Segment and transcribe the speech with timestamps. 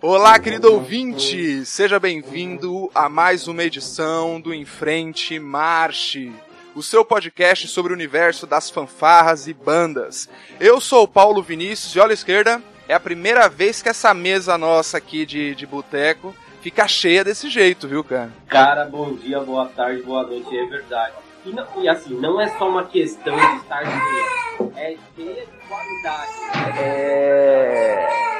[0.00, 1.64] Olá, querido ouvinte!
[1.64, 6.32] Seja bem-vindo a mais uma edição do Enfrente Marche,
[6.74, 10.28] o seu podcast sobre o universo das fanfarras e bandas.
[10.58, 14.14] Eu sou o Paulo Vinícius e olha à esquerda, é a primeira vez que essa
[14.14, 18.30] mesa nossa aqui de, de boteco fica cheia desse jeito, viu, cara?
[18.46, 21.14] Cara, bom dia, boa tarde, boa noite, é verdade.
[21.44, 26.78] E, não, e assim, não é só uma questão de estar cheia, é de qualidade.
[26.78, 28.39] É.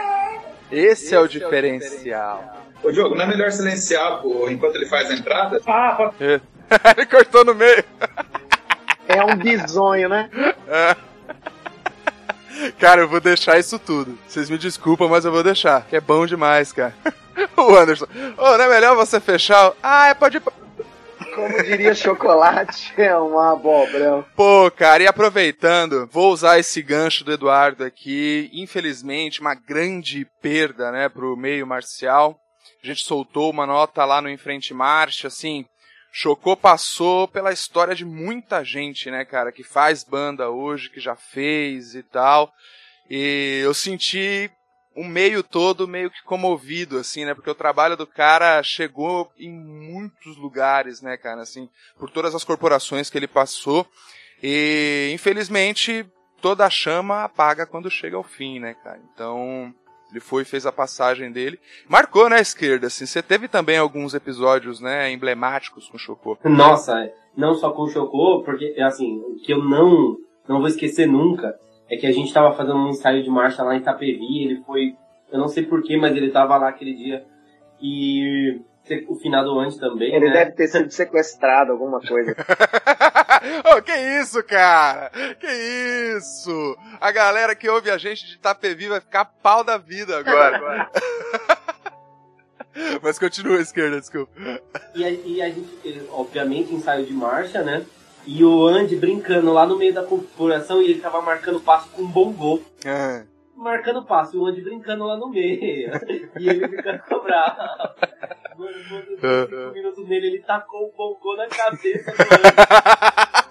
[0.70, 2.66] Esse, é o diferencial.
[2.82, 5.60] Ô, Diogo, não é melhor silenciar pô, enquanto ele faz a entrada?
[5.66, 6.14] Ah, pode...
[6.96, 7.84] ele cortou no meio.
[9.08, 10.30] É um bisonho, né?
[10.68, 10.96] É.
[12.78, 14.18] Cara, eu vou deixar isso tudo.
[14.26, 15.86] Vocês me desculpam, mas eu vou deixar.
[15.86, 16.94] Que é bom demais, cara.
[17.56, 18.04] o Anderson.
[18.36, 19.72] Ô, oh, não é melhor você fechar?
[19.82, 20.42] Ah, é, pode ir.
[21.40, 24.24] Como diria chocolate, é uma abóbora.
[24.36, 28.50] Pô, cara, e aproveitando, vou usar esse gancho do Eduardo aqui.
[28.52, 32.38] Infelizmente, uma grande perda, né, pro meio marcial.
[32.82, 35.64] A gente soltou uma nota lá no Enfrente Marcha, assim,
[36.12, 41.14] Chocou passou pela história de muita gente, né, cara, que faz banda hoje, que já
[41.14, 42.52] fez e tal.
[43.08, 44.50] E eu senti
[44.94, 47.34] o meio todo meio que comovido, assim, né?
[47.34, 52.44] Porque o trabalho do cara chegou em muitos lugares, né, cara, assim, por todas as
[52.44, 53.86] corporações que ele passou.
[54.42, 56.04] E, infelizmente,
[56.40, 59.00] toda a chama apaga quando chega ao fim, né, cara?
[59.12, 59.72] Então,
[60.10, 61.60] ele foi fez a passagem dele.
[61.88, 63.06] Marcou, né, esquerda, assim.
[63.06, 66.36] Você teve também alguns episódios, né, emblemáticos com o Chocô.
[66.44, 70.16] Nossa, não só com o Chocô, porque, assim, que eu não,
[70.48, 71.54] não vou esquecer nunca
[71.90, 74.96] é que a gente tava fazendo um ensaio de marcha lá em Itapevi, ele foi,
[75.32, 77.26] eu não sei porquê, mas ele tava lá aquele dia.
[77.82, 78.60] E
[79.08, 80.32] o finado antes também, Ele né?
[80.32, 82.34] deve ter sido sequestrado, alguma coisa.
[83.76, 85.10] oh, que isso, cara?
[85.38, 85.46] Que
[86.16, 86.76] isso?
[87.00, 90.90] A galera que ouve a gente de Itapevi vai ficar pau da vida agora.
[93.02, 94.32] Mas continua a esquerda, desculpa.
[94.94, 97.84] E a, e a gente, obviamente, ensaio de marcha, né?
[98.26, 102.02] E o Andy brincando lá no meio da corporação e ele tava marcando passo com
[102.02, 102.60] um bongô.
[102.84, 103.24] É.
[103.56, 105.90] Marcando passo, e o Andy brincando lá no meio.
[106.38, 107.58] e ele ficando bravo.
[108.56, 113.50] Mano, mano, cinco minutos nele, ele tacou o bongô na cabeça do Andy.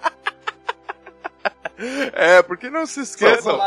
[2.12, 3.58] É, porque não se esqueçam.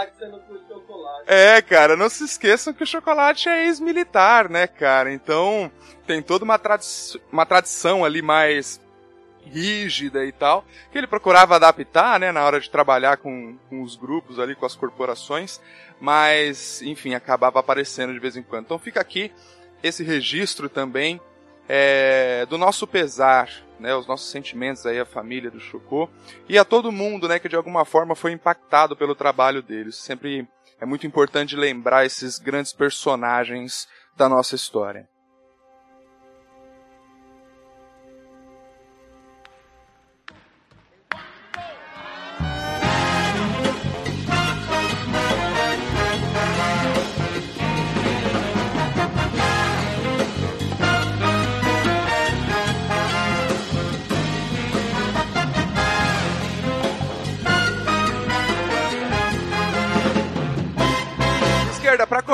[1.25, 5.11] É, cara, não se esqueçam que o chocolate é ex-militar, né, cara?
[5.11, 5.71] Então
[6.05, 6.85] tem toda uma, tradi
[7.31, 8.79] uma tradição ali mais
[9.45, 13.95] rígida e tal, que ele procurava adaptar, né, na hora de trabalhar com, com os
[13.95, 15.61] grupos ali, com as corporações,
[15.99, 18.65] mas, enfim, acabava aparecendo de vez em quando.
[18.65, 19.31] Então fica aqui
[19.81, 21.19] esse registro também
[21.67, 23.49] é, do nosso pesar,
[23.79, 26.09] né, os nossos sentimentos aí à família do Chocô
[26.47, 29.95] e a todo mundo, né, que de alguma forma foi impactado pelo trabalho deles.
[29.95, 30.47] Sempre
[30.79, 35.07] é muito importante lembrar esses grandes personagens da nossa história.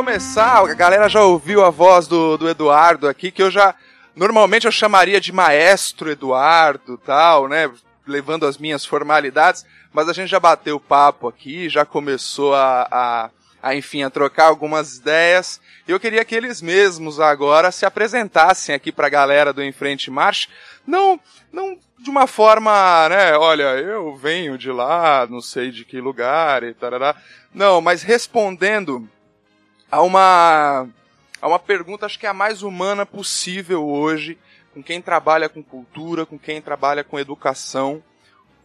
[0.10, 3.76] Começar, a galera já ouviu a voz do, do Eduardo aqui, que eu já.
[4.16, 7.70] Normalmente eu chamaria de maestro Eduardo tal, né?
[8.08, 13.30] Levando as minhas formalidades, mas a gente já bateu papo aqui, já começou a, a,
[13.62, 15.62] a enfim, a trocar algumas ideias.
[15.88, 20.48] E eu queria que eles mesmos agora se apresentassem aqui pra galera do Enfrente March.
[20.88, 21.20] Não,
[21.54, 26.64] não de uma forma, né, olha, eu venho de lá, não sei de que lugar
[26.64, 27.16] e tarará.
[27.54, 29.08] Não, mas respondendo
[29.92, 30.88] a uma,
[31.42, 34.38] a uma pergunta, acho que é a mais humana possível hoje,
[34.74, 38.04] com quem trabalha com cultura, com quem trabalha com educação.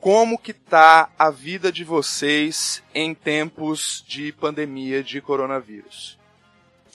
[0.01, 6.19] Como que tá a vida de vocês em tempos de pandemia de coronavírus?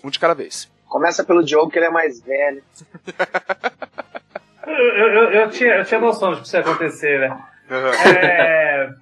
[0.03, 0.71] Um de cada vez.
[0.87, 2.63] Começa pelo Diogo, que ele é mais velho.
[4.67, 7.29] eu, eu, eu, tinha, eu tinha noção de que isso ia acontecer, né?
[7.69, 8.15] Uhum.
[8.15, 8.93] É...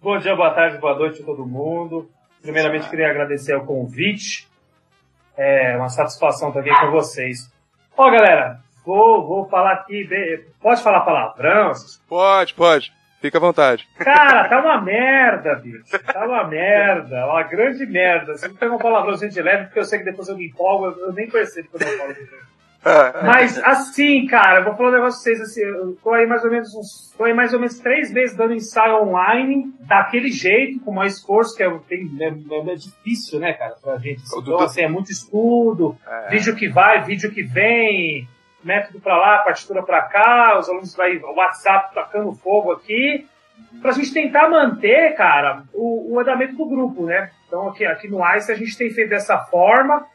[0.00, 2.10] Bom dia, boa tarde, boa noite a todo mundo.
[2.40, 4.50] Primeiramente, queria agradecer o convite.
[5.36, 7.50] É uma satisfação estar aqui com vocês.
[7.96, 10.08] Ó, galera, vou, vou falar aqui.
[10.60, 11.72] Pode falar palavrão?
[12.08, 12.92] Pode, pode.
[13.20, 13.88] Fica à vontade.
[13.98, 15.84] Cara, tá uma merda, bicho.
[16.12, 17.26] Tá uma merda.
[17.26, 18.36] Uma grande merda.
[18.36, 20.86] Se não pega um palavrão de leve, porque eu sei que depois eu me empolgo,
[20.86, 22.14] eu, eu nem percebo quando eu falo.
[23.24, 26.50] Mas assim, cara, vou falar um negócio pra vocês, assim, eu tô aí mais ou
[26.50, 30.92] menos uns, tô aí mais ou menos três meses dando ensaio online, daquele jeito, com
[30.92, 34.22] mais esforço, que é, tem, é, é difícil, né, cara, pra gente.
[34.36, 36.30] Então, assim, é muito estudo, é.
[36.30, 38.28] vídeo que vai, vídeo que vem,
[38.64, 43.26] método pra lá, partitura pra cá, os alunos vai, o WhatsApp tacando fogo aqui,
[43.80, 47.30] pra gente tentar manter, cara, o, o andamento do grupo, né?
[47.46, 50.06] Então aqui, aqui no ICE a gente tem feito dessa forma,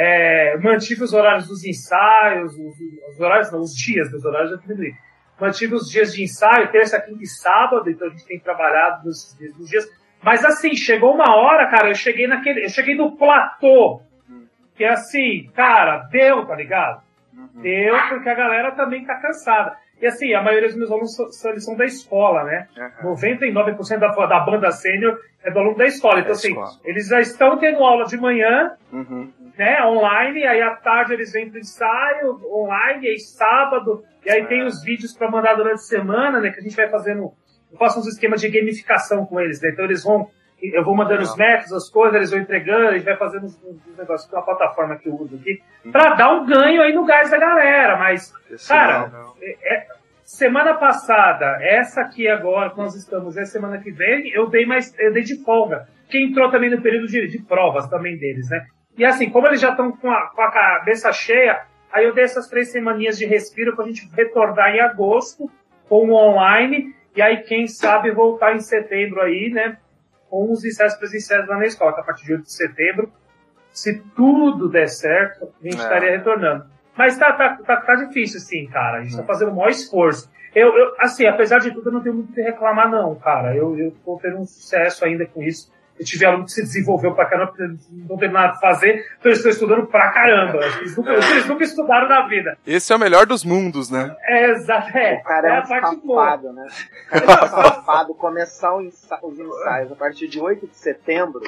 [0.00, 2.76] é, mantive os horários dos ensaios, os,
[3.12, 4.94] os horários, não, os dias dos horários já diminuí.
[5.40, 9.36] Mantive os dias de ensaio, terça, quinta e sábado, então a gente tem trabalhado nos,
[9.58, 9.90] nos dias.
[10.22, 12.64] Mas assim, chegou uma hora, cara, eu cheguei naquele.
[12.64, 14.00] Eu cheguei no platô.
[14.76, 17.02] Que é assim, cara, deu, tá ligado?
[17.36, 17.60] Uhum.
[17.62, 19.76] Deu, porque a galera também tá cansada.
[20.00, 22.68] E assim, a maioria dos meus alunos são, eles são da escola, né?
[23.02, 23.14] Uhum.
[23.14, 26.20] 99% da, da banda sênior é do aluno da escola.
[26.20, 26.70] Então, assim, escola.
[26.84, 29.32] eles já estão tendo aula de manhã, uhum.
[29.58, 34.64] Né, online, aí à tarde eles vêm pro ensaio online, aí sábado, e aí tem
[34.64, 37.32] os vídeos para mandar durante a semana, né, que a gente vai fazendo,
[37.72, 39.70] eu faço uns esquemas de gamificação com eles, né?
[39.70, 40.30] Então eles vão,
[40.62, 43.60] eu vou mandando os métodos, as coisas, eles vão entregando, a gente vai fazendo os,
[43.64, 45.90] os negócios com a plataforma que eu uso aqui, uhum.
[45.90, 49.34] para dar um ganho aí no gás da galera, mas, Esse cara, não, não.
[49.42, 54.46] É, é Semana passada, essa aqui agora, que nós estamos, é semana que vem, eu
[54.46, 55.88] dei mais, eu dei de folga.
[56.06, 58.66] Que entrou também no período de, de provas também deles, né?
[58.98, 61.62] E assim, como eles já estão com a, com a cabeça cheia,
[61.92, 65.48] aí eu dei essas três semaninhas de respiro pra gente retornar em agosto
[65.88, 69.78] com o online, e aí quem sabe voltar em setembro aí, né?
[70.28, 73.12] Com os ensaios presenciais lá na escola, a partir de 8 de setembro.
[73.70, 75.82] Se tudo der certo, a gente é.
[75.82, 76.66] estaria retornando.
[76.96, 78.98] Mas tá, tá, tá, tá difícil, sim, cara.
[78.98, 79.26] A gente tá hum.
[79.26, 80.28] fazendo o maior esforço.
[80.52, 83.54] Eu, eu, assim, apesar de tudo, eu não tenho muito que reclamar, não, cara.
[83.54, 85.72] Eu, eu tô tendo um sucesso ainda com isso.
[85.98, 87.54] Eu tive aluno que se desenvolveu pra caramba,
[88.08, 90.58] não tem nada a fazer, então eles estão estudando pra caramba.
[90.78, 92.56] Eles nunca, eles nunca estudaram na vida.
[92.66, 94.14] Esse é o melhor dos mundos, né?
[94.22, 94.96] É, exato.
[94.96, 96.66] É, o cara é, é um safado, né?
[97.12, 101.42] O cara é um safado começar os ensaios a partir de 8 de setembro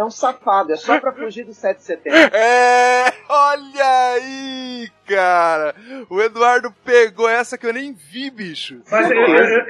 [0.00, 2.18] é um safado, é só pra fugir do 7 de setembro.
[2.34, 5.74] É, olha aí, cara.
[6.08, 8.80] O Eduardo pegou essa que eu nem vi, bicho.
[8.90, 9.66] Mas, eu, eu,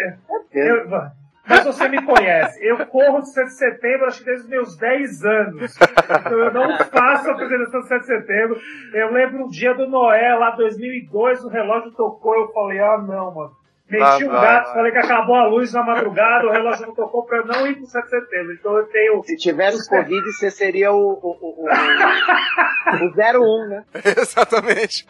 [0.52, 1.10] eu,
[1.48, 2.64] mas você me conhece.
[2.64, 5.76] Eu corro do 7 de setembro, acho que desde os meus 10 anos.
[5.76, 8.60] Então eu não faço a apresentação do 7 de setembro.
[8.92, 13.34] Eu lembro um dia do Noé, lá 2002, o relógio tocou, eu falei, ah não,
[13.34, 13.59] mano.
[13.90, 17.38] Meti um gato, falei que acabou a luz na madrugada, o relógio não tocou pra
[17.38, 18.52] eu não ir pro 7 de setembro.
[18.54, 19.22] Então eu tenho.
[19.24, 23.84] Se tivesse Covid, você seria o, o, o, o, o 01, né?
[24.16, 25.06] Exatamente.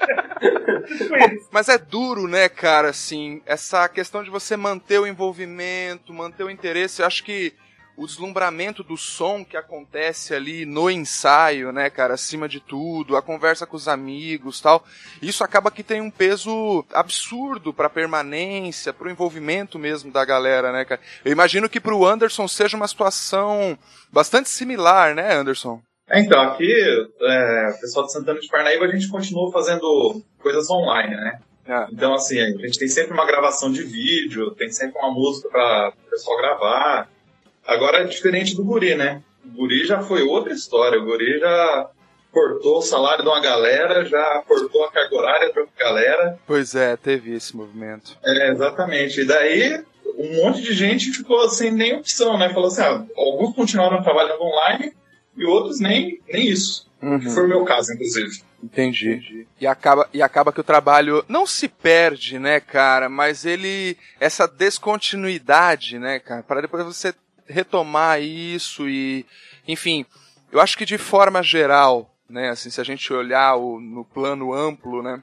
[1.53, 6.51] Mas é duro, né, cara, assim, essa questão de você manter o envolvimento, manter o
[6.51, 7.03] interesse.
[7.03, 7.55] Eu acho que
[8.01, 13.21] o deslumbramento do som que acontece ali no ensaio, né, cara, acima de tudo, a
[13.21, 14.83] conversa com os amigos, tal.
[15.21, 20.73] Isso acaba que tem um peso absurdo para permanência, para o envolvimento mesmo da galera,
[20.73, 20.99] né, cara.
[21.23, 23.79] Eu imagino que para o Anderson seja uma situação
[24.11, 25.83] bastante similar, né, Anderson?
[26.09, 30.71] É, então, aqui, é, o pessoal de Santana de Parnaíba, a gente continua fazendo coisas
[30.71, 31.39] online, né?
[31.67, 31.87] É.
[31.93, 35.93] Então, assim, a gente tem sempre uma gravação de vídeo, tem sempre uma música para
[36.07, 37.09] o pessoal gravar.
[37.71, 39.23] Agora é diferente do Guri, né?
[39.45, 40.99] O Guri já foi outra história.
[40.99, 41.89] O Guri já
[42.33, 46.39] cortou o salário de uma galera, já cortou a carga horária de outra galera.
[46.49, 48.19] Pois é, teve esse movimento.
[48.25, 49.21] É, exatamente.
[49.21, 49.85] E daí
[50.19, 52.53] um monte de gente ficou sem nem opção, né?
[52.53, 54.93] Falou assim, ah, alguns continuaram trabalhando online
[55.37, 56.91] e outros nem, nem isso.
[57.01, 57.21] Uhum.
[57.21, 58.43] Que foi o meu caso, inclusive.
[58.63, 59.13] Entendi.
[59.13, 59.47] Entendi.
[59.61, 63.09] E acaba, e acaba que o trabalho não se perde, né, cara?
[63.09, 63.97] Mas ele.
[64.19, 66.43] Essa descontinuidade, né, cara?
[66.43, 67.15] Para depois você
[67.51, 69.27] retomar isso e,
[69.67, 70.07] enfim,
[70.53, 74.53] eu acho que de forma geral, né, assim, se a gente olhar o, no plano
[74.53, 75.23] amplo, né,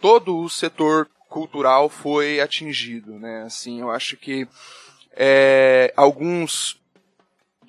[0.00, 4.48] todo o setor cultural foi atingido, né, assim, eu acho que
[5.14, 6.77] é, alguns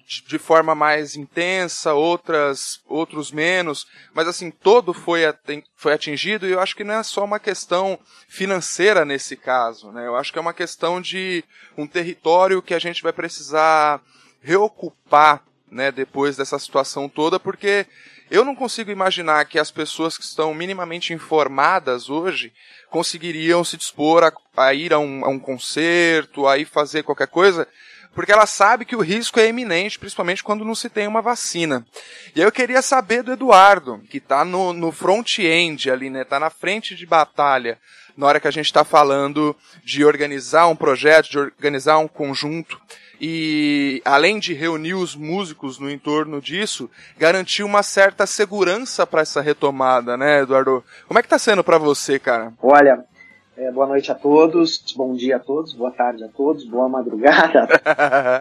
[0.10, 5.22] de forma mais intensa, outras, outros menos, mas assim, todo foi,
[5.76, 10.08] foi atingido e eu acho que não é só uma questão financeira nesse caso, né?
[10.08, 11.44] Eu acho que é uma questão de
[11.78, 14.02] um território que a gente vai precisar
[14.42, 17.86] reocupar, né, depois dessa situação toda, porque
[18.30, 22.54] eu não consigo imaginar que as pessoas que estão minimamente informadas hoje
[22.90, 27.28] conseguiriam se dispor a, a ir a um, a um concerto, a ir fazer qualquer
[27.28, 27.68] coisa,
[28.14, 31.86] porque ela sabe que o risco é iminente, principalmente quando não se tem uma vacina.
[32.36, 36.24] E aí eu queria saber do Eduardo, que está no, no front-end ali, né?
[36.24, 37.78] Tá na frente de batalha,
[38.18, 42.80] na hora que a gente está falando de organizar um projeto, de organizar um conjunto.
[43.20, 49.42] E além de reunir os músicos no entorno disso, garantir uma certa segurança para essa
[49.42, 50.84] retomada, né, Eduardo?
[51.08, 52.54] Como é que tá sendo para você, cara?
[52.62, 53.04] Olha,
[53.58, 57.68] é, boa noite a todos, bom dia a todos, boa tarde a todos, boa madrugada.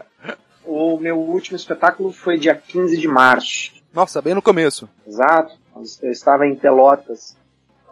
[0.63, 3.73] o meu último espetáculo foi dia 15 de março.
[3.93, 4.87] Nossa, bem no começo.
[5.05, 5.57] Exato.
[6.01, 7.35] Eu estava em Pelotas,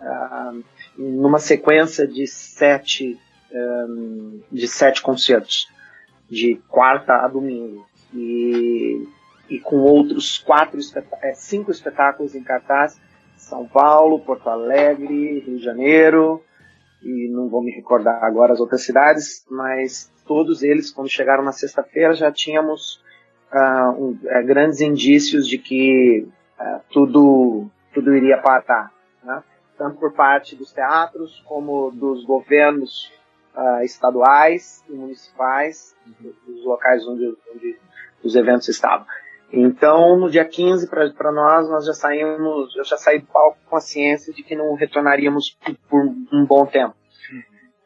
[0.02, 0.64] uh,
[0.98, 3.20] numa sequência de sete,
[3.52, 5.68] um, de sete concertos,
[6.30, 7.86] de quarta a domingo.
[8.14, 9.08] E,
[9.50, 10.80] e com outros quatro,
[11.22, 13.00] é, cinco espetáculos em cartaz,
[13.36, 16.44] São Paulo, Porto Alegre, Rio de Janeiro,
[17.02, 21.52] e não vou me recordar agora as outras cidades, mas todos eles, quando chegaram na
[21.52, 23.02] sexta-feira, já tínhamos
[23.54, 26.28] uh, um, uh, grandes indícios de que
[26.60, 28.92] uh, tudo, tudo iria parar,
[29.24, 29.44] né?
[29.78, 33.12] tanto por parte dos teatros como dos governos
[33.84, 35.96] estaduais e municipais,
[36.46, 37.78] dos locais onde, onde
[38.24, 39.06] os eventos estavam.
[39.52, 43.78] Então, no dia 15, para nós, nós já saímos, eu já saí do palco com
[43.78, 46.96] a ciência de que não retornaríamos por, por um bom tempo.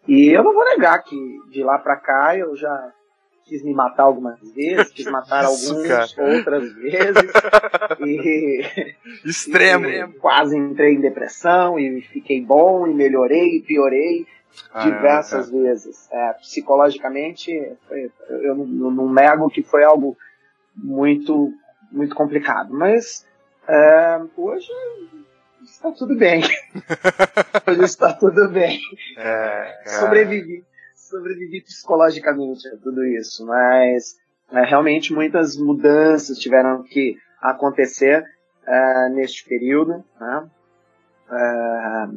[0.08, 1.16] E eu não vou negar que
[1.52, 2.92] de lá para cá eu já
[3.46, 6.36] quis me matar algumas vezes, quis matar Isso, alguns cara.
[6.36, 7.32] outras vezes.
[8.00, 8.62] e,
[9.24, 9.86] Extremo.
[9.86, 14.26] E quase entrei em depressão e fiquei bom e melhorei e piorei
[14.84, 16.08] diversas vezes.
[16.12, 17.52] É, psicologicamente,
[18.30, 20.18] eu não, não, nego que foi algo
[20.76, 21.54] muito,
[21.92, 22.74] muito complicado.
[22.74, 23.26] Mas
[23.68, 24.72] é, hoje
[25.64, 26.42] está tudo bem.
[27.68, 28.80] hoje está tudo bem.
[29.18, 30.64] É, Sobrevivi
[31.12, 34.18] sobrevivi psicologicamente a tudo isso, mas
[34.52, 38.24] é, realmente muitas mudanças tiveram que acontecer
[38.66, 40.04] é, neste período.
[40.20, 40.50] Né?
[41.30, 41.36] É,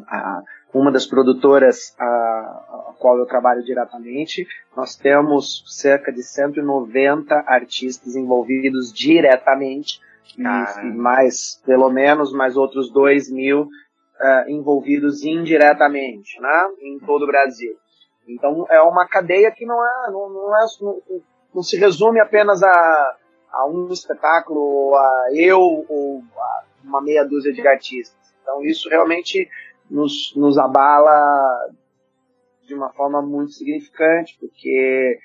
[0.09, 0.43] a,
[0.75, 8.17] uma das produtoras a, a, qual eu trabalho diretamente, nós temos cerca de 190 artistas
[8.17, 10.01] envolvidos diretamente
[10.37, 17.23] e, e, mais, pelo menos, mais outros 2 mil uh, envolvidos indiretamente, né, em todo
[17.23, 17.77] o Brasil.
[18.27, 21.03] Então é uma cadeia que não é, não, não, é, não,
[21.55, 23.17] não se resume apenas a,
[23.53, 28.19] a um espetáculo, ou a eu ou a uma meia dúzia de artistas.
[28.43, 29.49] Então isso realmente
[29.95, 31.69] nos, nos abala
[32.67, 35.19] de uma forma muito significante, porque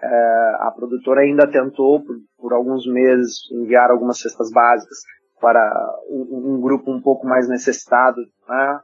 [0.00, 4.98] é, a produtora ainda tentou, por, por, alguns meses, enviar algumas cestas básicas
[5.40, 8.80] para um, um grupo um pouco mais necessitado, né?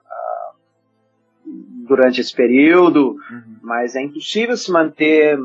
[1.86, 3.56] durante esse período, uhum.
[3.62, 5.38] mas é impossível se manter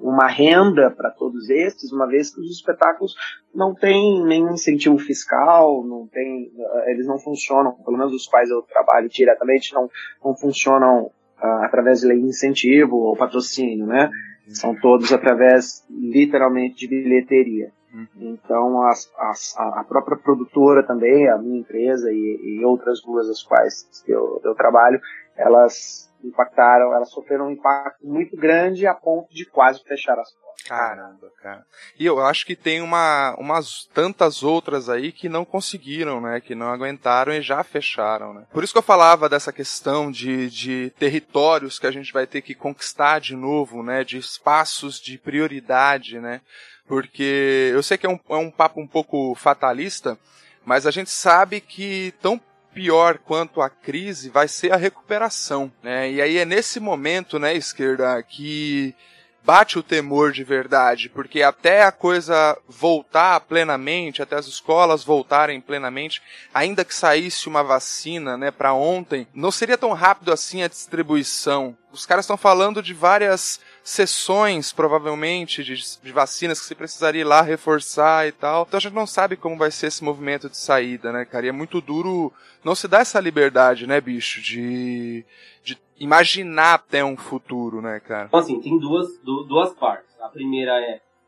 [0.00, 3.14] uma renda para todos esses, uma vez que os espetáculos
[3.54, 8.50] não têm nenhum incentivo fiscal, não tem, eh, eles não funcionam, pelo menos os quais
[8.50, 9.88] eu trabalho diretamente, não,
[10.24, 11.10] não funcionam
[11.42, 14.10] uh, através de lei de incentivo ou patrocínio, né?
[14.46, 14.54] Uhum.
[14.54, 17.70] São todos através, literalmente, de bilheteria.
[17.92, 18.34] Uhum.
[18.34, 23.42] Então, as, as, a própria produtora também, a minha empresa e, e outras duas as
[23.42, 25.00] quais eu, eu trabalho,
[25.36, 30.66] elas impactaram, elas sofreram um impacto muito grande a ponto de quase fechar as portas.
[30.66, 31.64] Caramba, cara.
[31.98, 36.40] E eu acho que tem uma, umas tantas outras aí que não conseguiram, né?
[36.40, 38.46] Que não aguentaram e já fecharam, né?
[38.52, 42.40] Por isso que eu falava dessa questão de, de territórios que a gente vai ter
[42.40, 44.02] que conquistar de novo, né?
[44.02, 46.40] De espaços de prioridade, né?
[46.86, 50.18] porque eu sei que é um, é um papo um pouco fatalista,
[50.64, 52.40] mas a gente sabe que tão
[52.76, 56.10] pior quanto a crise vai ser a recuperação, né?
[56.10, 58.94] E aí é nesse momento, né, esquerda, que
[59.42, 65.58] bate o temor de verdade, porque até a coisa voltar plenamente, até as escolas voltarem
[65.58, 66.20] plenamente,
[66.52, 71.74] ainda que saísse uma vacina, né, para ontem, não seria tão rápido assim a distribuição.
[71.90, 77.24] Os caras estão falando de várias sessões, provavelmente, de, de, vacinas que você precisaria ir
[77.24, 78.64] lá reforçar e tal.
[78.66, 81.46] Então a gente não sabe como vai ser esse movimento de saída, né, cara?
[81.46, 82.32] E é muito duro
[82.64, 85.24] não se dar essa liberdade, né, bicho, de,
[85.62, 88.26] de imaginar até um futuro, né, cara?
[88.26, 90.20] Então, assim, tem duas, duas partes.
[90.20, 90.72] A primeira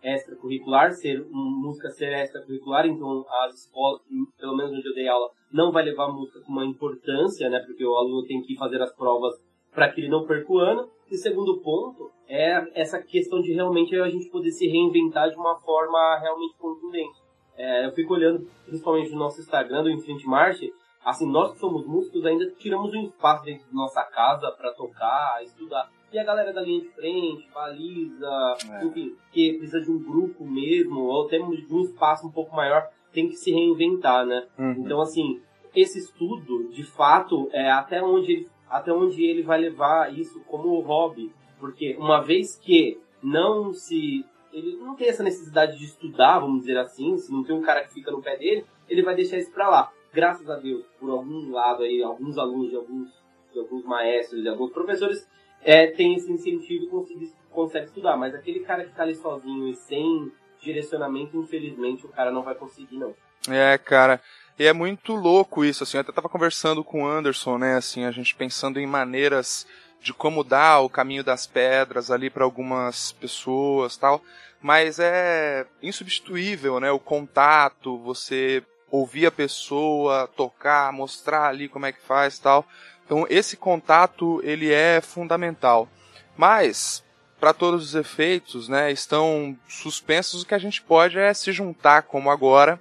[0.03, 4.01] é extracurricular, ser música ser extracurricular, então as escolas,
[4.37, 7.85] pelo menos onde eu dei aula, não vai levar música com uma importância, né, porque
[7.85, 9.37] o aluno tem que fazer as provas
[9.73, 10.91] para que ele não perca o ano.
[11.11, 15.59] E segundo ponto é essa questão de realmente a gente poder se reinventar de uma
[15.61, 17.19] forma realmente contundente.
[17.57, 20.61] É, eu fico olhando, principalmente no nosso Instagram, do Infinite March,
[21.05, 25.43] assim, nós que somos músicos ainda tiramos um espaço dentro da nossa casa para tocar,
[25.43, 25.91] estudar.
[26.13, 28.85] E a galera da linha de frente, baliza, é.
[28.85, 32.89] enfim, que precisa de um grupo mesmo, ou temos de um espaço um pouco maior,
[33.13, 34.47] tem que se reinventar, né?
[34.59, 34.85] Uhum.
[34.85, 35.41] Então, assim,
[35.75, 40.81] esse estudo, de fato, é até onde ele, até onde ele vai levar isso como
[40.81, 41.33] hobby.
[41.59, 46.79] Porque uma vez que não se ele não tem essa necessidade de estudar, vamos dizer
[46.79, 49.53] assim, se não tem um cara que fica no pé dele, ele vai deixar isso
[49.53, 49.93] pra lá.
[50.13, 53.09] Graças a Deus, por algum lado aí, alguns alunos de alguns,
[53.53, 55.29] de alguns maestros, de alguns professores,
[55.63, 58.17] é, tem esse incentivo e consegue, consegue estudar.
[58.17, 62.55] Mas aquele cara que tá ali sozinho e sem direcionamento, infelizmente, o cara não vai
[62.55, 63.15] conseguir, não.
[63.49, 64.21] É, cara.
[64.59, 68.05] E é muito louco isso, assim, eu até tava conversando com o Anderson, né, assim,
[68.05, 69.67] a gente pensando em maneiras
[70.01, 74.21] de como dar o caminho das pedras ali para algumas pessoas, tal,
[74.61, 81.93] mas é insubstituível, né, o contato, você ouvir a pessoa, tocar, mostrar ali como é
[81.93, 82.67] que faz, tal.
[83.05, 85.89] Então esse contato ele é fundamental.
[86.37, 87.05] Mas
[87.39, 90.43] para todos os efeitos, né, estão suspensos.
[90.43, 92.81] O que a gente pode é se juntar como agora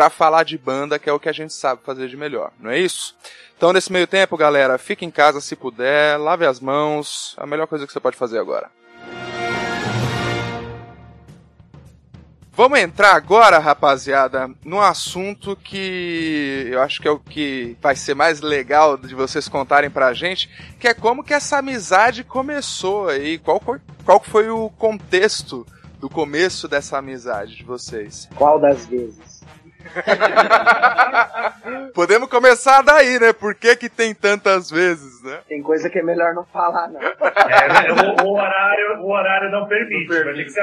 [0.00, 2.70] para falar de banda, que é o que a gente sabe fazer de melhor, não
[2.70, 3.14] é isso?
[3.54, 7.66] Então, nesse meio tempo, galera, fique em casa se puder, lave as mãos, a melhor
[7.66, 8.70] coisa que você pode fazer agora.
[12.52, 18.14] Vamos entrar agora, rapaziada, num assunto que eu acho que é o que vai ser
[18.14, 23.36] mais legal de vocês contarem pra gente, que é como que essa amizade começou aí,
[23.36, 25.66] qual foi, qual foi o contexto
[25.98, 28.26] do começo dessa amizade de vocês?
[28.34, 29.42] Qual das vezes?
[31.94, 33.32] Podemos começar daí, né?
[33.32, 35.38] Por que, que tem tantas vezes, né?
[35.48, 37.00] Tem coisa que é melhor não falar, não.
[37.00, 40.08] É, o, o, horário, o horário não permite.
[40.08, 40.54] Não permite.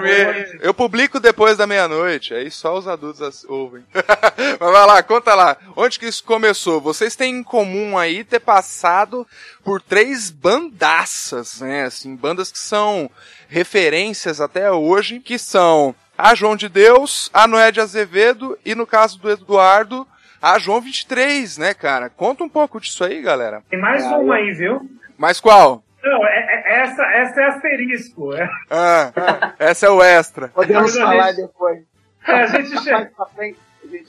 [0.00, 0.58] Meia-noite.
[0.62, 3.84] Eu publico depois da meia-noite, aí só os adultos ouvem.
[4.60, 5.56] Mas vai lá, conta lá.
[5.76, 6.80] Onde que isso começou?
[6.80, 9.26] Vocês têm em comum aí ter passado
[9.64, 11.84] por três bandaças, né?
[11.84, 13.10] Assim, bandas que são
[13.48, 18.86] referências até hoje, que são a João de Deus, a Noé de Azevedo e no
[18.86, 20.06] caso do Eduardo,
[20.40, 22.08] a João 23, né, cara?
[22.08, 23.62] Conta um pouco disso aí, galera.
[23.68, 24.88] Tem mais ah, uma aí, viu?
[25.18, 25.82] Mais qual?
[26.02, 28.32] Não, é, é, essa, essa é asterisco.
[28.34, 28.48] É.
[28.70, 30.48] Ah, essa é o extra.
[30.48, 31.46] Podemos falar gente...
[31.46, 31.80] depois.
[32.26, 33.10] É, a gente chega.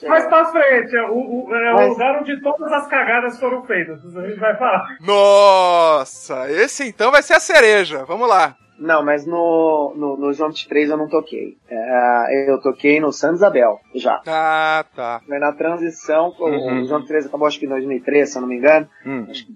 [0.08, 1.86] Mais pra frente, é o, o, é Mas...
[1.86, 4.00] o lugar onde todas as cagadas foram feitas.
[4.16, 4.98] A gente vai falar.
[5.02, 8.04] Nossa, esse então vai ser a cereja.
[8.06, 8.56] Vamos lá.
[8.80, 11.58] Não, mas no, no, no João 23 eu não toquei.
[11.70, 14.22] É, eu toquei no San Isabel, já.
[14.28, 15.22] Ah, tá.
[15.26, 16.84] Foi na transição, uhum.
[16.84, 18.88] o João 23 acabou acho que em 2003, se eu não me engano.
[19.06, 19.26] Hum.
[19.30, 19.54] Acho que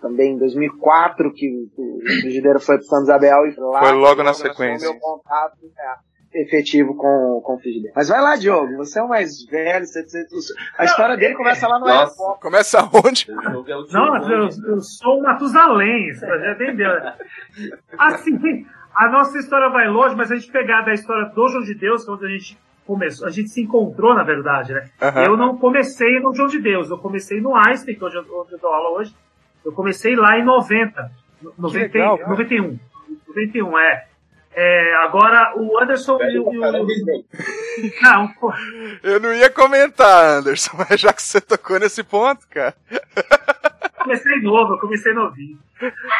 [0.00, 3.80] também em 2004 que o Frigideiro foi pro San Isabel e lá...
[3.80, 4.90] Foi logo na sequência.
[4.90, 7.90] meu contato, é efetivo com, com o dele.
[7.94, 11.66] Mas vai lá, Diogo, você é o mais velho, você, você, a história dele começa
[11.66, 12.40] lá no aeroporto.
[12.40, 13.26] Começa onde?
[13.92, 16.90] Não, eu, eu sou o Matusalém, você já entendeu.
[17.98, 21.74] Assim, a nossa história vai longe, mas a gente pegar da história do João de
[21.74, 24.88] Deus, que é onde a gente começou, a gente se encontrou, na verdade, né?
[25.02, 25.22] Uhum.
[25.22, 28.40] Eu não comecei no João de Deus, eu comecei no Einstein, que é onde eu,
[28.40, 29.14] onde eu dou aula hoje.
[29.64, 31.10] Eu comecei lá em 90,
[31.58, 32.78] 90 legal, 91.
[33.28, 34.09] 91, é.
[34.52, 36.50] É, agora o Anderson e o.
[38.02, 38.52] Não, pô.
[39.02, 42.74] Eu não ia comentar, Anderson, mas já que você tocou nesse ponto, cara.
[44.02, 45.58] Comecei novo, eu comecei novinho.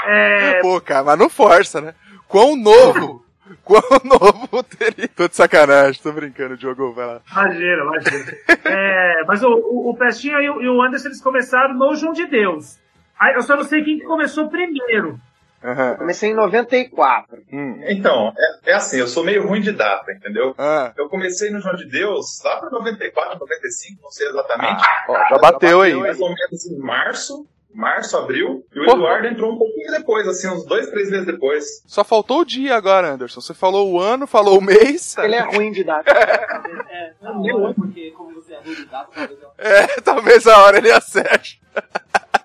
[0.04, 0.60] É...
[0.60, 1.94] Pô, cara, mas não força, né?
[2.28, 3.24] Quão novo!
[3.64, 5.08] Quão novo teria.
[5.08, 7.20] Tô de sacanagem, tô brincando, Diogo, vai lá.
[7.32, 8.36] Imagina, imagina.
[8.64, 12.12] é, mas o, o, o Pestinha e o, e o Anderson eles começaram no João
[12.12, 12.78] de Deus.
[13.18, 15.18] Aí, eu só não sei quem começou primeiro.
[15.62, 15.96] Uhum.
[15.99, 17.38] Comecei em 94.
[17.53, 17.81] Hum.
[17.88, 20.55] Então, é, é, assim, eu sou meio ruim de data, entendeu?
[20.57, 20.92] Ah.
[20.96, 24.83] Eu comecei no João de Deus lá para 94, 95, não sei exatamente.
[24.83, 25.94] Ah, ó, já bateu aí.
[25.94, 28.96] Mais ou menos em março, março, abril, e o Porra.
[28.96, 31.83] Eduardo entrou um pouquinho depois, assim, uns dois, três meses depois.
[31.87, 33.40] Só faltou o dia agora, Anderson.
[33.40, 35.16] Você falou o ano, falou o mês.
[35.18, 36.11] Ele é ruim de data.
[36.11, 39.51] é, não, não, porque como você é ruim de data, talvez eu...
[39.59, 41.61] É, talvez a hora ele acerte.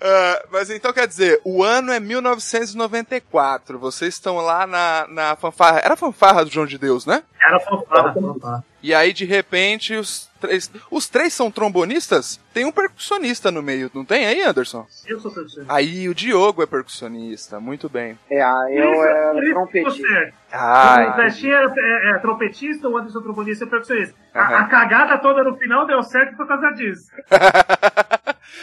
[0.00, 3.78] Uh, mas então quer dizer, o ano é 1994.
[3.78, 5.80] Vocês estão lá na, na fanfarra.
[5.80, 7.22] Era a fanfarra do João de Deus, né?
[7.44, 8.64] Era fanfarra, fanfarra.
[8.80, 10.70] E aí, de repente, os três.
[10.90, 12.40] Os três são trombonistas?
[12.54, 14.86] Tem um percussionista no meio, não tem aí, Anderson?
[15.06, 15.74] Eu sou percussionista.
[15.74, 18.16] Aí o Diogo é percussionista, muito bem.
[18.30, 20.32] É, eu é trompetista.
[20.52, 24.14] Ah, o Festinha é, é, é, trompetista, o Anderson trombonista é percussionista.
[24.34, 24.40] Uhum.
[24.40, 27.10] A, a, cagada toda no final deu certo por causa disso.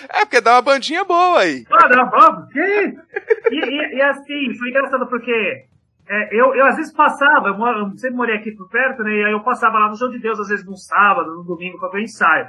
[0.10, 1.66] é, porque dá uma bandinha boa aí.
[1.72, 2.48] Ah, dá uma boa?
[2.54, 2.96] E,
[3.52, 5.66] e, e assim, foi engraçado porque
[6.08, 9.12] é, eu, eu às vezes passava, eu, moro, eu, sempre morei aqui por perto, né?
[9.12, 11.80] E aí eu passava lá no João de Deus, às vezes no sábado, no domingo,
[11.80, 12.48] para ver ensaio.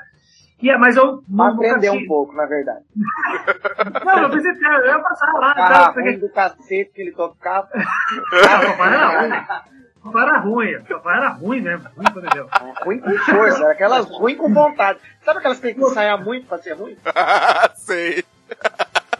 [0.60, 1.46] E, é, mas eu não.
[1.48, 2.84] Aprender um pouco, na verdade.
[4.04, 5.54] não, eu pensei, eu ia passar lá.
[5.56, 6.16] Ah, porque...
[6.16, 7.68] do cacete que ele tocava.
[7.76, 9.75] ah, o papai
[10.14, 10.68] era ruim.
[10.68, 10.82] Era ruim.
[10.82, 11.88] O papai era ruim mesmo.
[11.96, 12.48] Ruim quando deu.
[12.48, 14.98] É, ruim com força, era aquelas ruim com vontade.
[15.22, 16.96] Sabe aquelas que tem que ensaiar muito pra ser ruim?
[17.74, 18.24] Sei.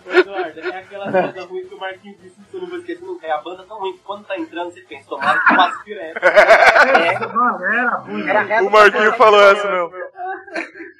[0.09, 3.27] Eduardo, é aquela coisa ruim que o Marquinhos disse que eu não vou esquecer nunca.
[3.27, 6.25] É a banda tão ruim que quando tá entrando você pensa, tomara que passe direto.
[6.25, 8.29] É, mano, era ruim.
[8.29, 9.93] Era o Marquinhos falou essa mesmo.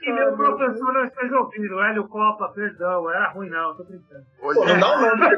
[0.03, 4.25] E meu professor não esteja ouvindo, Hélio Copa, perdão, era ruim não, tô brincando.
[4.41, 5.31] Hoje não, não, não.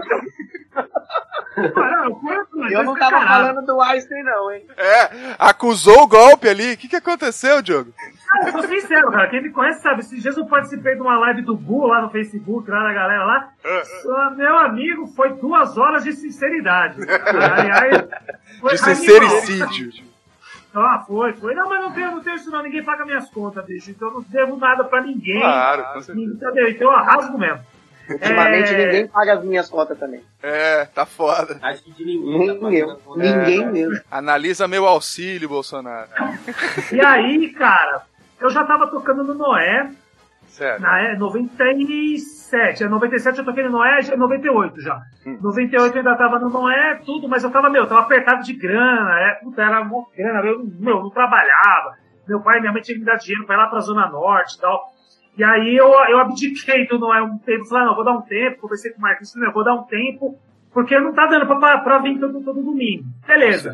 [2.70, 4.66] Eu não tava falando do Einstein, não, hein?
[4.76, 6.74] É, acusou o golpe ali.
[6.74, 7.92] O que, que aconteceu, Diogo?
[8.46, 9.28] eu sou sincero, cara.
[9.28, 10.00] Quem me conhece sabe.
[10.00, 13.24] Esses dias eu participei de uma live do Gu lá no Facebook, lá da galera
[13.24, 13.48] lá.
[13.64, 17.00] Uh, meu amigo, foi duas horas de sinceridade.
[17.04, 18.08] Aliás,
[18.60, 20.08] foi de sincericídio.
[20.74, 21.54] Ah, foi, foi.
[21.54, 22.62] Não, mas não tenho, não tenho isso não.
[22.62, 23.90] Ninguém paga minhas contas, bicho.
[23.90, 25.40] Então eu não devo nada pra ninguém.
[25.40, 26.34] Claro, com certeza.
[26.34, 26.68] Entendeu?
[26.68, 27.60] Então eu arrasgo mesmo.
[28.10, 28.86] Ultimamente é...
[28.86, 30.22] ninguém paga as minhas contas também.
[30.42, 31.58] É, tá foda.
[31.62, 32.38] Acho que de ninguém.
[32.38, 33.00] Nem tá eu.
[33.16, 33.66] Ninguém é.
[33.66, 34.00] mesmo.
[34.10, 36.08] Analisa meu auxílio, Bolsonaro.
[36.92, 38.02] E aí, cara,
[38.40, 39.90] eu já tava tocando no Noé.
[40.48, 40.80] Certo.
[40.80, 41.16] Na é,
[42.48, 42.84] 97.
[42.84, 45.00] É 97 eu toquei no Noé, já é 98 já.
[45.26, 45.38] Hum.
[45.40, 49.20] 98 eu ainda tava no Noé, tudo, mas eu tava, meu, tava apertado de grana,
[49.20, 51.96] é, puta, era uma grana, eu, meu, não trabalhava.
[52.26, 54.08] Meu pai e minha mãe tinham que me dar dinheiro pra ir lá pra Zona
[54.08, 54.92] Norte e tal.
[55.36, 58.62] E aí eu, eu abdiquei do Noé um tempo, falei, não, vou dar um tempo,
[58.62, 60.36] conversei com o Marcos, não, vou dar um tempo,
[60.72, 63.04] porque não tá dando pra, pra vir todo, todo domingo.
[63.26, 63.72] Beleza.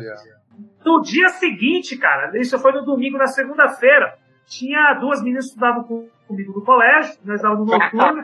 [0.85, 4.13] No dia seguinte, cara, isso foi no domingo, na segunda-feira,
[4.45, 8.23] tinha duas meninas que estudavam comigo no colégio, nós estávamos no noturno.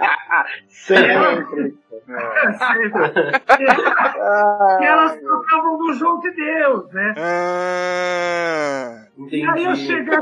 [0.68, 1.76] sempre.
[2.58, 3.02] Sempre.
[4.80, 7.14] E, elas tocavam no João de Deus, né?
[7.18, 10.18] Ah, e aí eu cheguei.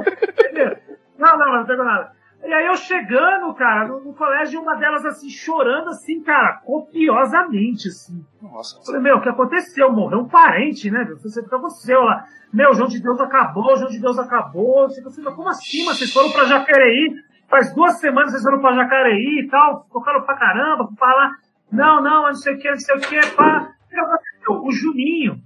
[1.18, 2.20] Não, não, não pegou nada.
[2.44, 7.90] E aí eu chegando, cara, no, no, colégio, uma delas assim, chorando assim, cara, copiosamente,
[7.90, 8.26] assim.
[8.42, 8.82] Nossa.
[8.86, 9.92] Falei, meu, o que aconteceu?
[9.92, 11.04] Morreu um parente, né?
[11.22, 12.26] Você fica você lá.
[12.52, 14.86] Meu, o João de Deus acabou, o João de Deus acabou.
[14.86, 15.86] Assim, como assim?
[15.86, 17.14] Mas vocês foram pra Jacareí?
[17.48, 21.32] Faz duas semanas vocês foram pra Jacareí e tal, tocaram pra caramba, pra lá.
[21.72, 23.72] Não, não, não sei o que, não sei o que, pá.
[24.48, 25.40] O Juninho,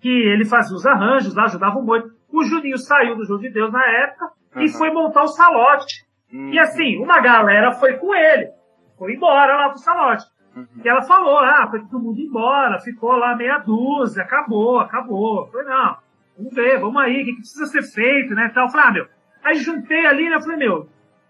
[0.00, 2.10] que ele fazia os arranjos lá, ajudava muito.
[2.30, 4.62] O Juninho saiu do João de Deus na época uhum.
[4.62, 6.06] e foi montar o salote.
[6.32, 6.50] Uhum.
[6.50, 8.50] E assim, uma galera foi com ele.
[8.98, 10.24] Foi embora lá pro salote.
[10.54, 10.66] Uhum.
[10.84, 15.48] E ela falou, ah, foi todo mundo embora, ficou lá meia dúzia, acabou, acabou.
[15.48, 15.96] Falei, não,
[16.36, 18.50] vamos ver, vamos aí, o que, que precisa ser feito, né?
[18.54, 18.66] Tal.
[18.66, 19.06] Eu falei, ah, meu.
[19.42, 20.36] Aí juntei ali, né?
[20.36, 20.88] Eu falei, meu,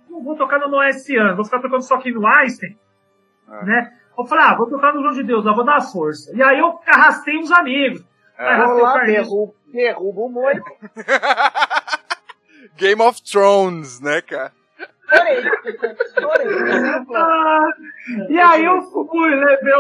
[0.09, 2.77] não vou tocar no Noé esse ano, vou ficar tocando só aqui no Einstein,
[3.49, 3.65] ah.
[3.65, 3.93] né?
[4.19, 6.35] Eu falei, ah, vou tocar no João de Deus, lá vou dar uma força.
[6.35, 8.03] E aí eu arrastei uns amigos.
[8.39, 8.49] É.
[8.49, 10.65] Arrastei lá, derrubo, derrubo o moito.
[12.77, 14.53] Game of Thrones, né, cara?
[15.09, 15.43] Chorei.
[16.19, 16.49] Chorei.
[17.15, 17.69] Ah,
[18.29, 19.73] e aí eu fui, levei,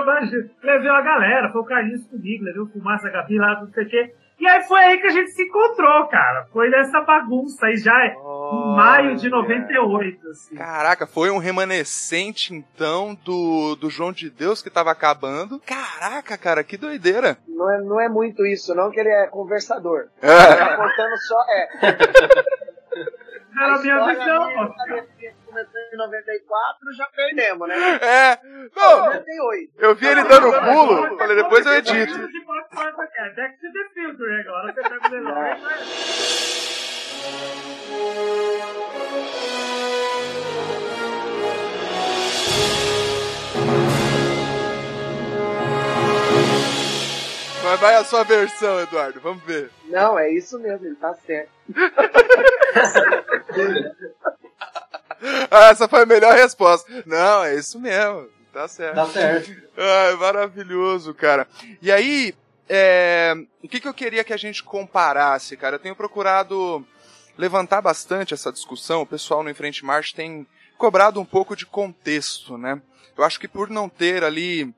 [0.62, 3.84] levei a galera, foi o Carlinhos comigo, levei o Fumaça, a Gabi lá, não sei
[3.84, 4.14] o quê.
[4.38, 6.46] E aí foi aí que a gente se encontrou, cara.
[6.52, 10.28] Foi nessa bagunça aí já oh, em maio de 98.
[10.28, 10.56] Assim.
[10.56, 15.58] Caraca, foi um remanescente então do, do João de Deus que tava acabando.
[15.60, 17.38] Caraca, cara, que doideira.
[17.48, 20.08] Não é, não é muito isso, não, que ele é conversador.
[20.20, 20.28] É.
[20.28, 21.44] Ele tá contando só.
[21.48, 21.68] É.
[23.58, 24.74] Era a minha visão.
[25.56, 27.76] Começou em 94, já perdemos, né?
[28.02, 28.38] É.
[28.76, 29.72] Não, 98.
[29.78, 32.18] Eu vi ele dando pulo, falei, depois eu edito.
[33.34, 34.98] Back to the future agora, você tá
[47.64, 49.70] Mas vai a sua versão, Eduardo, vamos ver.
[49.86, 51.50] Não, é isso mesmo, ele tá certo.
[55.50, 56.90] Ah, essa foi a melhor resposta.
[57.04, 58.28] Não, é isso mesmo.
[58.52, 58.94] Tá certo.
[58.94, 59.54] Tá certo.
[59.76, 61.46] Ai, maravilhoso, cara.
[61.82, 62.34] E aí,
[62.68, 65.76] é, o que, que eu queria que a gente comparasse, cara?
[65.76, 66.86] Eu tenho procurado
[67.36, 69.02] levantar bastante essa discussão.
[69.02, 70.46] O pessoal no Enfrente March tem
[70.78, 72.80] cobrado um pouco de contexto, né?
[73.16, 74.74] Eu acho que por não ter ali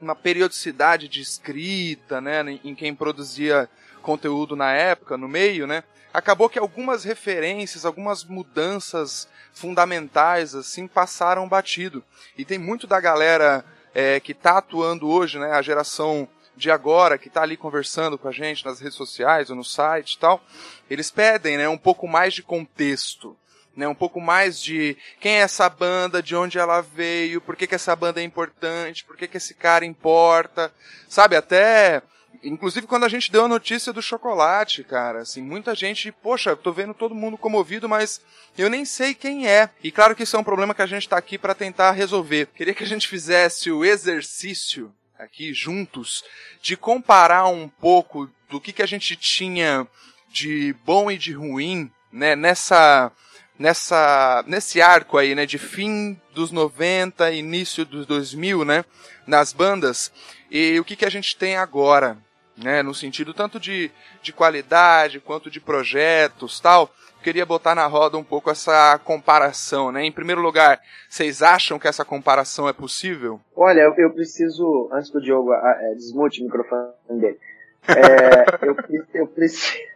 [0.00, 3.68] uma periodicidade de escrita, né, em quem produzia
[4.02, 11.48] conteúdo na época, no meio, né, acabou que algumas referências, algumas mudanças fundamentais, assim, passaram
[11.48, 12.04] batido.
[12.36, 17.18] E tem muito da galera é, que está atuando hoje, né, a geração de agora,
[17.18, 20.42] que está ali conversando com a gente nas redes sociais ou no site e tal,
[20.90, 23.36] eles pedem, né, um pouco mais de contexto
[23.76, 23.88] né?
[23.88, 27.74] Um pouco mais de quem é essa banda, de onde ela veio, por que, que
[27.74, 30.72] essa banda é importante, por que, que esse cara importa,
[31.08, 31.36] sabe?
[31.36, 32.02] Até,
[32.42, 36.72] inclusive quando a gente deu a notícia do chocolate, cara, assim, muita gente, poxa, tô
[36.72, 38.20] vendo todo mundo comovido, mas
[38.56, 39.70] eu nem sei quem é.
[39.82, 42.48] E claro que isso é um problema que a gente tá aqui para tentar resolver.
[42.54, 46.24] Queria que a gente fizesse o exercício aqui juntos
[46.60, 49.86] de comparar um pouco do que que a gente tinha
[50.28, 53.12] de bom e de ruim, né, nessa
[53.58, 58.84] nessa nesse arco aí, né, de fim dos 90, início dos 2000, né,
[59.26, 60.10] nas bandas,
[60.50, 62.18] e o que, que a gente tem agora,
[62.56, 63.90] né, no sentido tanto de,
[64.22, 66.90] de qualidade quanto de projetos, tal.
[67.22, 70.04] Queria botar na roda um pouco essa comparação, né?
[70.04, 73.40] Em primeiro lugar, vocês acham que essa comparação é possível?
[73.54, 77.38] Olha, eu, eu preciso, antes que o Diogo é, desmute o microfone dele,
[77.86, 78.76] é, eu,
[79.14, 79.92] eu preciso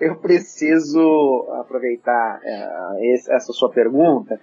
[0.00, 4.40] eu preciso aproveitar é, essa sua pergunta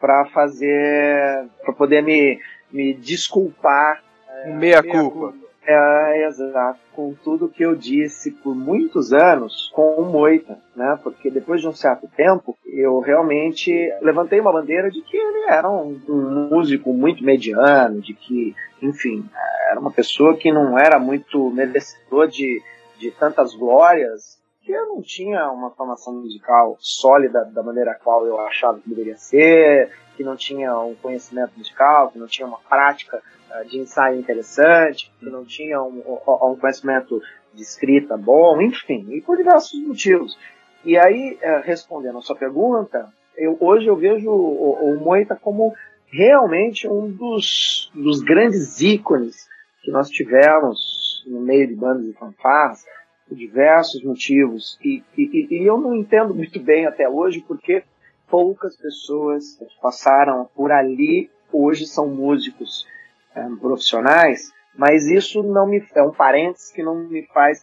[0.00, 4.02] para fazer, para poder me, me desculpar.
[4.28, 5.32] É, meia, meia culpa.
[5.32, 5.51] culpa.
[5.64, 6.80] É, exato.
[6.92, 10.98] Com tudo que eu disse por muitos anos com Moita, né?
[11.02, 15.70] Porque depois de um certo tempo, eu realmente levantei uma bandeira de que ele era
[15.70, 19.24] um, um músico muito mediano, de que, enfim,
[19.70, 22.60] era uma pessoa que não era muito merecedor de,
[22.98, 28.38] de tantas glórias que eu não tinha uma formação musical sólida da maneira qual eu
[28.40, 33.20] achava que deveria ser, que não tinha um conhecimento musical, que não tinha uma prática
[33.50, 37.20] uh, de ensaio interessante, que não tinha um, um, conhecimento
[37.52, 40.38] de escrita bom, enfim, e por diversos motivos.
[40.84, 45.74] E aí, uh, respondendo a sua pergunta, eu, hoje eu vejo o, o Moita como
[46.06, 49.48] realmente um dos, dos grandes ícones
[49.82, 52.84] que nós tivemos no meio de bandas e fanfarras,
[53.32, 54.78] por diversos motivos.
[54.84, 57.82] E, e, e, eu não entendo muito bem até hoje porque
[58.28, 62.86] poucas pessoas passaram por ali hoje são músicos
[63.34, 67.62] é, profissionais, mas isso não me é um parênteses que não me faz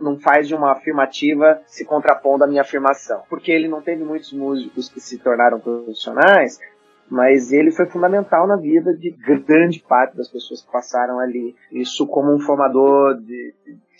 [0.00, 4.32] não faz de uma afirmativa se contrapondo à minha afirmação, porque ele não teve muitos
[4.32, 6.58] músicos que se tornaram profissionais,
[7.10, 11.54] mas ele foi fundamental na vida de grande parte das pessoas que passaram ali.
[11.70, 13.52] Isso como um formador de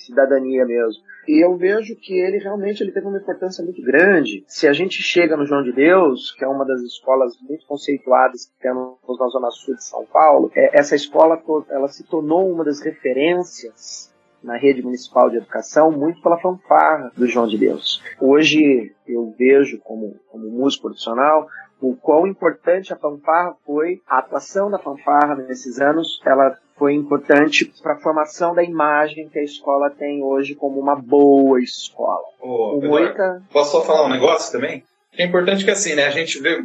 [0.04, 1.02] cidadania mesmo.
[1.26, 4.44] E eu vejo que ele realmente ele teve uma importância muito grande.
[4.46, 8.46] Se a gente chega no João de Deus, que é uma das escolas muito conceituadas
[8.46, 12.64] que temos na Zona Sul de São Paulo, é, essa escola ela se tornou uma
[12.64, 14.12] das referências
[14.42, 18.02] na rede municipal de educação muito pela fanfarra do João de Deus.
[18.20, 21.48] Hoje eu vejo como, como músico profissional
[21.90, 27.72] o quão importante a fanfarra foi, a atuação da fanfarra nesses anos, ela foi importante
[27.82, 32.24] para a formação da imagem que a escola tem hoje como uma boa escola.
[32.40, 33.42] Ô, Moita...
[33.52, 34.82] Posso só falar um negócio também?
[35.16, 36.64] É importante que assim, né, a gente vê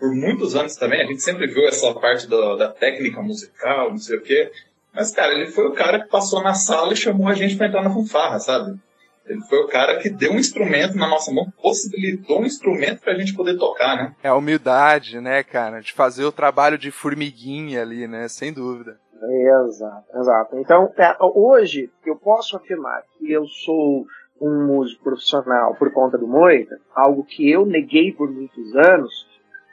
[0.00, 3.98] por muitos anos também, a gente sempre viu essa parte do, da técnica musical, não
[3.98, 4.50] sei o quê,
[4.94, 7.66] mas, cara, ele foi o cara que passou na sala e chamou a gente para
[7.66, 8.78] entrar na fanfarra, sabe?
[9.26, 13.14] Ele foi o cara que deu um instrumento na nossa mão, possibilitou um instrumento pra
[13.14, 14.14] gente poder tocar, né?
[14.22, 15.80] É a humildade, né, cara?
[15.80, 18.28] De fazer o trabalho de formiguinha ali, né?
[18.28, 18.98] Sem dúvida.
[19.66, 20.56] Exato, exato.
[20.56, 24.04] Então, é, hoje, eu posso afirmar que eu sou
[24.40, 29.12] um músico profissional por conta do Moita, algo que eu neguei por muitos anos,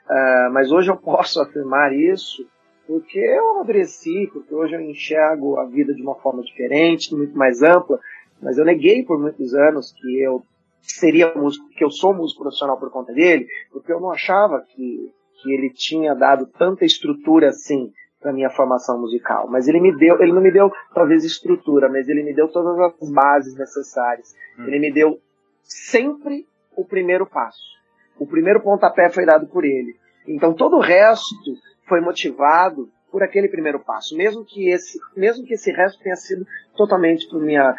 [0.10, 2.48] uh, mas hoje eu posso afirmar isso
[2.88, 7.62] porque eu amadureci, porque hoje eu enxergo a vida de uma forma diferente, muito mais
[7.62, 8.00] ampla,
[8.42, 10.44] mas eu neguei por muitos anos que eu
[10.82, 15.14] seria músico, que eu sou músico profissional por conta dele, porque eu não achava que,
[15.42, 19.48] que ele tinha dado tanta estrutura assim para minha formação musical.
[19.48, 22.80] Mas ele me deu, ele não me deu talvez estrutura, mas ele me deu todas
[22.80, 24.36] as bases necessárias.
[24.58, 24.68] Hum.
[24.68, 25.20] Ele me deu
[25.64, 27.72] sempre o primeiro passo.
[28.20, 29.96] O primeiro pontapé foi dado por ele.
[30.28, 35.56] Então todo o resto foi motivado por aquele primeiro passo, mesmo que esse, mesmo que
[35.56, 37.76] esse resto tenha sido totalmente por minha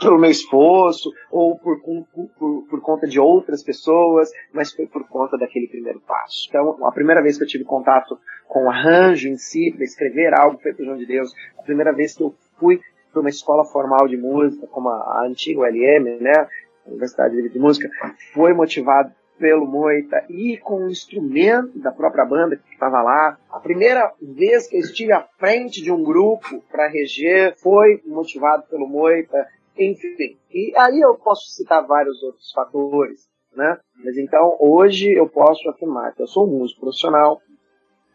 [0.00, 5.38] pelo meu esforço ou por, por, por, conta de outras pessoas, mas foi por conta
[5.38, 6.46] daquele primeiro passo.
[6.48, 10.34] Então, a primeira vez que eu tive contato com o arranjo em si, para escrever
[10.34, 12.80] algo feito João de Deus, a primeira vez que eu fui
[13.12, 16.46] para uma escola formal de música, como a, a antiga ULM, né,
[16.86, 17.88] Universidade de Música,
[18.32, 23.38] foi motivado pelo Moita e com o instrumento da própria banda que estava lá.
[23.50, 28.64] A primeira vez que eu estive à frente de um grupo para reger foi motivado
[28.64, 29.48] pelo Moita
[29.84, 30.38] enfim.
[30.50, 33.78] E aí eu posso citar vários outros fatores, né?
[34.04, 37.40] Mas então, hoje eu posso afirmar que eu sou um músico profissional,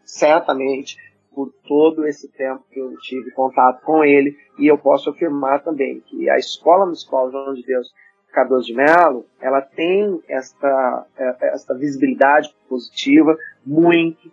[0.04, 0.98] certamente,
[1.34, 6.00] por todo esse tempo que eu tive contato com ele, e eu posso afirmar também
[6.02, 7.94] que a Escola Municipal João de Deus
[8.32, 14.30] Cardoso de Melo, ela tem esta, é, esta visibilidade positiva muito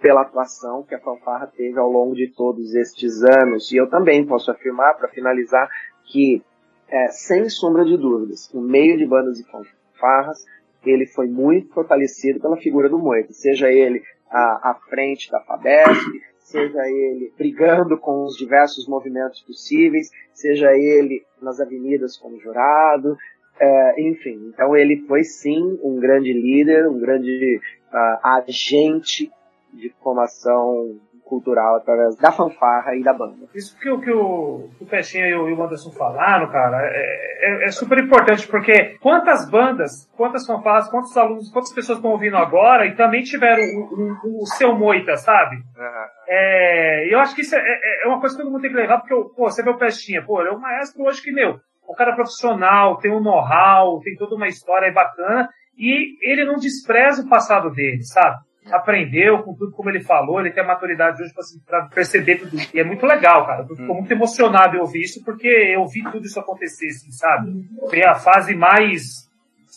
[0.00, 3.70] pela atuação que a fanfarra teve ao longo de todos estes anos.
[3.70, 5.68] E eu também posso afirmar, para finalizar,
[6.10, 6.42] que,
[6.88, 10.44] é, sem sombra de dúvidas, no meio de bandas e fanfarras,
[10.84, 16.22] ele foi muito fortalecido pela figura do Moita, seja ele à, à frente da FABESP,
[16.38, 23.16] seja ele brigando com os diversos movimentos possíveis, seja ele nas avenidas como jurado,
[23.62, 27.60] É, enfim, então ele foi sim um grande líder, um grande
[27.92, 28.18] uh,
[28.48, 29.30] agente
[29.70, 30.98] de formação
[31.30, 33.46] cultural através da fanfarra e da banda.
[33.54, 37.64] Isso que, o, que o, o e o, e o Anderson falaram, cara, é, é,
[37.66, 42.84] é, super importante, porque quantas bandas, quantas fanfarras, quantos alunos, quantas pessoas estão ouvindo agora
[42.86, 45.56] e também tiveram o, o, o seu moita, sabe?
[45.56, 46.06] Uhum.
[46.28, 48.76] É, eu acho que isso é, é, é, uma coisa que todo mundo tem que
[48.76, 51.60] levar, porque pô, você vê o Peixinha, pô, ele é um maestro hoje que, meu,
[51.86, 56.56] o cara é profissional, tem um know-how, tem toda uma história bacana, e ele não
[56.56, 58.36] despreza o passado dele, sabe?
[58.66, 61.32] Aprendeu com tudo como ele falou, ele tem a maturidade hoje
[61.66, 62.70] para perceber tudo isso.
[62.74, 63.62] E é muito legal, cara.
[63.62, 63.96] Eu fico hum.
[63.96, 67.68] muito emocionado em ouvir isso, porque eu vi tudo isso acontecer, assim, sabe?
[67.88, 69.30] Foi a fase mais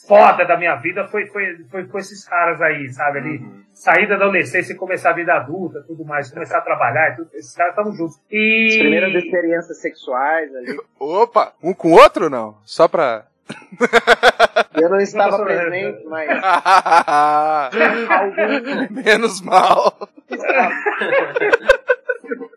[0.07, 3.19] foda da minha vida foi, foi, foi com esses caras aí, sabe?
[3.19, 3.63] Ali, uhum.
[3.71, 7.55] saída da adolescência e começar a vida adulta, tudo mais, começar a trabalhar, tudo, esses
[7.55, 8.19] caras estavam juntos.
[8.29, 8.67] E...
[8.69, 10.77] As primeiras experiências sexuais ali.
[10.99, 11.53] Opa!
[11.63, 12.57] Um com o outro não?
[12.63, 13.25] Só pra
[14.81, 16.29] Eu não estava presente, mas.
[18.91, 19.97] Menos mal.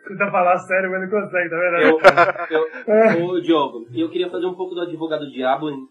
[0.08, 1.76] Tenta falar sério, mas não consegue, tá vendo?
[1.76, 2.00] Eu,
[2.88, 5.86] eu, ô, Diogo, eu queria fazer um pouco do advogado diabo, não,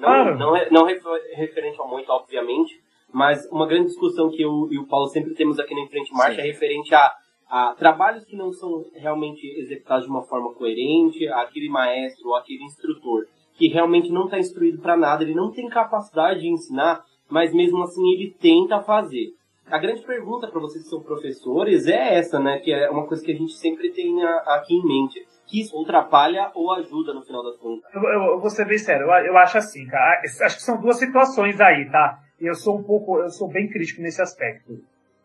[0.00, 0.36] claro.
[0.38, 2.80] não, não referente ao muito, obviamente,
[3.12, 6.36] mas uma grande discussão que eu e o Paulo sempre temos aqui na Frente Marcha
[6.36, 6.40] Sim.
[6.40, 7.10] é referente a,
[7.48, 12.64] a trabalhos que não são realmente executados de uma forma coerente, aquele maestro ou aquele
[12.64, 13.26] instrutor
[13.58, 17.82] que realmente não está instruído para nada, ele não tem capacidade de ensinar, mas mesmo
[17.82, 19.34] assim ele tenta fazer.
[19.70, 22.58] A grande pergunta para vocês que são professores é essa, né?
[22.58, 25.26] Que é uma coisa que a gente sempre tem aqui em mente.
[25.46, 27.84] Que isso atrapalha ou ajuda no final das contas?
[27.94, 30.22] Eu, eu, eu vou ser bem sério, eu, eu acho assim, cara.
[30.22, 32.18] Acho que são duas situações aí, tá?
[32.40, 34.78] Eu sou um pouco, eu sou bem crítico nesse aspecto.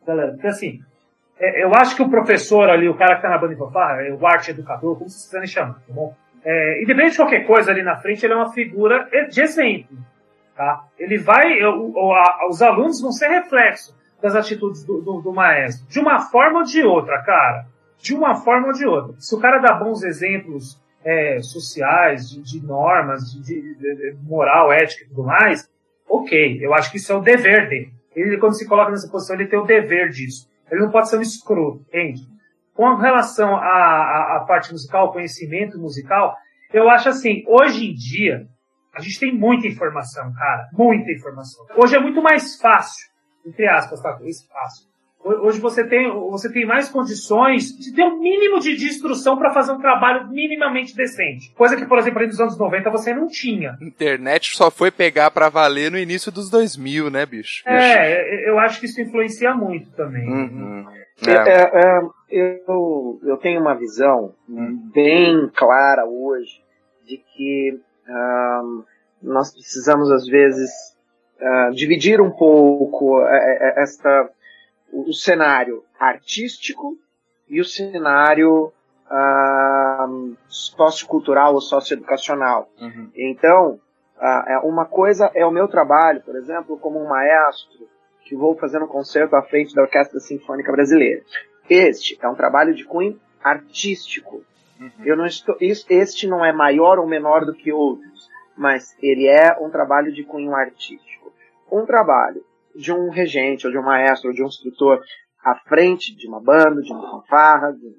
[0.06, 0.80] Galera, porque assim,
[1.40, 4.02] é, eu acho que o professor ali, o cara que tá na banda de fanfarra,
[4.02, 6.14] é o arte educador, como vocês quiserem chamar, tá bom?
[6.46, 9.98] É, independente de qualquer coisa ali na frente, ele é uma figura de exemplo.
[10.56, 10.84] Tá?
[11.00, 15.34] Ele vai, o, o, a, os alunos vão ser reflexo das atitudes do, do, do,
[15.34, 17.66] maestro, de uma forma ou de outra, cara.
[17.98, 19.16] De uma forma ou de outra.
[19.20, 24.72] Se o cara dá bons exemplos é, sociais, de, de normas, de, de, de, moral,
[24.72, 25.70] ética e tudo mais,
[26.08, 26.60] ok.
[26.62, 27.94] Eu acho que isso é o dever dele.
[28.16, 30.50] Ele, quando se coloca nessa posição, ele tem o dever disso.
[30.70, 32.22] Ele não pode ser um escroto, entende?
[32.74, 36.36] Com relação à, à, parte musical, conhecimento musical,
[36.74, 38.48] eu acho assim, hoje em dia,
[38.94, 40.70] a gente tem muita informação, cara.
[40.74, 41.66] Muita informação.
[41.76, 43.08] Hoje é muito mais fácil,
[43.46, 44.18] entre aspas, tá?
[44.24, 44.94] Esse fácil.
[45.24, 49.54] Hoje você tem, você tem mais condições de ter um mínimo de, de instrução para
[49.54, 51.54] fazer um trabalho minimamente decente.
[51.54, 53.78] Coisa que, por exemplo, nos anos 90 você não tinha.
[53.82, 57.64] Internet só foi pegar para valer no início dos 2000, né, bicho?
[57.66, 60.28] É, eu acho que isso influencia muito também.
[60.28, 60.86] Uhum.
[61.26, 61.32] É.
[61.32, 66.62] É, é, eu, eu tenho uma visão bem clara hoje
[67.06, 68.84] de que um,
[69.22, 70.70] nós precisamos, às vezes,
[71.40, 74.30] uh, dividir um pouco é, esta,
[74.92, 76.98] o cenário artístico
[77.48, 78.74] e o cenário
[79.10, 82.70] uh, sociocultural ou socioeducacional.
[82.82, 83.10] Uhum.
[83.16, 83.80] Então,
[84.18, 87.88] uh, uma coisa é o meu trabalho, por exemplo, como um maestro,
[88.34, 91.22] que vou fazer um concerto à frente da Orquestra Sinfônica Brasileira.
[91.70, 94.44] Este é um trabalho de cunho artístico.
[94.80, 95.06] Uhum.
[95.06, 99.56] Eu não estou, este não é maior ou menor do que outros, mas ele é
[99.62, 101.32] um trabalho de cunho artístico.
[101.72, 102.44] Um trabalho
[102.76, 105.00] de um regente, ou de um maestro, ou de um instrutor
[105.44, 107.96] à frente de uma banda, de uma fanfarra, de,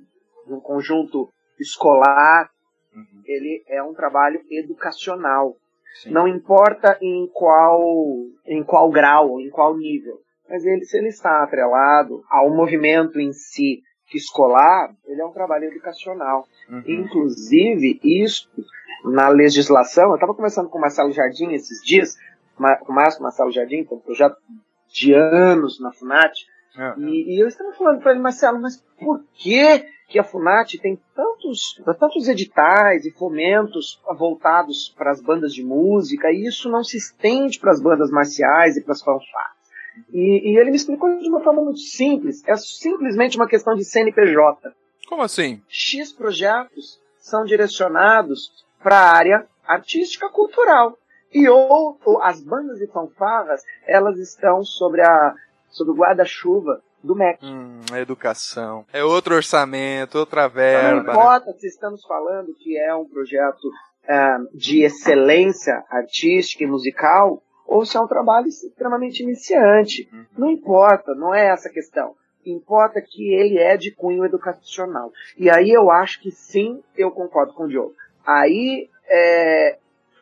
[0.52, 2.50] um conjunto escolar,
[2.92, 3.22] uhum.
[3.24, 5.56] ele é um trabalho educacional.
[6.02, 6.10] Sim.
[6.10, 7.80] Não importa em qual,
[8.44, 10.23] em qual grau, em qual nível.
[10.48, 13.82] Mas ele, se ele está atrelado ao movimento em si
[14.14, 16.46] escolar, ele é um trabalho educacional.
[16.68, 16.82] Uhum.
[16.86, 18.48] Inclusive, isso
[19.04, 22.16] na legislação, eu estava conversando com o Marcelo Jardim esses dias,
[22.56, 24.36] com o Márcio Marcelo Jardim, tem um projeto
[24.88, 26.32] de anos na FUNAT,
[26.78, 27.08] uhum.
[27.08, 30.98] e, e eu estava falando para ele, Marcelo, mas por que que a FUNAT tem
[31.14, 36.96] tantos, tantos editais e fomentos voltados para as bandas de música, e isso não se
[36.96, 39.53] estende para as bandas marciais e para as fanfarras.
[40.12, 42.42] E, e, ele me explicou de uma forma muito simples.
[42.46, 44.72] É simplesmente uma questão de CNPJ.
[45.08, 45.62] Como assim?
[45.68, 48.50] X projetos são direcionados
[48.82, 50.98] para a área artística cultural.
[51.32, 55.34] E ou, ou, as bandas e fanfarras, elas estão sobre a
[55.68, 57.44] sobre o guarda-chuva do MEC.
[57.44, 58.86] Hum, educação.
[58.92, 60.90] É outro orçamento, outra verba.
[60.90, 61.12] Não né?
[61.12, 61.56] importa né?
[61.58, 67.96] se estamos falando que é um projeto uh, de excelência artística e musical, ou se
[67.96, 70.08] é um trabalho extremamente iniciante.
[70.12, 70.24] Uhum.
[70.38, 72.14] Não importa, não é essa a questão.
[72.44, 75.10] Importa que ele é de cunho educacional.
[75.38, 77.94] E aí eu acho que sim, eu concordo com o Diogo.
[78.26, 79.78] Aí é,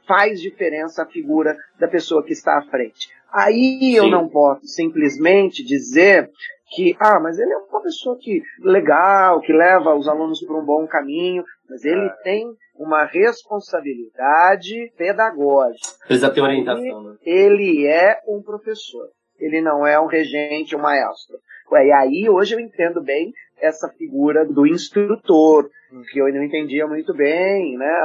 [0.07, 3.09] faz diferença a figura da pessoa que está à frente.
[3.32, 3.97] Aí Sim.
[3.97, 6.30] eu não posso simplesmente dizer
[6.74, 10.64] que, ah, mas ele é uma pessoa que legal, que leva os alunos por um
[10.64, 12.22] bom caminho, mas ele é.
[12.22, 12.46] tem
[12.76, 15.88] uma responsabilidade pedagógica.
[16.06, 17.16] Precisa ter orientação, né?
[17.24, 19.08] Ele é um professor.
[19.38, 21.38] Ele não é um regente, um maestro.
[21.72, 26.02] E aí hoje eu entendo bem essa figura do instrutor, hum.
[26.12, 28.02] que eu não entendia muito bem, né,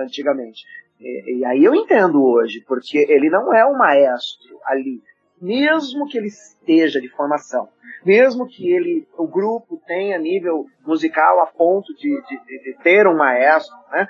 [0.00, 0.62] antigamente.
[1.00, 5.02] E, e, aí eu entendo hoje, porque ele não é um maestro ali,
[5.42, 7.68] mesmo que ele esteja de formação,
[8.04, 13.16] mesmo que ele, o grupo tenha nível musical a ponto de, de, de ter um
[13.16, 14.06] maestro, né?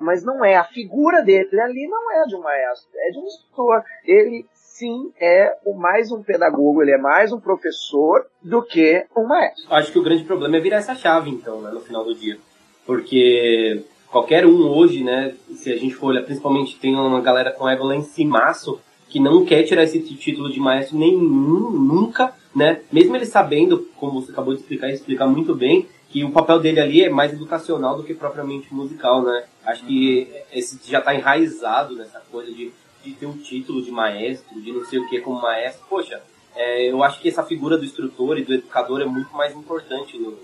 [0.00, 3.24] Mas não é, a figura dele ali não é de um maestro, é de um
[3.24, 3.82] instrutor.
[4.04, 9.74] Ele sim é mais um pedagogo, ele é mais um professor do que um maestro.
[9.74, 12.38] Acho que o grande problema é virar essa chave, então, né, no final do dia.
[12.84, 17.68] Porque qualquer um hoje, né, se a gente for olhar, principalmente tem uma galera com
[17.68, 18.80] ego lá em cimaço,
[19.16, 22.82] que não quer tirar esse título de maestro nenhum, nunca, né?
[22.92, 26.60] Mesmo ele sabendo, como você acabou de explicar, e explicar muito bem, que o papel
[26.60, 29.44] dele ali é mais educacional do que propriamente musical, né?
[29.64, 32.70] Acho que esse já está enraizado nessa coisa de,
[33.02, 35.86] de ter um título de maestro, de não sei o que como maestro.
[35.88, 36.20] Poxa,
[36.54, 40.18] é, eu acho que essa figura do instrutor e do educador é muito mais importante
[40.18, 40.36] no,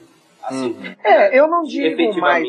[0.43, 0.73] assim.
[0.73, 0.95] Uhum.
[1.05, 2.49] É, eu não digo mais.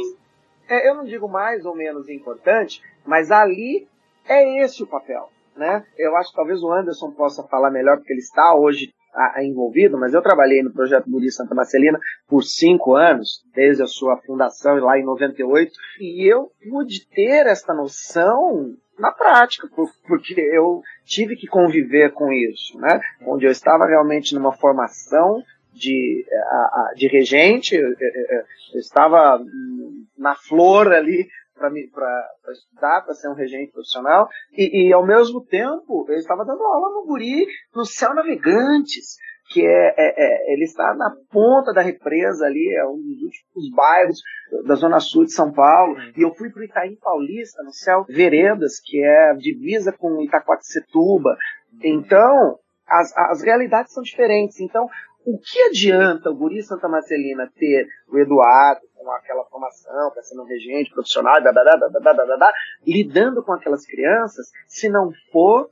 [0.70, 3.86] É, eu não digo mais ou menos importante, mas ali
[4.26, 5.33] é esse o papel.
[5.56, 5.84] Né?
[5.98, 9.44] Eu acho que talvez o Anderson possa falar melhor, porque ele está hoje a, a
[9.44, 14.18] envolvido, mas eu trabalhei no projeto Guri Santa Marcelina por cinco anos, desde a sua
[14.18, 19.68] fundação lá em 98, e eu pude ter esta noção na prática,
[20.08, 23.00] porque eu tive que conviver com isso, né?
[23.26, 25.44] Onde eu estava realmente numa formação
[25.74, 26.26] de,
[26.96, 29.44] de regente, eu estava
[30.18, 31.72] na flor ali para
[32.52, 36.90] estudar, para ser um regente profissional, e, e, ao mesmo tempo eu estava dando aula
[36.90, 37.46] no Guri,
[37.76, 39.18] no Céu Navegantes,
[39.50, 43.76] que é, é, é, ele está na ponta da represa ali, é um dos últimos
[43.76, 44.20] bairros
[44.66, 48.06] da zona sul de São Paulo, e eu fui para o Itaim Paulista, no Céu
[48.08, 51.36] Veredas, que é divisa com Itacoaticetuba.
[51.84, 54.60] Então, as, as realidades são diferentes.
[54.60, 54.88] Então,
[55.26, 60.40] o que adianta o Guri Santa Marcelina ter o Eduardo, com aquela formação para ser
[60.40, 61.36] um regente profissional,
[62.86, 65.70] lidando com aquelas crianças, se não for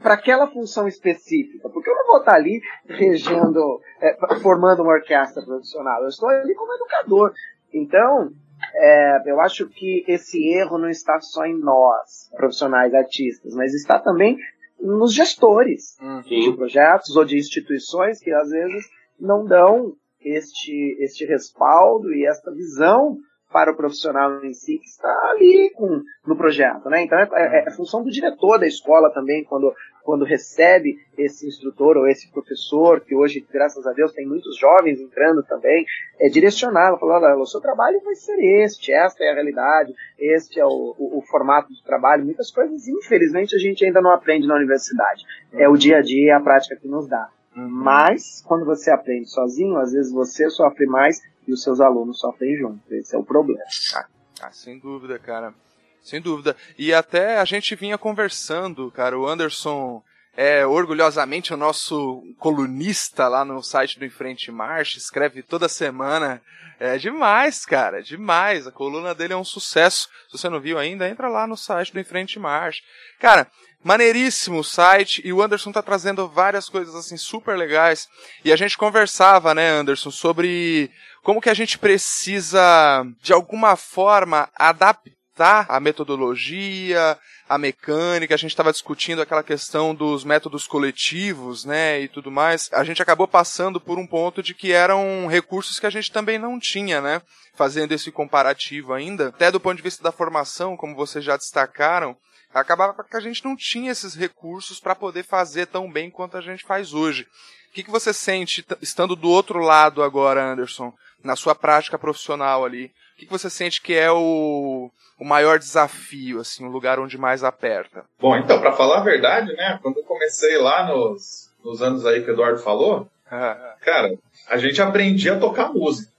[0.00, 5.44] para aquela função específica, porque eu não vou estar ali regendo, é, formando uma orquestra
[5.44, 7.32] profissional, eu estou ali como educador.
[7.72, 8.32] Então,
[8.74, 13.98] é, eu acho que esse erro não está só em nós, profissionais, artistas, mas está
[13.98, 14.38] também
[14.84, 16.20] nos gestores uhum.
[16.20, 18.84] de projetos ou de instituições que às vezes
[19.18, 23.18] não dão este, este respaldo e esta visão
[23.54, 27.04] para o profissional em si que está ali com, no projeto, né?
[27.04, 31.96] Então é, é, é, função do diretor da escola também quando quando recebe esse instrutor
[31.96, 35.86] ou esse professor que hoje graças a Deus tem muitos jovens entrando também
[36.18, 40.58] é direcioná-lo, falando, olha, o seu trabalho vai ser este, esta é a realidade, este
[40.58, 42.24] é o, o, o, formato de trabalho.
[42.24, 45.22] Muitas coisas infelizmente a gente ainda não aprende na universidade.
[45.52, 47.30] É o dia a dia, é a prática que nos dá.
[47.56, 47.68] Uhum.
[47.68, 52.56] Mas, quando você aprende sozinho, às vezes você sofre mais e os seus alunos sofrem
[52.56, 52.80] junto.
[52.94, 53.60] Esse é o problema.
[53.94, 54.06] Ah,
[54.42, 55.54] ah, sem dúvida, cara.
[56.02, 56.56] Sem dúvida.
[56.76, 60.02] E até a gente vinha conversando, cara, o Anderson
[60.36, 66.42] é orgulhosamente o nosso colunista lá no site do Enfrente Marcha, escreve toda semana.
[66.78, 68.66] É demais, cara, demais.
[68.66, 70.08] A coluna dele é um sucesso.
[70.28, 72.82] Se você não viu ainda, entra lá no site do Enfrente Marcha.
[73.20, 73.46] Cara,
[73.82, 78.08] maneiríssimo o site e o Anderson tá trazendo várias coisas assim super legais.
[78.44, 80.90] E a gente conversava, né, Anderson, sobre
[81.24, 87.18] como que a gente precisa de alguma forma adaptar a metodologia,
[87.48, 92.68] a mecânica, a gente estava discutindo aquela questão dos métodos coletivos, né, e tudo mais.
[92.72, 96.38] A gente acabou passando por um ponto de que eram recursos que a gente também
[96.38, 97.22] não tinha, né,
[97.54, 99.28] fazendo esse comparativo ainda.
[99.28, 102.14] Até do ponto de vista da formação, como vocês já destacaram,
[102.52, 106.42] acabava que a gente não tinha esses recursos para poder fazer tão bem quanto a
[106.42, 107.26] gente faz hoje.
[107.70, 110.92] O que, que você sente estando do outro lado agora, Anderson,
[111.24, 112.92] na sua prática profissional ali?
[113.14, 117.16] O que, que você sente que é o, o maior desafio, assim, o lugar onde
[117.16, 118.04] mais aperta?
[118.20, 122.22] Bom, então, para falar a verdade, né, quando eu comecei lá nos, nos anos aí
[122.22, 123.74] que o Eduardo falou, ah.
[123.80, 124.14] cara,
[124.48, 126.12] a gente aprendia a tocar música.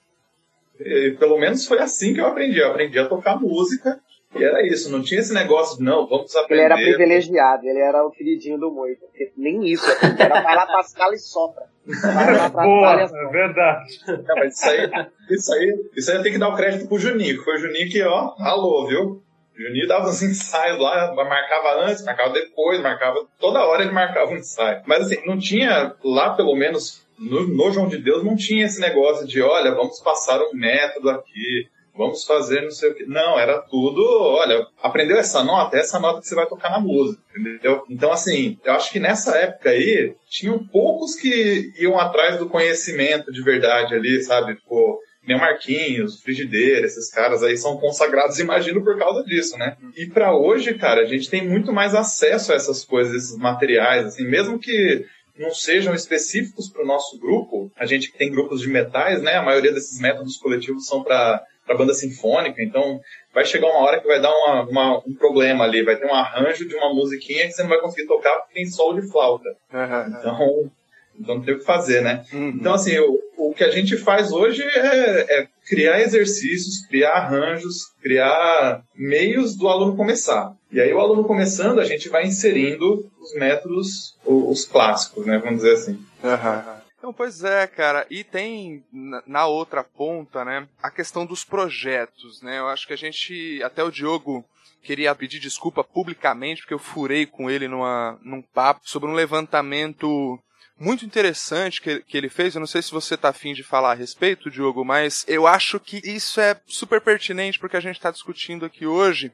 [0.79, 2.59] E, pelo menos foi assim que eu aprendi.
[2.59, 3.99] Eu aprendi a tocar música
[4.35, 6.63] e era isso, não tinha esse negócio de, não, vamos aprender.
[6.63, 9.05] Ele era privilegiado, ele era o queridinho do Moito.
[9.37, 9.85] Nem isso,
[10.19, 11.63] era vai lá pra e sopra.
[12.51, 13.99] Boa, é verdade.
[14.07, 14.89] Não, mas isso aí,
[15.29, 17.89] isso aí, isso aí tem que dar o crédito pro Juninho, que foi o Juninho
[17.89, 19.23] que, ó, alô, viu?
[19.57, 23.25] Juninho dava uns ensaios lá, marcava antes, marcava depois, marcava.
[23.39, 24.81] Toda hora ele marcava um ensaio.
[24.85, 28.81] Mas assim, não tinha, lá pelo menos no, no João de Deus, não tinha esse
[28.81, 33.05] negócio de, olha, vamos passar um método aqui, vamos fazer não sei o que.
[33.05, 37.21] Não, era tudo, olha, aprendeu essa nota, essa nota que você vai tocar na música,
[37.37, 37.83] entendeu?
[37.89, 43.31] Então, assim, eu acho que nessa época aí, tinham poucos que iam atrás do conhecimento
[43.31, 44.55] de verdade ali, sabe?
[44.55, 49.75] Tipo, nem Marquinhos, Frigideira, esses caras aí são consagrados, imagino, por causa disso, né?
[49.97, 54.05] E para hoje, cara, a gente tem muito mais acesso a essas coisas, esses materiais,
[54.05, 55.05] assim, mesmo que
[55.37, 59.35] não sejam específicos para o nosso grupo, a gente tem grupos de metais, né?
[59.35, 62.99] A maioria desses métodos coletivos são para para banda sinfônica, então
[63.33, 66.13] vai chegar uma hora que vai dar uma, uma, um problema ali, vai ter um
[66.13, 69.49] arranjo de uma musiquinha que você não vai conseguir tocar porque tem solo de flauta.
[69.73, 70.15] Uhum.
[70.19, 70.71] Então,
[71.19, 72.23] então não tem o que fazer, né?
[72.31, 72.49] Uhum.
[72.49, 77.93] Então, assim, o, o que a gente faz hoje é, é, criar exercícios, criar arranjos,
[78.01, 80.53] criar meios do aluno começar.
[80.71, 85.39] E aí o aluno começando, a gente vai inserindo os métodos, os, os clássicos, né?
[85.39, 85.93] Vamos dizer assim.
[86.23, 86.84] Uhum.
[87.05, 88.07] Então, pois é, cara.
[88.09, 88.83] E tem
[89.27, 92.57] na outra ponta, né, a questão dos projetos, né?
[92.57, 94.43] Eu acho que a gente, até o Diogo
[94.81, 100.39] queria pedir desculpa publicamente porque eu furei com ele numa, num papo sobre um levantamento
[100.79, 102.55] muito interessante que, que ele fez.
[102.55, 105.79] Eu não sei se você tá afim de falar a respeito, Diogo, mas eu acho
[105.79, 109.31] que isso é super pertinente porque a gente está discutindo aqui hoje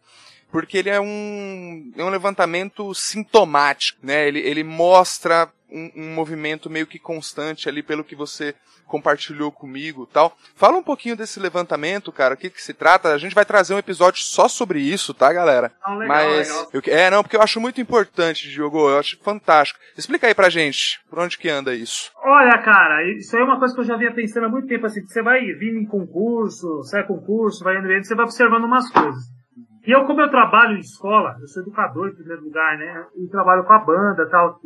[0.52, 4.28] porque ele é um, é um levantamento sintomático, né?
[4.28, 8.54] Ele, ele mostra um, um, movimento meio que constante ali pelo que você
[8.86, 10.36] compartilhou comigo tal.
[10.54, 13.14] Fala um pouquinho desse levantamento, cara, o que que se trata.
[13.14, 15.72] A gente vai trazer um episódio só sobre isso, tá, galera?
[15.82, 16.70] Ah, legal, Mas, legal.
[16.74, 19.80] Eu, é, não, porque eu acho muito importante, Diogo, eu acho fantástico.
[19.98, 22.12] Explica aí pra gente, por onde que anda isso?
[22.22, 24.86] Olha, cara, isso aí é uma coisa que eu já vinha pensando há muito tempo,
[24.86, 28.92] assim, que você vai vindo em concurso, sai concurso, vai indo, você vai observando umas
[28.92, 29.41] coisas.
[29.86, 33.06] E eu, como eu trabalho em escola, eu sou educador em primeiro lugar, né?
[33.16, 34.60] E trabalho com a banda e tal.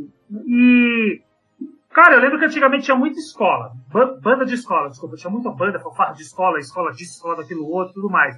[0.45, 1.22] E,
[1.93, 3.72] cara, eu lembro que antigamente tinha muita escola.
[4.22, 5.16] Banda de escola, desculpa.
[5.16, 8.38] Tinha muita banda, fanfarra de escola, escola disso, escola daquilo outro, tudo mais.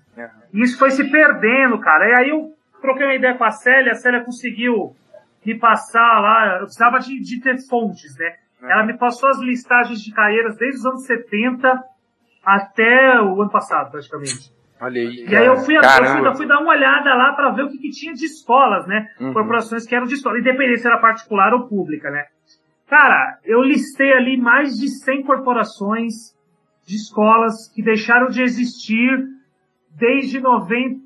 [0.54, 2.10] E isso foi se perdendo, cara.
[2.10, 4.96] E aí eu troquei uma ideia com a Célia, a Célia conseguiu
[5.44, 8.36] me passar lá, eu precisava de, de ter fontes, né?
[8.62, 11.84] Ela me passou as listagens de carreiras desde os anos 70
[12.44, 14.52] até o ano passado, praticamente.
[14.80, 15.26] Olha aí.
[15.28, 17.70] E aí eu fui, eu fui, eu fui, dar uma olhada lá para ver o
[17.70, 19.10] que, que, tinha de escolas, né?
[19.20, 19.34] Uhum.
[19.34, 22.26] Corporações que eram de escola, independente se era particular ou pública, né?
[22.88, 26.36] Cara, eu listei ali mais de 100 corporações
[26.86, 29.28] de escolas que deixaram de existir
[29.92, 31.02] desde 90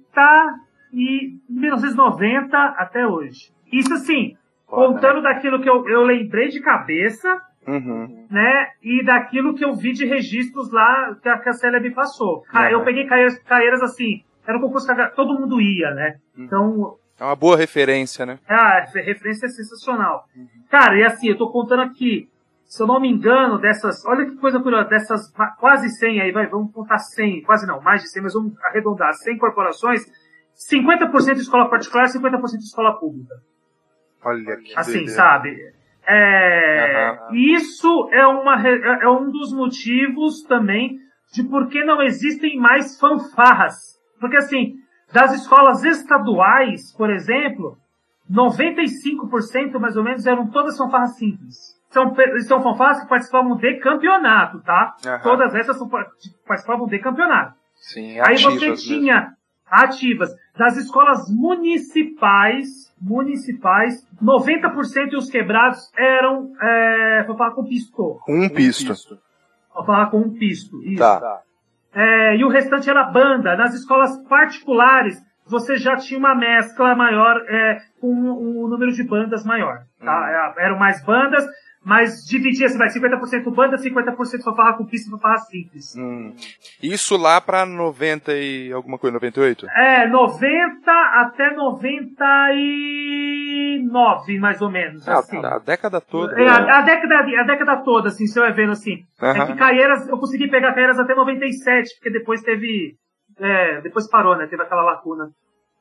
[0.93, 3.51] e 1990 até hoje.
[3.72, 4.36] Isso assim,
[4.67, 5.34] contando né?
[5.34, 8.28] daquilo que eu, eu lembrei de cabeça, Uhum.
[8.30, 8.68] Né?
[8.82, 12.43] E daquilo que eu vi de registros lá que a, Célia me passou.
[12.51, 16.16] Ah, eu peguei carreiras, carreiras assim, era um concurso que todo mundo ia, né?
[16.38, 16.43] Uhum.
[16.43, 16.97] Então.
[17.20, 18.39] É uma boa referência, né?
[18.47, 20.26] Ah, a referência é sensacional.
[20.36, 20.47] Uhum.
[20.70, 22.28] Cara, e assim, eu tô contando aqui,
[22.66, 26.47] se eu não me engano, dessas, olha que coisa curiosa, dessas quase 100 aí, vai,
[26.47, 30.01] vamos contar 100, quase não, mais de 100, mas vamos arredondar, 100 corporações,
[30.72, 33.36] 50% de escola particular, 50% de escola pública.
[34.24, 35.74] Olha que Assim, sabe?
[36.14, 37.36] É, uhum.
[37.36, 40.99] Isso é, uma, é, um dos motivos também
[41.34, 43.76] de por que não existem mais fanfarras.
[44.20, 44.74] Porque assim,
[45.14, 47.78] das escolas estaduais, por exemplo,
[48.30, 51.55] 95% mais ou menos eram todas fanfarras simples.
[51.89, 52.14] São,
[52.47, 54.95] são fanfarras que participavam de campeonato, tá?
[55.05, 55.20] Uhum.
[55.24, 55.78] Todas essas
[56.45, 57.55] participavam de campeonato.
[57.76, 59.34] Sim, Aí você tinha
[59.66, 68.20] ativas das escolas municipais municipais, 90% dos quebrados eram, é, vou falar com pisto.
[68.24, 68.93] Com um pisto.
[69.74, 70.99] Vou falar com um pisto, isso.
[70.99, 71.41] Tá.
[71.93, 73.56] É, e o restante era banda.
[73.56, 79.04] Nas escolas particulares, você já tinha uma mescla maior, é, com um, um número de
[79.04, 79.80] bandas maior.
[79.99, 80.54] Tá?
[80.56, 80.62] Hum.
[80.62, 81.43] Eram mais bandas,
[81.84, 85.96] mas dividia-se, vai, 50% banda, 50% fanfarra com pista e fanfarra simples.
[85.98, 86.36] Hum.
[86.82, 89.68] Isso lá pra 90 e alguma coisa, 98?
[89.68, 95.08] É, 90 até 99, mais ou menos.
[95.08, 95.44] Ah, assim.
[95.44, 96.40] A década toda.
[96.40, 99.04] É, a, a, década, a década toda, assim, se eu é vendo assim.
[99.20, 102.96] É que Caieiras, eu consegui pegar Caieiras até 97, porque depois teve,
[103.40, 105.32] é, depois parou, né, teve aquela lacuna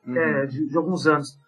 [0.07, 0.17] uhum.
[0.17, 1.39] é, de, de alguns anos.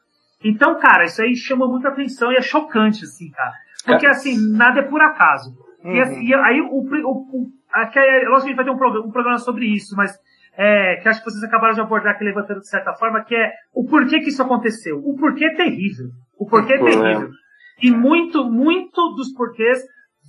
[0.43, 3.62] Então, cara, isso aí chama muita atenção e é chocante, assim, cara.
[3.86, 5.51] Porque, assim, nada é por acaso.
[5.84, 5.91] Uhum.
[5.91, 8.71] E, assim, e aí, o, o, o, aqui, é, lógico que a gente vai ter
[8.71, 10.17] um, programa, um programa sobre isso, mas
[10.57, 13.51] é, que acho que vocês acabaram de abordar aqui, levantando de certa forma, que é
[13.73, 14.99] o porquê que isso aconteceu.
[14.99, 16.07] O porquê é terrível.
[16.38, 17.29] O porquê é terrível.
[17.81, 19.79] E muito, muito dos porquês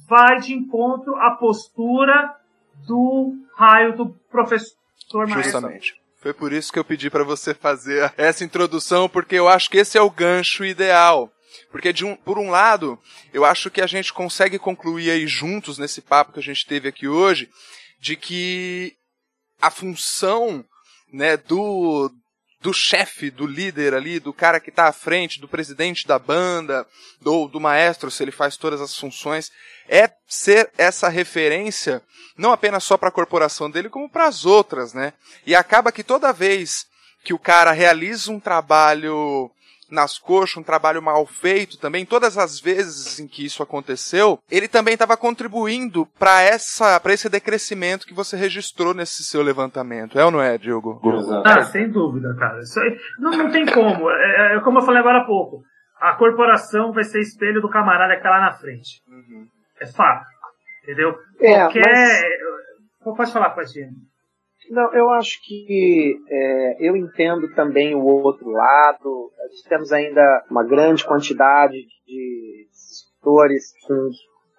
[0.09, 2.35] vai de encontro à postura
[2.87, 4.75] do raio do professor
[5.29, 5.95] Justamente.
[6.17, 9.77] Foi por isso que eu pedi para você fazer essa introdução, porque eu acho que
[9.77, 11.31] esse é o gancho ideal.
[11.71, 12.99] Porque, de um, por um lado,
[13.33, 16.89] eu acho que a gente consegue concluir aí juntos, nesse papo que a gente teve
[16.89, 17.49] aqui hoje,
[18.01, 18.95] de que
[19.61, 20.65] a função
[21.13, 22.11] né, do,
[22.61, 26.87] do chefe, do líder ali, do cara que está à frente, do presidente da banda,
[27.21, 29.51] do, do maestro, se ele faz todas as funções,
[29.89, 32.03] é ser essa referência
[32.37, 35.13] não apenas só para a corporação dele, como para as outras, né?
[35.47, 36.87] E acaba que toda vez
[37.23, 39.51] que o cara realiza um trabalho
[39.95, 44.69] nas coxas, um trabalho mal feito também, todas as vezes em que isso aconteceu, ele
[44.69, 50.19] também estava contribuindo para essa, para esse decrescimento que você registrou nesse seu levantamento.
[50.19, 51.01] É ou não é, Diogo?
[51.45, 52.61] Ah, sem dúvida, cara.
[52.61, 54.11] Isso aí, não, não tem como.
[54.11, 55.63] É, é, como eu falei agora há pouco.
[56.01, 59.01] A corporação vai ser espelho do camarada que tá lá na frente.
[59.09, 59.47] Uhum.
[59.81, 60.27] É fato.
[60.83, 61.15] Entendeu?
[61.41, 61.83] É, Qualquer.
[61.83, 63.17] Mas...
[63.17, 63.91] Pode falar, Patinho.
[64.71, 69.31] Não, eu acho que é, eu entendo também o outro lado.
[69.39, 74.11] Nós temos ainda uma grande quantidade de escritores com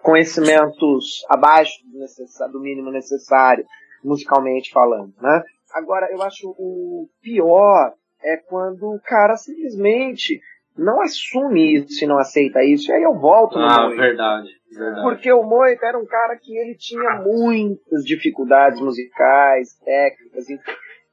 [0.01, 3.65] conhecimentos abaixo do, do mínimo necessário,
[4.03, 5.43] musicalmente falando, né?
[5.73, 7.93] Agora, eu acho o pior
[8.23, 10.39] é quando o cara simplesmente
[10.77, 12.91] não assume isso e não aceita isso.
[12.91, 14.49] E aí eu volto no Ah, verdade.
[14.77, 15.01] Verdade.
[15.01, 20.71] Porque o Moita era um cara que ele tinha muitas dificuldades musicais, técnicas, enfim.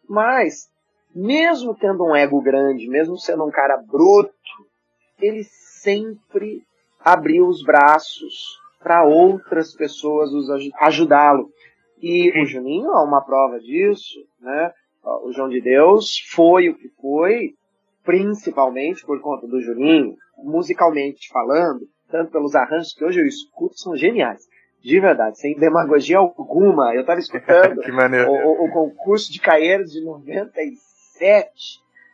[0.08, 0.70] Mas,
[1.14, 4.32] mesmo tendo um ego grande, mesmo sendo um cara bruto,
[5.20, 6.62] ele sempre
[7.00, 10.30] abriu os braços para outras pessoas
[10.80, 11.50] ajudá-lo.
[12.00, 14.72] E o Juninho é uma prova disso, né?
[15.04, 17.54] O João de Deus foi o que foi,
[18.04, 23.96] principalmente por conta do Juninho, musicalmente falando, tanto pelos arranjos que hoje eu escuto, são
[23.96, 24.46] geniais.
[24.82, 26.94] De verdade, sem demagogia alguma.
[26.94, 27.80] Eu estava escutando
[28.28, 31.50] o, o, concurso de Caeiros de 97,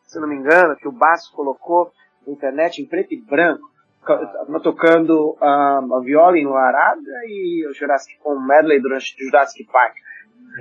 [0.07, 1.91] se não me engano, que o Basso colocou
[2.27, 3.69] na internet em preto e branco.
[4.07, 9.67] Tava tocando um, a viola em Arada e o Jurassic com medley durante o Jurassic
[9.71, 9.97] Park.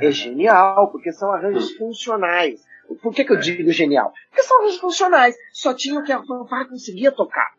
[0.02, 2.66] É genial, porque são arranjos funcionais.
[3.02, 4.14] Por que, que eu digo genial?
[4.30, 5.36] Porque são funcionais.
[5.52, 7.52] Só tinha o que a fanfarra conseguia tocar.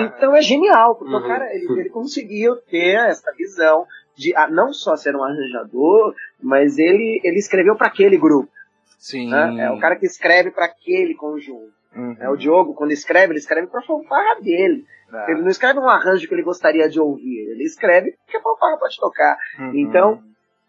[0.00, 1.20] Então é genial, porque uhum.
[1.20, 6.14] o cara ele, ele conseguiu ter essa visão de ah, não só ser um arranjador,
[6.42, 8.50] mas ele, ele escreveu para aquele grupo.
[8.98, 9.30] Sim.
[9.30, 9.66] Né?
[9.66, 11.72] É o cara que escreve para aquele conjunto.
[11.94, 12.16] Uhum.
[12.18, 14.84] É o Diogo, quando escreve, ele escreve pra fanfarra dele.
[15.12, 15.30] É.
[15.30, 18.76] Ele não escreve um arranjo que ele gostaria de ouvir, ele escreve porque a fanfarra
[18.78, 19.38] pode tocar.
[19.58, 19.72] Uhum.
[19.76, 20.22] Então,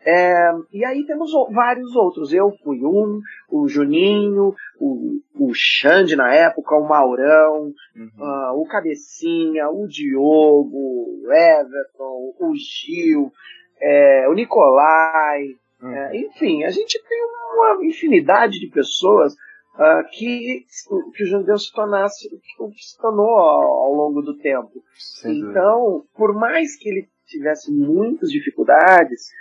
[0.06, 2.32] é, e aí temos vários outros.
[2.32, 3.20] Eu fui um,
[3.50, 8.10] o Juninho, o, o Xande na época, o Maurão, uhum.
[8.18, 13.32] uh, o Cabecinha, o Diogo, o Everton, o Gil,
[13.82, 15.56] é, o Nicolai.
[15.82, 15.92] Uhum.
[15.92, 17.20] É, enfim, a gente tem
[17.54, 20.66] uma infinidade de pessoas uh, que,
[21.16, 22.28] que o Judeu se tornasse
[22.60, 24.82] o que se tornou ao, ao longo do tempo.
[25.26, 29.32] então, por mais que ele tivesse muitas dificuldades,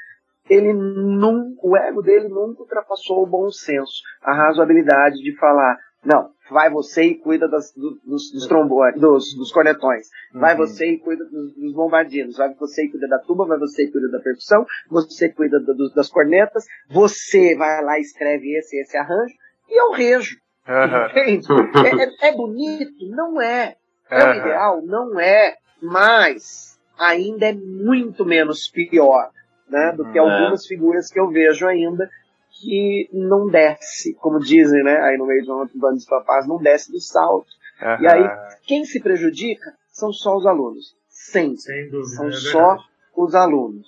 [0.49, 6.31] ele nunca, o ego dele nunca ultrapassou o bom senso, a razoabilidade de falar, não,
[6.51, 10.59] vai você e cuida das, dos, dos trombones, dos, dos cornetões, vai uhum.
[10.59, 13.91] você e cuida dos, dos, bombardinos, vai você e cuida da tuba, vai você e
[13.91, 18.97] cuida da percussão, você cuida do, das cornetas, você vai lá e escreve esse esse
[18.97, 19.35] arranjo,
[19.69, 20.37] e eu rejo.
[20.69, 21.07] Uhum.
[21.11, 21.47] Entende?
[21.85, 23.09] É, é, é, bonito?
[23.11, 23.77] Não é.
[24.09, 24.31] É uhum.
[24.31, 24.83] o ideal?
[24.83, 25.57] Não é.
[25.83, 29.31] Mas ainda é muito menos pior
[29.69, 30.29] né, do que uhum.
[30.29, 30.69] algumas é.
[30.69, 32.09] figuras que eu vejo ainda
[32.51, 36.59] que não desce, como dizem, né, aí no meio de uma banda de papás, não
[36.59, 37.49] desce do salto.
[37.83, 38.03] Uhum.
[38.03, 38.25] E aí,
[38.67, 40.97] quem se prejudica são só os alunos.
[41.09, 41.59] Sempre.
[41.59, 42.09] Sem dúvida.
[42.09, 42.77] São é só
[43.17, 43.87] os alunos.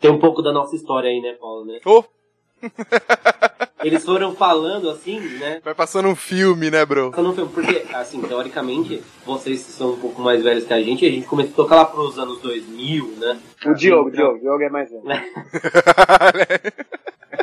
[0.00, 1.80] Tem um pouco da nossa história aí, né, Paulo, né?
[1.86, 2.04] Oh.
[3.84, 5.60] Eles foram falando assim, né?
[5.62, 7.10] Vai passando um filme, né, bro?
[7.10, 11.04] Passando um filme, porque, assim, teoricamente, vocês são um pouco mais velhos que a gente,
[11.06, 13.38] a gente começou a tocar lá pros anos 2000, né?
[13.66, 15.04] O Diogo, o Diogo, o Diogo é mais velho.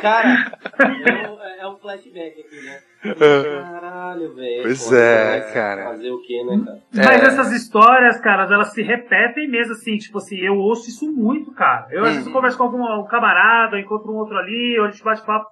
[0.00, 2.80] Cara, é um, é um, flashback aqui, né?
[3.14, 4.62] Caralho, velho.
[4.62, 5.84] Pois pô, é, cara.
[5.84, 6.82] Fazer o quê, né, cara?
[6.92, 7.26] Mas é.
[7.26, 11.86] essas histórias, cara, elas se repetem mesmo, assim, tipo assim, eu ouço isso muito, cara.
[11.90, 12.32] Eu às vezes uhum.
[12.32, 15.46] converso com algum um camarada, encontro um outro ali, ou a gente bate papo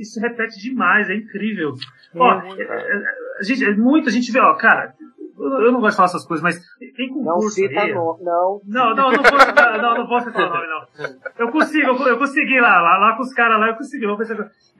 [0.00, 1.74] isso repete demais, é incrível.
[2.14, 3.02] Ó, é, é,
[3.38, 4.94] a gente, muita gente vê, ó, cara,
[5.38, 6.60] eu não gosto de falar essas coisas, mas
[6.96, 7.42] tem concurso.
[7.42, 7.94] Não cita aí.
[7.94, 8.60] No, não.
[8.64, 9.46] Não, não, não posso
[9.82, 11.08] não, não posso falar nome, não.
[11.38, 14.04] Eu consigo, eu, eu consegui lá, lá, lá com os caras lá, eu consegui.
[14.04, 14.16] Eu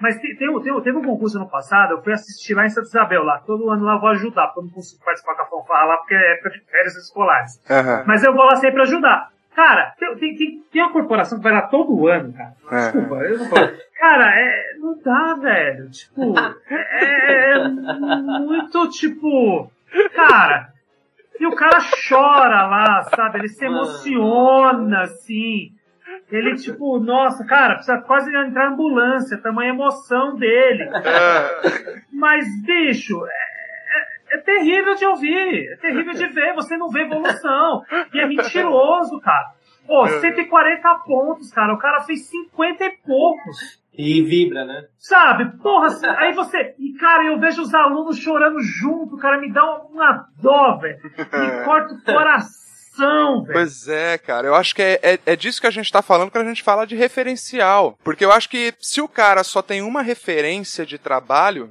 [0.01, 2.89] mas tem, tem, tem, teve um concurso no passado, eu fui assistir lá em Santa
[2.89, 3.39] Isabel, lá.
[3.39, 5.97] Todo ano lá eu vou ajudar, porque eu não consigo participar com a fanfarra lá,
[5.99, 7.61] porque é época de férias escolares.
[7.69, 8.05] Uhum.
[8.07, 9.31] Mas eu vou lá sempre ajudar.
[9.55, 12.55] Cara, tem, tem, tem uma corporação que vai lá todo ano, cara.
[12.71, 12.77] É.
[12.85, 13.73] Desculpa, eu não posso.
[13.99, 15.91] Cara, é, não dá, velho.
[15.91, 16.35] Tipo,
[16.71, 17.69] é, é
[18.41, 19.71] muito tipo.
[20.15, 20.73] Cara,
[21.39, 21.79] e o cara
[22.09, 23.41] chora lá, sabe?
[23.41, 25.73] Ele se emociona, assim.
[26.31, 30.85] Ele, tipo, nossa, cara, precisa quase entrar na ambulância, tamanha emoção dele.
[30.85, 32.03] É.
[32.13, 33.21] Mas, bicho,
[34.33, 37.83] é, é, é, terrível de ouvir, é terrível de ver, você não vê evolução.
[38.13, 39.53] E é mentiroso, cara.
[39.87, 41.07] Pô, 140 é.
[41.07, 43.83] pontos, cara, o cara fez 50 e poucos.
[43.95, 44.87] E vibra, né?
[44.99, 45.59] Sabe?
[45.59, 46.75] Porra, aí você.
[46.79, 50.99] E, cara, eu vejo os alunos chorando junto, cara, me dá uma dó, velho.
[51.03, 53.53] Me corta o coração, velho.
[53.53, 54.47] Pois é, cara.
[54.47, 56.63] Eu acho que é, é, é, disso que a gente tá falando quando a gente
[56.63, 57.99] fala de referencial.
[58.03, 61.71] Porque eu acho que se o cara só tem uma referência de trabalho,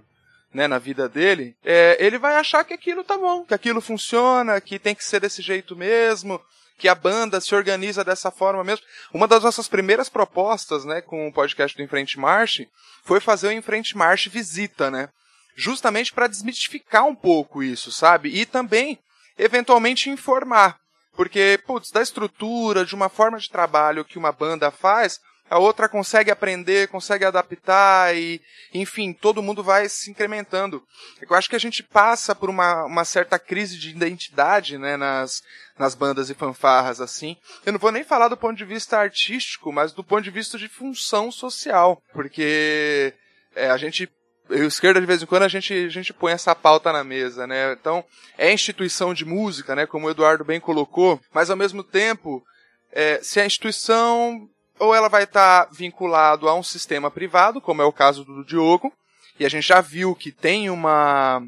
[0.54, 4.60] né, na vida dele, é, ele vai achar que aquilo tá bom, que aquilo funciona,
[4.60, 6.42] que tem que ser desse jeito mesmo,
[6.78, 8.86] que a banda se organiza dessa forma mesmo.
[9.14, 12.68] Uma das nossas primeiras propostas, né, com o podcast do Enfrente Marche,
[13.04, 15.10] foi fazer o Enfrente Marche Visita, né?
[15.56, 18.30] Justamente para desmistificar um pouco isso, sabe?
[18.30, 18.98] E também,
[19.38, 20.78] eventualmente, informar.
[21.14, 25.20] Porque, putz, da estrutura, de uma forma de trabalho que uma banda faz,
[25.52, 28.42] a outra consegue aprender, consegue adaptar e,
[28.74, 30.82] enfim, todo mundo vai se incrementando.
[31.22, 35.44] Eu acho que a gente passa por uma, uma certa crise de identidade, né, nas,
[35.78, 37.36] nas bandas e fanfarras, assim.
[37.66, 40.58] Eu não vou nem falar do ponto de vista artístico, mas do ponto de vista
[40.58, 43.14] de função social, porque
[43.54, 44.10] é, a gente
[44.50, 47.46] eu esquerda de vez em quando a gente, a gente põe essa pauta na mesa,
[47.46, 47.74] né?
[47.74, 48.04] Então,
[48.38, 49.86] é instituição de música, né?
[49.86, 52.44] Como o Eduardo bem colocou, mas ao mesmo tempo,
[52.92, 54.50] é, se a instituição
[54.82, 58.44] ou ela vai estar tá vinculado a um sistema privado, como é o caso do
[58.44, 58.92] Diogo,
[59.40, 61.42] e a gente já viu que tem uma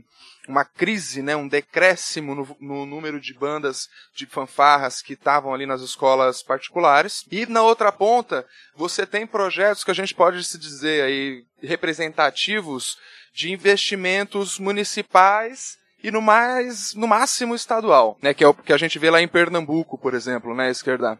[0.46, 5.66] uma crise, né, um decréscimo no, no número de bandas de fanfarras que estavam ali
[5.66, 7.24] nas escolas particulares.
[7.32, 12.98] E na outra ponta, você tem projetos que a gente pode se dizer aí representativos
[13.34, 18.78] de investimentos municipais e no mais no máximo estadual, né, que é o que a
[18.78, 21.18] gente vê lá em Pernambuco, por exemplo, né, esquerda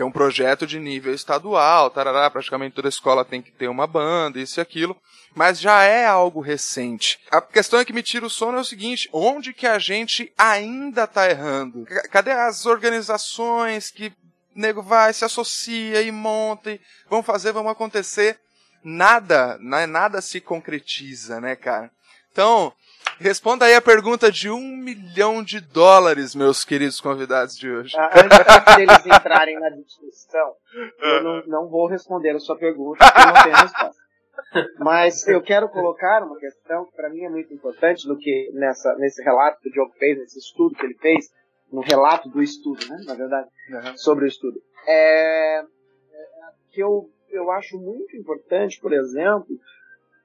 [0.00, 3.86] que é um projeto de nível estadual, tarará, praticamente toda escola tem que ter uma
[3.86, 4.96] banda, isso e aquilo,
[5.34, 7.20] mas já é algo recente.
[7.30, 10.32] A questão é que me tira o sono é o seguinte, onde que a gente
[10.38, 11.84] ainda está errando?
[12.10, 14.10] Cadê as organizações que
[14.54, 16.80] nego vai, se associa e monta e
[17.10, 18.40] vão fazer, vão acontecer?
[18.82, 21.90] Nada, né, nada se concretiza, né, cara?
[22.32, 22.72] Então,
[23.20, 27.94] Responda aí a pergunta de um milhão de dólares, meus queridos convidados de hoje.
[27.94, 30.54] Ah, antes deles entrarem na discussão,
[31.02, 34.02] eu não, não vou responder a sua pergunta, porque eu não tenho resposta.
[34.78, 38.94] Mas eu quero colocar uma questão que para mim é muito importante do que nessa,
[38.94, 41.26] nesse relato que o Diogo fez, nesse estudo que ele fez,
[41.70, 43.96] no relato do estudo, né, na verdade, uhum.
[43.98, 44.58] sobre o estudo.
[44.86, 45.64] É, é,
[46.72, 49.54] que eu, eu acho muito importante, por exemplo,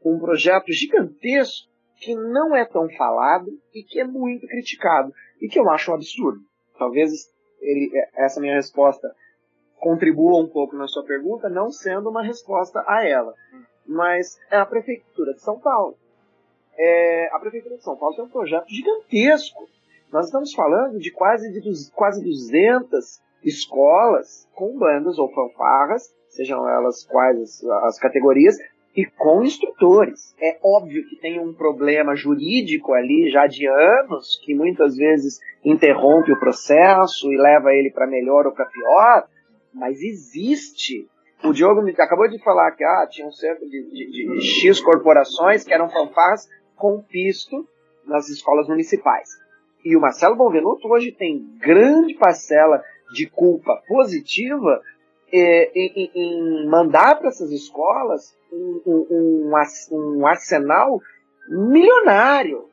[0.02, 5.60] um projeto gigantesco que não é tão falado e que é muito criticado e que
[5.60, 6.40] eu acho um absurdo.
[6.78, 7.12] Talvez
[7.62, 9.14] ele, essa minha resposta
[9.80, 13.34] contribua um pouco na sua pergunta, não sendo uma resposta a ela.
[13.86, 15.98] Mas é a Prefeitura de São Paulo.
[16.78, 19.68] É, a Prefeitura de São Paulo tem um projeto gigantesco.
[20.12, 27.04] Nós estamos falando de quase, de quase 200 escolas com bandas ou fanfarras, sejam elas
[27.06, 28.58] quais as, as categorias,
[28.96, 30.36] e com instrutores.
[30.40, 36.32] É óbvio que tem um problema jurídico ali já de anos, que muitas vezes interrompe
[36.32, 39.28] o processo e leva ele para melhor ou para pior,
[39.74, 41.08] mas existe.
[41.44, 45.64] O Diogo me acabou de falar que ah, tinham cerca de, de, de X corporações
[45.64, 47.68] que eram fanfarras com pisto
[48.06, 49.30] nas escolas municipais.
[49.84, 52.82] E o Marcelo Bonvenuto hoje tem grande parcela
[53.14, 54.82] de culpa positiva
[55.32, 58.36] é, em, em, mandar para essas escolas
[58.86, 59.52] um, um,
[59.92, 61.00] um, arsenal
[61.50, 62.66] milionário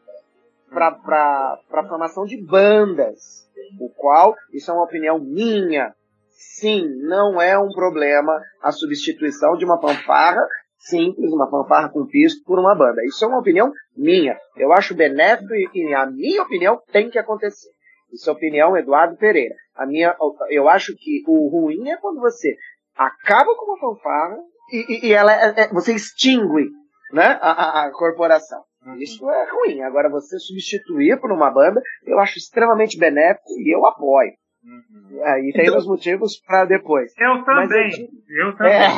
[0.71, 3.47] para a formação de bandas,
[3.79, 5.95] o qual, isso é uma opinião minha,
[6.31, 10.41] sim, não é um problema a substituição de uma fanfarra
[10.79, 13.05] simples, uma fanfarra com piso, por uma banda.
[13.05, 14.37] Isso é uma opinião minha.
[14.57, 17.71] Eu acho benéfico e, e a minha opinião tem que acontecer.
[18.13, 19.55] Isso é opinião Eduardo Pereira.
[19.75, 20.15] A minha,
[20.51, 22.57] eu acho que o ruim é quando você
[22.97, 24.39] acaba com uma fanfarra
[24.73, 26.71] e, e ela é, é, você extingue
[27.13, 28.63] né, a, a, a corporação.
[28.85, 28.97] Uhum.
[28.97, 29.83] Isso é ruim.
[29.83, 34.33] Agora, você substituir por uma banda, eu acho extremamente benéfico e eu apoio.
[34.65, 35.23] Uhum.
[35.25, 37.13] Aí tem então, os motivos para depois.
[37.19, 37.91] Eu também.
[38.29, 38.73] Eu, eu também.
[38.73, 38.93] É...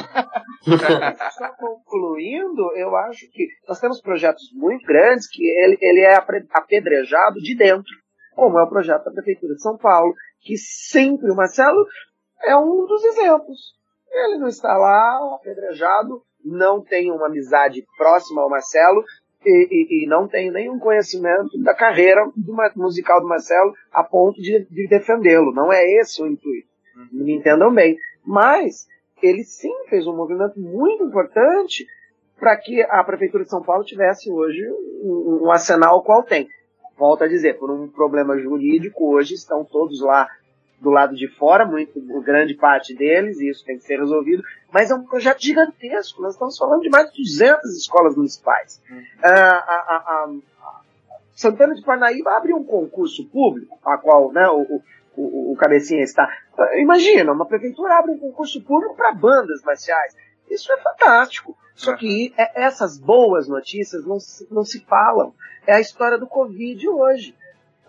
[1.33, 6.17] Só concluindo, eu acho que nós temos projetos muito grandes que ele, ele é
[6.53, 8.05] apedrejado de dentro
[8.35, 11.87] como é o projeto da Prefeitura de São Paulo, que sempre o Marcelo
[12.43, 13.75] é um dos exemplos.
[14.15, 19.03] Ele não está lá, apedrejado, não tem uma amizade próxima ao Marcelo
[19.45, 24.41] e, e, e não tem nenhum conhecimento da carreira do musical do Marcelo a ponto
[24.41, 25.53] de, de defendê-lo.
[25.53, 26.69] Não é esse o intuito.
[26.97, 27.25] Uhum.
[27.25, 27.99] Me entendam bem.
[28.25, 28.87] Mas
[29.23, 31.87] ele sim fez um movimento muito importante
[32.39, 34.63] para que a Prefeitura de São Paulo tivesse hoje
[35.03, 36.49] um, um arsenal qual tem.
[36.97, 40.29] Volto a dizer, por um problema jurídico, hoje estão todos lá
[40.85, 44.91] do lado de fora, muito grande parte deles, e isso tem que ser resolvido, mas
[44.91, 46.23] é um projeto gigantesco.
[46.23, 48.81] Nós estamos falando de mais de 200 escolas municipais.
[48.89, 49.03] Uhum.
[49.23, 50.35] a, a, a,
[51.35, 54.81] Santana de Parnaíba abre um concurso público, a qual né, o,
[55.17, 56.29] o, o Cabecinha está.
[56.77, 60.15] Imagina, uma prefeitura abre um concurso público para bandas marciais.
[60.49, 61.57] Isso é fantástico.
[61.75, 64.19] Só que é, essas boas notícias não,
[64.51, 65.35] não se falam.
[65.67, 67.35] É a história do Covid hoje.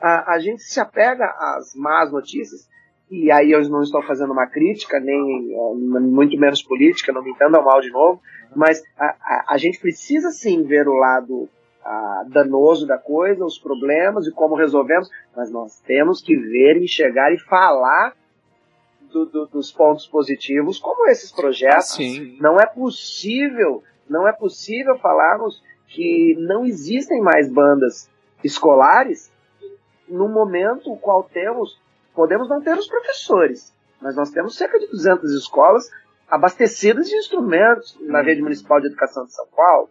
[0.01, 2.67] A, a gente se apega às más notícias,
[3.09, 7.31] e aí eu não estou fazendo uma crítica, nem é, muito menos política, não me
[7.31, 8.21] entendam mal de novo,
[8.55, 11.49] mas a, a, a gente precisa sim ver o lado
[12.29, 17.39] danoso da coisa, os problemas e como resolvemos, mas nós temos que ver, enxergar e
[17.39, 18.15] falar
[19.11, 21.93] do, do, dos pontos positivos, como esses projetos.
[21.93, 22.37] Sim.
[22.41, 28.09] Não é possível, não é possível falarmos que não existem mais bandas
[28.43, 29.31] escolares
[30.07, 31.79] no momento o qual temos,
[32.16, 35.89] podemos não ter os professores, mas nós temos cerca de 200 escolas
[36.28, 39.89] abastecidas de instrumentos na rede municipal de educação de São Paulo.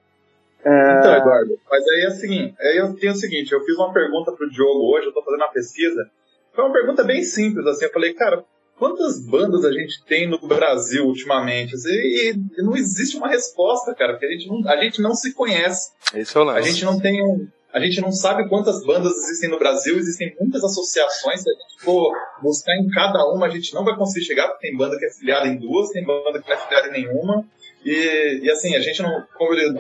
[0.65, 0.99] É...
[0.99, 3.93] Então, Eduardo, mas aí é o seguinte, aí eu tenho o seguinte, eu fiz uma
[3.93, 6.11] pergunta pro Diogo hoje, eu tô fazendo uma pesquisa,
[6.55, 8.43] foi uma pergunta bem simples, assim, eu falei, cara,
[8.79, 11.75] quantas bandas a gente tem no Brasil ultimamente?
[11.75, 15.15] Assim, e, e, não existe uma resposta, cara, porque a gente não, a gente não
[15.15, 15.93] se conhece.
[16.15, 16.59] Esse é o lance.
[16.59, 20.33] A gente não tem um, a gente não sabe quantas bandas existem no Brasil, existem
[20.39, 24.25] muitas associações, se a gente for buscar em cada uma, a gente não vai conseguir
[24.25, 26.89] chegar, porque tem banda que é filiada em duas, tem banda que não é filiada
[26.89, 27.45] em nenhuma.
[27.85, 29.27] E, e assim, a gente não,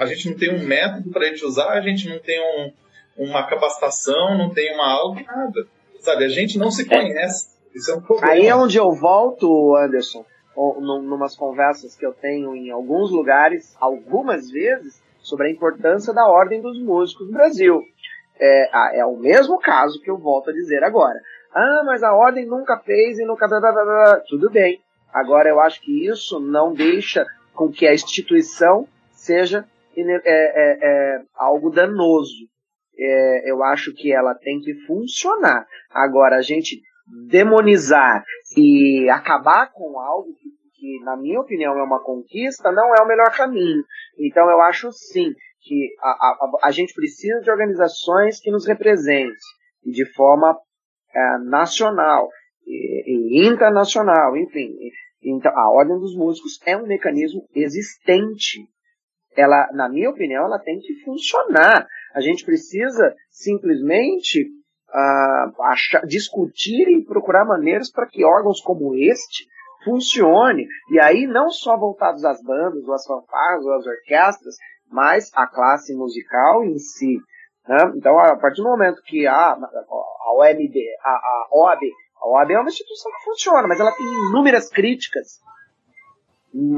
[0.01, 2.73] a gente não tem um método para a gente usar, a gente não tem um,
[3.29, 5.65] uma capacitação, não tem uma aula, nada.
[6.01, 7.55] Sabe, a gente não se conhece.
[7.73, 8.33] Isso é um problema.
[8.33, 10.25] Aí é onde eu volto, Anderson,
[10.57, 16.63] numas conversas que eu tenho em alguns lugares, algumas vezes, sobre a importância da ordem
[16.63, 17.83] dos músicos no Brasil.
[18.39, 21.19] É, é o mesmo caso que eu volto a dizer agora.
[21.53, 23.49] Ah, mas a ordem nunca fez e nunca.
[24.29, 24.81] Tudo bem.
[25.13, 29.65] Agora eu acho que isso não deixa com que a instituição seja
[29.97, 32.49] é, é, é, algo danoso.
[32.97, 35.67] É, eu acho que ela tem que funcionar.
[35.91, 36.81] Agora, a gente
[37.29, 38.25] demonizar
[38.57, 40.49] e acabar com algo que,
[40.85, 43.83] que, na minha opinião, é uma conquista, não é o melhor caminho.
[44.19, 45.33] Então, eu acho sim
[45.63, 49.35] que a, a, a gente precisa de organizações que nos representem
[49.83, 50.55] de forma
[51.15, 52.29] é, nacional
[52.67, 54.75] e, e internacional, enfim.
[55.23, 58.69] Então, a Ordem dos Músicos é um mecanismo existente.
[59.35, 61.87] Ela, na minha opinião, ela tem que funcionar.
[62.15, 64.43] A gente precisa simplesmente
[64.91, 69.47] uh, achar, discutir e procurar maneiras para que órgãos como este
[69.85, 70.67] funcione.
[70.91, 74.57] E aí, não só voltados às bandas, ou às fanfarras, ou às orquestras,
[74.91, 77.19] mas à classe musical em si.
[77.69, 77.93] Né?
[77.97, 81.81] Então, a partir do momento que a, a OMB, a, a OAB
[82.25, 85.41] a OAB é uma instituição que funciona, mas ela tem inúmeras críticas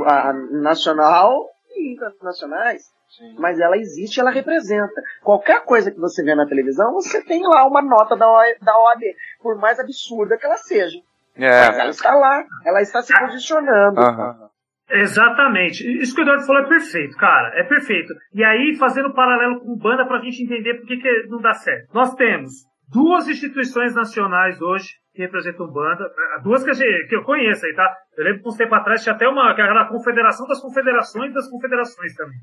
[0.04, 2.82] a, nacional e internacionais.
[3.08, 3.36] Sim.
[3.38, 5.00] Mas ela existe, ela representa.
[5.22, 9.02] Qualquer coisa que você vê na televisão, você tem lá uma nota da OAB,
[9.40, 10.98] por mais absurda que ela seja.
[11.36, 11.66] É.
[11.66, 14.00] Mas ela está lá, ela está se posicionando.
[14.00, 14.48] Uhum.
[14.90, 15.82] Exatamente.
[16.00, 17.52] Isso que o Eduardo falou é perfeito, cara.
[17.58, 18.14] É perfeito.
[18.32, 21.92] E aí, fazendo paralelo com banda pra gente entender por que, que não dá certo.
[21.92, 22.52] Nós temos
[22.88, 27.74] duas instituições nacionais hoje que representam banda, eh, duas que, gente, que eu conheço aí,
[27.74, 27.90] tá?
[28.16, 31.32] Eu lembro que uns tempo atrás tinha até uma, que era a Confederação das Confederações
[31.32, 32.38] das Confederações também.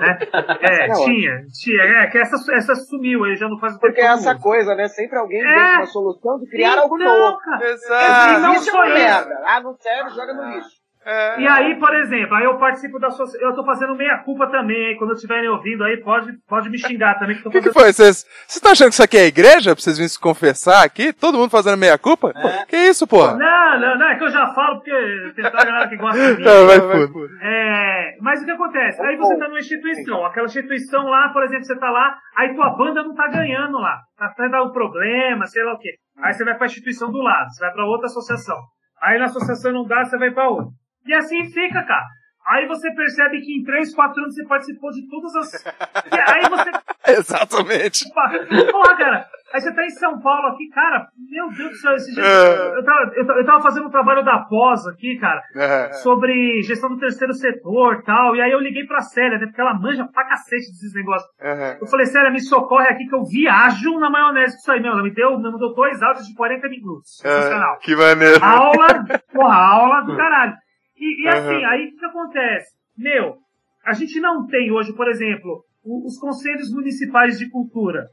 [0.00, 0.18] né?
[0.66, 4.34] É, tinha, tinha, é, que essa, essa sumiu aí, já não faz Porque é essa
[4.36, 4.88] coisa, né?
[4.88, 7.38] Sempre alguém é, uma solução de criar algo novo.
[7.62, 8.40] Exato.
[8.40, 9.42] Não só merda.
[9.44, 10.75] Ah, não serve, joga no lixo.
[11.06, 11.40] É.
[11.40, 13.26] E aí, por exemplo, aí eu participo da sua.
[13.40, 17.16] Eu tô fazendo meia culpa também, aí quando estiverem ouvindo aí, pode, pode me xingar
[17.16, 17.36] também.
[17.36, 17.92] Que, que, que foi?
[17.92, 19.72] Vocês estão achando que isso aqui é igreja?
[19.72, 21.12] Pra vocês virem se confessar aqui?
[21.12, 22.32] Todo mundo fazendo meia culpa?
[22.34, 22.66] É.
[22.66, 23.36] Que isso, porra?
[23.36, 26.38] Não, não, não, é que eu já falo porque tem a galera que gosta de
[26.38, 26.42] mim.
[26.46, 27.08] Não, vai, vai,
[27.42, 29.00] é, mas o que acontece?
[29.02, 32.70] Aí você tá numa instituição, aquela instituição lá, por exemplo, você tá lá, aí tua
[32.70, 34.00] banda não tá ganhando lá.
[34.16, 35.90] Tá tendo um problema, sei lá o quê.
[36.18, 38.56] Aí você vai pra instituição do lado, você vai pra outra associação.
[39.00, 40.72] Aí na associação não dá, você vai pra outra.
[41.06, 42.04] E assim fica, cara.
[42.46, 45.66] Aí você percebe que em 3, 4 anos você participou de todas as.
[45.66, 46.70] aí você.
[47.18, 48.04] Exatamente.
[48.12, 49.26] Porra, cara.
[49.52, 52.78] Aí você tá em São Paulo aqui, cara, meu Deus do céu, esse dia, é.
[52.78, 55.92] eu, tava, eu, tava fazendo um trabalho da pós aqui, cara, é.
[55.94, 59.72] sobre gestão do terceiro setor tal, e aí eu liguei pra Célia, né, porque ela
[59.72, 61.30] manja pra cacete desses negócios.
[61.40, 61.78] Uhum.
[61.80, 64.92] Eu falei, Célia, me socorre aqui que eu viajo na maionese com isso aí, meu,
[64.92, 67.22] ela me deu, me deu dois áudios de 40 minutos.
[67.24, 67.78] Uhum.
[67.80, 68.44] Que maneiro.
[68.44, 70.54] Aula, porra, aula do caralho.
[70.98, 71.66] E, e assim, uhum.
[71.66, 72.74] aí o que acontece?
[72.96, 73.38] Meu,
[73.84, 78.08] a gente não tem hoje, por exemplo, os conselhos municipais de cultura.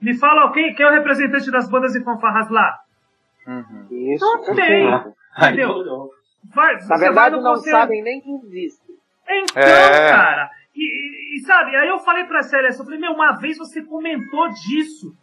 [0.00, 2.78] Me fala quem, quem é o representante das bandas e fanfarras lá?
[3.46, 3.86] Uhum.
[3.90, 4.24] Isso.
[4.24, 4.86] Não tem.
[5.38, 6.10] Entendeu?
[6.54, 7.76] Vai, Na verdade, não conselho...
[7.76, 8.82] sabem nem que existe.
[9.28, 10.10] Então, é.
[10.10, 10.50] cara.
[10.74, 14.48] E, e, sabe, aí eu falei pra Célia, eu falei, meu, uma vez você comentou
[14.50, 15.14] disso.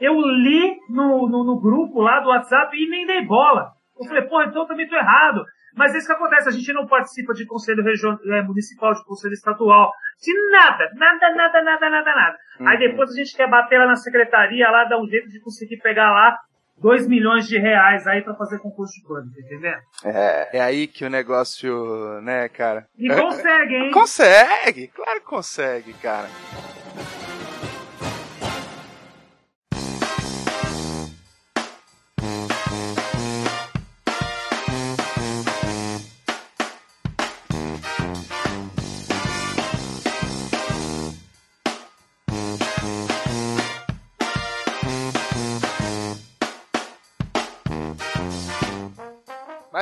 [0.00, 3.72] Eu li no, no, no grupo lá do WhatsApp e nem dei bola.
[3.98, 5.44] Eu falei, pô, então eu também tô errado.
[5.74, 9.04] Mas é isso que acontece, a gente não participa de conselho regional, é, municipal, de
[9.04, 12.38] conselho estadual, de nada, nada, nada, nada, nada, nada.
[12.58, 12.68] Uhum.
[12.68, 15.78] Aí depois a gente quer bater lá na secretaria, lá, dar um jeito de conseguir
[15.78, 16.36] pegar lá
[16.80, 19.80] 2 milhões de reais aí para fazer concurso de banda, tá entendendo?
[20.04, 22.86] É, é aí que o negócio, né, cara?
[22.98, 23.90] E consegue, hein?
[23.90, 26.28] Consegue, claro que consegue, cara.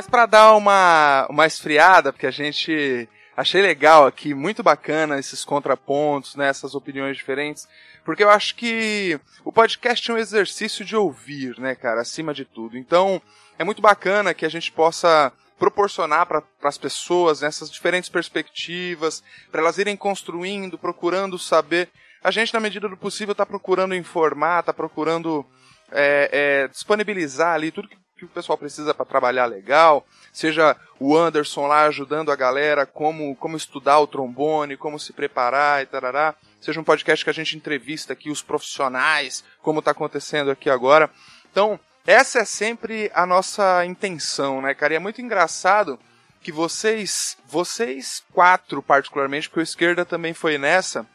[0.09, 6.35] Para dar uma, uma esfriada, porque a gente achei legal aqui, muito bacana esses contrapontos,
[6.35, 7.69] né, essas opiniões diferentes,
[8.05, 12.45] porque eu acho que o podcast é um exercício de ouvir, né, cara, acima de
[12.45, 12.77] tudo.
[12.77, 13.23] Então,
[13.59, 19.61] é muito bacana que a gente possa proporcionar para as pessoas essas diferentes perspectivas, para
[19.61, 21.89] elas irem construindo, procurando saber.
[22.23, 25.45] A gente, na medida do possível, está procurando informar, está procurando
[25.93, 26.31] é,
[26.65, 31.67] é, disponibilizar ali tudo que que o pessoal precisa para trabalhar legal, seja o Anderson
[31.67, 36.81] lá ajudando a galera como, como estudar o trombone, como se preparar e tarará, seja
[36.81, 41.11] um podcast que a gente entrevista aqui os profissionais, como está acontecendo aqui agora.
[41.51, 44.95] Então, essa é sempre a nossa intenção, né, cara?
[44.95, 45.99] E é muito engraçado
[46.41, 51.07] que vocês, vocês quatro particularmente, porque o Esquerda também foi nessa,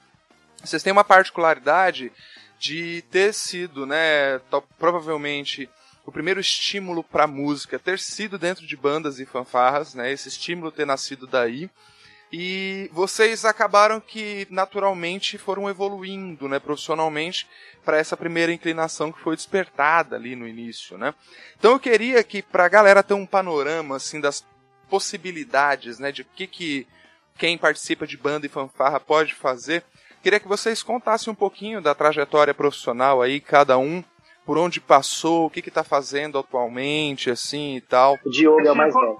[0.64, 2.12] vocês têm uma particularidade
[2.58, 4.39] de ter sido, né,
[4.80, 5.70] provavelmente
[6.06, 10.12] o primeiro estímulo para música ter sido dentro de bandas e fanfarras, né?
[10.12, 11.70] Esse estímulo ter nascido daí.
[12.36, 17.47] E vocês acabaram que naturalmente foram evoluindo, né, profissionalmente
[17.86, 21.14] para essa primeira inclinação que foi despertada ali no início, né?
[21.58, 24.43] Então eu queria que para a galera ter um panorama assim das
[24.89, 26.88] possibilidades, né, de o que que
[27.38, 29.84] quem participa de banda e fanfarra pode fazer.
[30.24, 34.04] Queria que vocês contassem um pouquinho da trajetória profissional aí, cada um,
[34.46, 38.18] por onde passou, o que está fazendo atualmente, assim e tal.
[38.26, 39.18] O Diogo é o mais velho.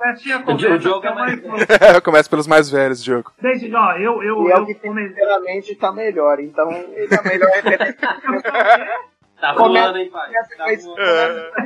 [0.48, 2.02] O Diogo é mais velho.
[2.04, 3.32] Começa pelos mais velhos, Diogo.
[3.42, 7.24] Desde, ó, eu, eu, e é o que sinceramente está melhor, então ele é a
[7.24, 7.50] melhor.
[9.44, 10.32] Tá voando, hein, pai?
[10.32, 10.68] Tá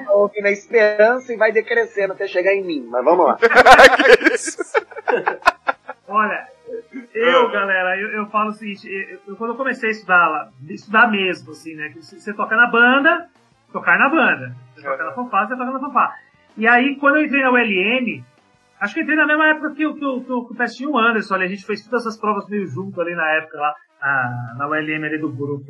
[0.09, 0.41] voando.
[0.41, 3.37] na esperança e vai decrescendo até chegar em mim, mas vamos lá.
[6.09, 6.47] Olha,
[7.13, 8.89] eu, galera, eu, eu falo o seguinte,
[9.27, 11.89] eu, quando eu comecei a estudar lá, estudar mesmo, assim, né?
[11.89, 13.29] Que você toca na banda,
[13.71, 14.55] tocar na banda.
[14.75, 16.15] Você toca na fanfarra, você toca na fanfarra.
[16.57, 18.23] E aí, quando eu entrei na ULM,
[18.81, 21.49] acho que entrei na mesma época que, que, que, que o Pestinho Anderson, ali, a
[21.49, 25.17] gente fez todas essas provas meio junto ali na época, lá, na, na ULM ali
[25.19, 25.65] do grupo.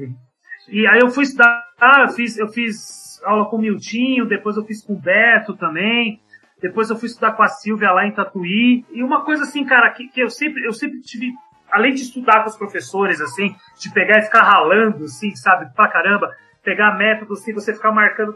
[0.70, 1.64] E aí eu fui estudar,
[2.02, 6.22] eu fiz, eu fiz aula com o Miltinho, depois eu fiz com o Beto também,
[6.62, 8.86] depois eu fui estudar com a Silvia lá em Tatuí.
[8.92, 11.32] E uma coisa assim, cara, que, que eu sempre, eu sempre tive,
[11.72, 15.90] além de estudar com os professores, assim, de pegar e ficar ralando, assim, sabe, pra
[15.90, 16.32] caramba,
[16.68, 18.36] pegar métodos, assim, você ficar marcando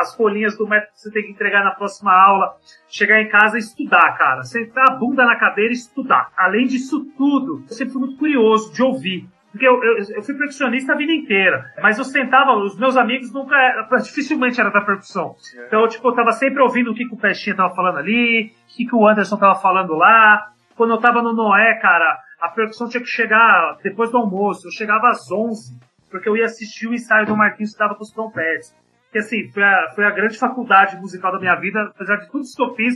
[0.00, 2.56] as folhinhas do método que você tem que entregar na próxima aula,
[2.88, 4.42] chegar em casa e estudar, cara.
[4.42, 6.32] Sentar a bunda na cadeira e estudar.
[6.36, 9.28] Além disso tudo, eu sempre fui muito curioso de ouvir.
[9.52, 11.72] Porque eu, eu, eu, fui percussionista a vida inteira.
[11.80, 13.54] Mas eu sentava, os meus amigos nunca.
[14.02, 15.36] Dificilmente era da percussão.
[15.56, 15.66] É.
[15.66, 18.76] Então, tipo, eu tava sempre ouvindo o que, que o Pestinha tava falando ali, o
[18.76, 20.48] que, que o Anderson tava falando lá.
[20.74, 24.66] Quando eu tava no Noé, cara, a percussão tinha que chegar depois do almoço.
[24.66, 25.78] Eu chegava às 11,
[26.12, 28.76] porque eu ia assistir o ensaio do Marquinhos que tava com os trompetes.
[29.10, 32.44] Que assim, foi a, foi a grande faculdade musical da minha vida, apesar de tudo
[32.44, 32.94] isso que eu fiz,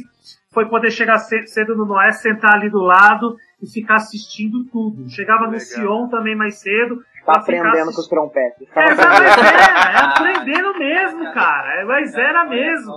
[0.53, 5.11] foi poder chegar cedo no Noé, sentar ali do lado e ficar assistindo tudo.
[5.11, 5.53] Chegava Legal.
[5.53, 7.03] no Sion também mais cedo.
[7.25, 8.69] Tá aprendendo com os trompetes.
[8.71, 11.81] Tá é, mas é, é aprendendo mesmo, cara.
[11.81, 12.93] É, mas era mesmo.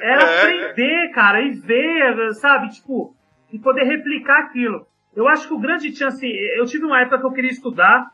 [0.00, 0.42] Era é.
[0.42, 3.14] aprender, cara, e ver, sabe, tipo,
[3.52, 4.86] e poder replicar aquilo.
[5.14, 8.10] Eu acho que o grande chance, eu tive uma época que eu queria estudar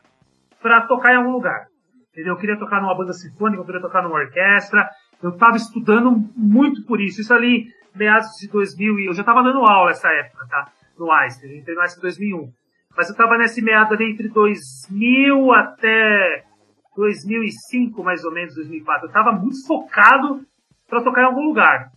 [0.63, 1.67] para tocar em algum lugar.
[2.11, 2.33] entendeu?
[2.33, 4.89] Eu queria tocar numa banda sinfônica, eu queria tocar numa orquestra.
[5.21, 7.21] Eu estava estudando muito por isso.
[7.21, 10.71] Isso ali, meados de 2000, e eu já estava dando aula nessa época, tá?
[10.97, 11.51] No Einstein.
[11.51, 12.51] Eu entrei no Einstein em 2001.
[12.95, 16.43] Mas eu estava nesse meado ali entre 2000 até
[16.95, 19.05] 2005, mais ou menos, 2004.
[19.05, 20.41] Eu estava muito focado
[20.87, 21.89] para tocar em algum lugar.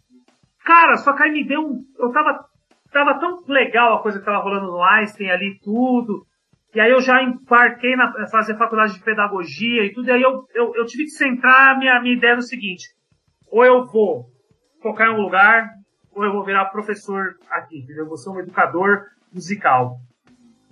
[0.64, 1.84] Cara, só que aí me deu um.
[1.98, 2.44] Eu tava,
[2.90, 6.24] tava tão legal a coisa que tava rolando no Einstein ali, tudo.
[6.76, 10.08] E aí eu já embarquei na fazer faculdade de pedagogia e tudo.
[10.08, 12.84] E aí eu, eu, eu tive que centrar a minha, minha ideia no seguinte:
[13.50, 14.26] ou eu vou
[14.82, 15.70] tocar em um lugar,
[16.14, 18.04] ou eu vou virar professor aqui, entendeu?
[18.04, 19.96] Eu vou ser um educador musical.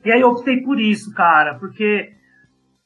[0.05, 2.12] E aí eu optei por isso, cara, porque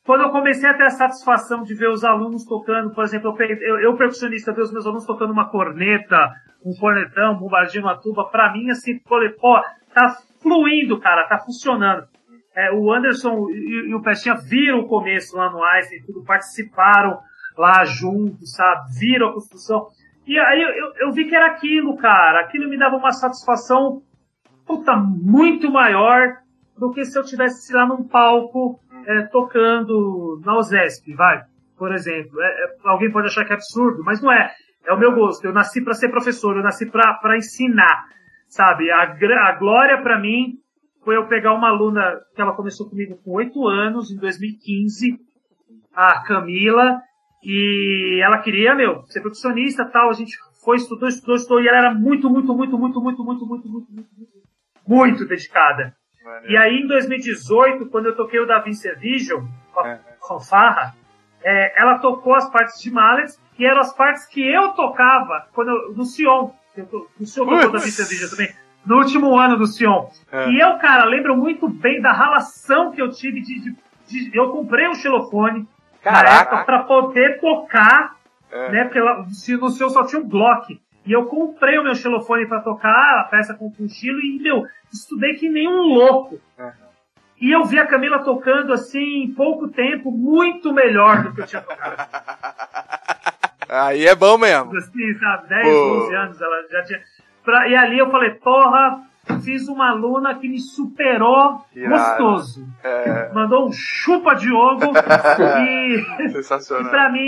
[0.06, 3.46] quando eu comecei a ter a satisfação de ver os alunos tocando, por exemplo, eu,
[3.48, 6.30] eu, eu percussionista, ver os meus alunos tocando uma corneta,
[6.64, 9.60] um cornetão, um bombardinho, uma tuba, pra mim, assim, falei, pô,
[9.92, 12.06] tá fluindo, cara, tá funcionando.
[12.58, 17.20] É, o Anderson e, e, o Pestinha viram o começo lá no Einstein, tudo, participaram
[17.56, 18.98] lá juntos, sabe?
[18.98, 19.86] Viram a construção.
[20.26, 22.40] E aí eu, eu, vi que era aquilo, cara.
[22.40, 24.02] Aquilo me dava uma satisfação,
[24.66, 26.38] puta, muito maior
[26.76, 31.40] do que se eu tivesse lá num palco é, tocando na OSESP, vai,
[31.78, 32.42] por exemplo.
[32.42, 34.50] É, é, alguém pode achar que é absurdo, mas não é.
[34.84, 35.44] É o meu gosto.
[35.44, 38.06] Eu nasci para ser professor, eu nasci para ensinar,
[38.48, 38.90] sabe?
[38.90, 40.58] A, a glória para mim
[41.08, 45.18] foi eu pegar uma aluna que ela começou comigo com oito anos, em 2015,
[45.94, 47.00] a Camila,
[47.42, 50.10] e ela queria, meu, ser percussionista tal.
[50.10, 53.46] A gente foi, estudou, estudou, estudou, e ela era muito, muito, muito, muito, muito, muito,
[53.46, 54.30] muito, muito, muito, muito,
[54.86, 55.94] muito dedicada.
[56.46, 60.00] E aí, em 2018, quando eu toquei o Da Vinci Vision, com a é.
[60.28, 60.94] fanfarra,
[61.42, 65.70] é, ela tocou as partes de Mallet, que eram as partes que eu tocava quando
[65.70, 66.50] eu, no Sion.
[67.18, 68.67] o Sion tocou Da Vinci Vision também.
[68.88, 70.08] No último ano do Sion.
[70.32, 70.50] É.
[70.50, 74.48] E eu, cara, lembro muito bem da relação que eu tive de, de, de eu
[74.48, 75.68] comprei um xilofone
[76.02, 76.64] Caraca.
[76.64, 78.16] para poder tocar,
[78.50, 78.70] é.
[78.70, 78.84] né?
[78.84, 79.30] Porque lá, no
[79.68, 80.72] Sion só tinha um bloco.
[81.04, 84.64] E eu comprei o meu xilofone para tocar a peça com o estilo e, meu,
[84.90, 86.40] estudei que nem um louco.
[86.58, 86.70] Uhum.
[87.40, 91.46] E eu vi a Camila tocando assim, em pouco tempo, muito melhor do que eu
[91.46, 92.08] tinha tocado.
[93.68, 94.74] Aí é bom mesmo.
[94.76, 96.04] Assim, sabe, 10, Pô.
[96.06, 97.00] 11 anos ela já tinha.
[97.48, 97.66] Pra...
[97.66, 99.00] E ali eu falei, porra,
[99.42, 102.62] fiz uma aluna que me superou gostoso.
[102.84, 103.32] É...
[103.32, 104.84] Mandou um chupa Diogo
[105.64, 106.86] e, Sensacional.
[106.86, 107.26] e pra mim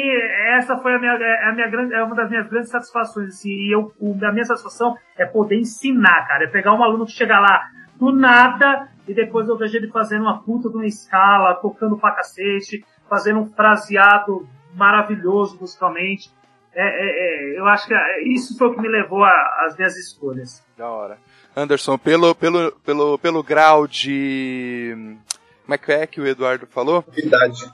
[0.59, 3.49] essa foi a minha, é, a minha grande, é uma das minhas grandes satisfações assim,
[3.49, 3.91] e eu,
[4.23, 7.63] a minha satisfação é poder ensinar, cara, é pegar um aluno que chega lá
[7.99, 12.13] do nada e depois eu vejo ele fazendo uma puta de uma escala, tocando pra
[12.13, 16.31] cacete, fazendo um fraseado maravilhoso musicalmente.
[16.73, 17.95] É, é, é, eu acho que
[18.27, 20.63] isso foi o que me levou às minhas escolhas.
[20.77, 21.19] Da hora.
[21.57, 25.17] Anderson, pelo, pelo, pelo, pelo grau de.
[25.65, 27.05] Como é que é que o Eduardo falou?
[27.09, 27.71] Verdade.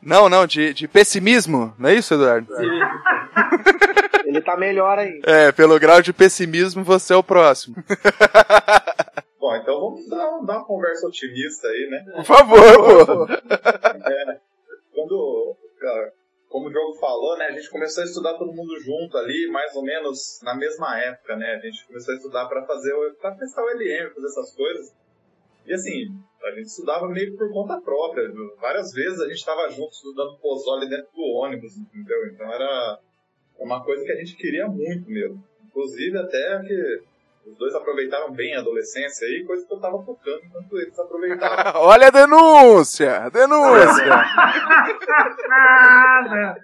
[0.00, 2.48] Não, não, de, de pessimismo, não é isso, Eduardo?
[4.24, 5.20] Ele tá melhor aí.
[5.24, 7.76] É, pelo grau de pessimismo, você é o próximo.
[9.40, 12.12] Bom, então vamos dar, dar uma conversa otimista aí, né?
[12.16, 13.26] Por favor, pô.
[13.32, 14.38] É,
[14.94, 15.56] quando,
[16.58, 19.74] como o Diogo falou, né, a gente começou a estudar todo mundo junto ali, mais
[19.76, 21.54] ou menos na mesma época, né?
[21.54, 24.92] A gente começou a estudar para fazer, para testar o LM, fazer essas coisas.
[25.64, 26.06] E assim,
[26.42, 28.28] a gente estudava meio por conta própria.
[28.60, 32.26] Várias vezes a gente estava junto estudando pozole dentro do ônibus, entendeu?
[32.26, 32.98] Então era
[33.56, 35.40] uma coisa que a gente queria muito mesmo.
[35.64, 37.02] Inclusive até que
[37.50, 41.80] os dois aproveitaram bem a adolescência aí, coisa que eu tava tocando enquanto eles aproveitavam.
[41.82, 43.24] Olha a denúncia!
[43.24, 44.06] A denúncia!
[45.48, 46.56] Nada!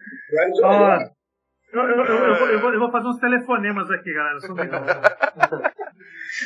[1.72, 4.40] eu, eu, eu, eu, vou, eu vou fazer uns telefonemas aqui, galera.
[4.40, 4.54] Sou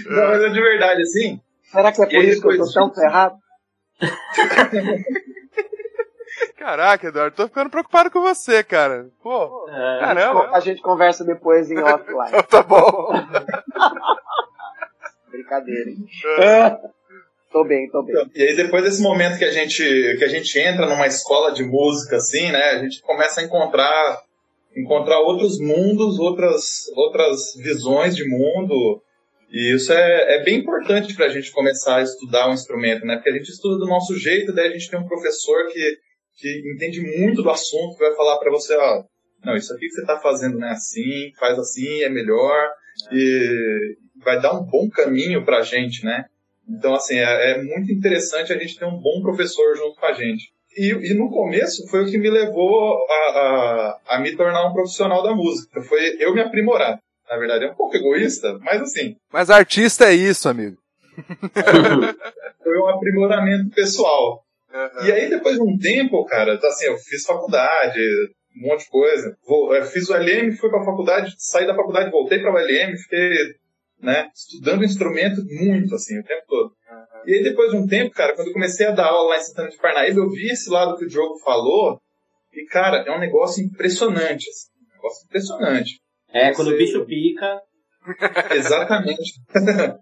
[0.06, 1.40] Não, mas é de verdade, assim.
[1.62, 3.36] Será que é por isso que eu tô tão ferrado?
[6.56, 9.08] Caraca, Eduardo, tô ficando preocupado com você, cara.
[9.22, 10.50] Pô, é, caramba.
[10.52, 12.28] A gente conversa depois em offline.
[12.28, 13.10] então tá bom.
[15.48, 16.06] Brincadeira, hein?
[16.40, 16.88] É.
[17.50, 18.14] Tô bem, tô bem.
[18.34, 19.82] E aí depois desse momento que a gente
[20.18, 24.22] que a gente entra numa escola de música assim, né, a gente começa a encontrar
[24.76, 29.02] encontrar outros mundos, outras outras visões de mundo.
[29.50, 33.16] E isso é, é bem importante para a gente começar a estudar um instrumento, né?
[33.16, 35.96] Porque a gente estuda do nosso jeito, daí a gente tem um professor que,
[36.36, 39.04] que entende muito do assunto, que vai falar para você, ó,
[39.42, 42.68] não, isso aqui que você está fazendo não é assim, faz assim, é melhor.
[43.10, 46.26] E, vai dar um bom caminho para a gente, né?
[46.68, 50.12] Então, assim, é, é, muito interessante a gente ter um bom professor junto com a
[50.12, 50.52] gente.
[50.76, 54.72] E, e no começo foi o que me levou a, a, a, me tornar um
[54.72, 55.82] profissional da música.
[55.82, 57.00] Foi eu me aprimorar.
[57.28, 59.16] Na verdade, é um pouco egoísta, mas assim.
[59.32, 60.76] Mas artista é isso, amigo.
[62.62, 64.44] foi um aprimoramento pessoal.
[64.72, 65.06] Uhum.
[65.06, 67.98] E aí, depois de um tempo, cara, assim, eu fiz faculdade,
[68.56, 69.36] um monte de coisa.
[69.46, 73.56] Vou, fiz o LM, fui pra faculdade, saí da faculdade, voltei para o LM, fiquei
[74.00, 76.68] né, estudando instrumento muito, assim, o tempo todo.
[76.68, 77.22] Uhum.
[77.26, 79.40] E aí, depois de um tempo, cara, quando eu comecei a dar aula lá em
[79.40, 82.00] Santana de Parnaíba, eu vi esse lado que o Diogo falou,
[82.52, 86.00] e, cara, é um negócio impressionante, assim, um negócio impressionante.
[86.32, 86.54] É, Você...
[86.54, 87.60] quando o bicho pica...
[88.54, 89.32] Exatamente.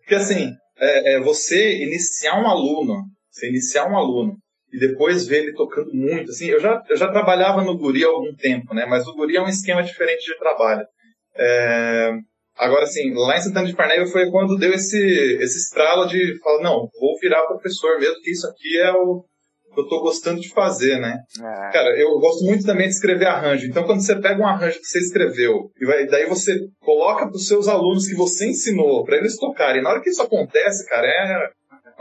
[0.00, 4.36] Porque, assim, é, é, você iniciar um aluno, você iniciar um aluno,
[4.72, 8.08] e depois ver ele tocando muito, assim, eu já, eu já trabalhava no Guri há
[8.08, 10.86] algum tempo, né, mas o Guri é um esquema diferente de trabalho.
[11.34, 12.12] É,
[12.60, 16.62] Agora, assim, lá em Santana de Parnaíba foi quando deu esse, esse estralo de falar,
[16.62, 19.24] não, vou virar professor mesmo, que isso aqui é o
[19.72, 21.16] que eu tô gostando de fazer, né?
[21.38, 21.72] É.
[21.72, 23.66] Cara, eu gosto muito também de escrever arranjo.
[23.66, 27.36] Então, quando você pega um arranjo que você escreveu, e vai, daí você coloca para
[27.36, 31.06] os seus alunos que você ensinou, para eles tocarem, na hora que isso acontece, cara,
[31.06, 31.50] é,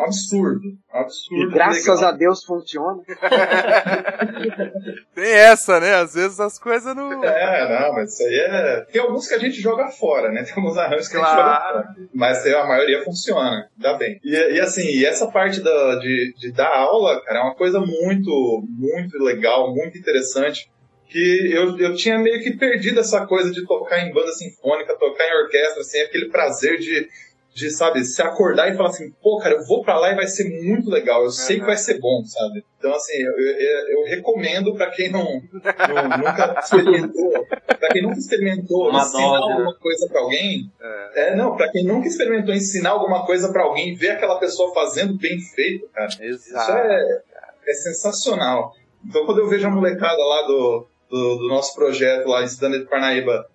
[0.04, 0.78] absurdo.
[0.94, 1.44] Um absurdo.
[1.44, 2.06] E graças legal.
[2.06, 3.04] a Deus funciona.
[5.14, 5.96] Tem essa, né?
[5.96, 7.24] Às vezes as coisas não.
[7.24, 8.82] É, não, mas isso aí é.
[8.92, 10.44] Tem alguns que a gente joga fora, né?
[10.48, 11.30] Tem alguns arranjos que claro.
[11.30, 11.88] a gente joga fora.
[12.14, 14.20] Mas a maioria funciona, dá bem.
[14.24, 17.80] E, e assim, e essa parte da, de, de dar aula, cara, é uma coisa
[17.80, 20.70] muito, muito legal, muito interessante
[21.10, 25.28] que eu, eu tinha meio que perdido essa coisa de tocar em banda sinfônica, tocar
[25.28, 27.10] em orquestra, assim, aquele prazer de
[27.54, 30.28] de, sabe, se acordar e falar assim, pô, cara, eu vou para lá e vai
[30.28, 32.64] ser muito legal, eu sei que vai ser bom, sabe?
[32.78, 38.18] Então, assim, eu, eu, eu recomendo para quem não, não, nunca experimentou, para quem nunca
[38.18, 39.54] experimentou Uma ensinar dose, né?
[39.54, 41.30] alguma coisa para alguém, é.
[41.30, 45.18] é, não, para quem nunca experimentou ensinar alguma coisa para alguém, ver aquela pessoa fazendo
[45.18, 46.72] bem feito, cara, Exato.
[46.72, 47.22] isso é,
[47.68, 48.74] é sensacional.
[49.06, 52.80] Então, quando eu vejo a molecada lá do, do, do nosso projeto lá em Cidade
[52.80, 53.46] de Parnaíba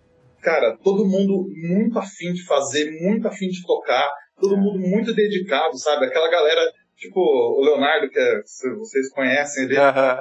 [0.45, 4.07] cara, todo mundo muito afim de fazer, muito afim de tocar,
[4.39, 6.05] todo mundo muito dedicado, sabe?
[6.05, 6.61] Aquela galera,
[6.97, 8.43] tipo, o Leonardo, que é,
[8.77, 9.77] vocês conhecem ele,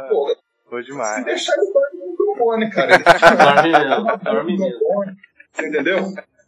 [0.10, 0.34] pô,
[0.70, 1.20] foi demais.
[1.20, 2.94] Se deixar ele dorme no trombone, cara.
[3.64, 4.80] Ele dorme mesmo.
[5.52, 6.00] Você entendeu?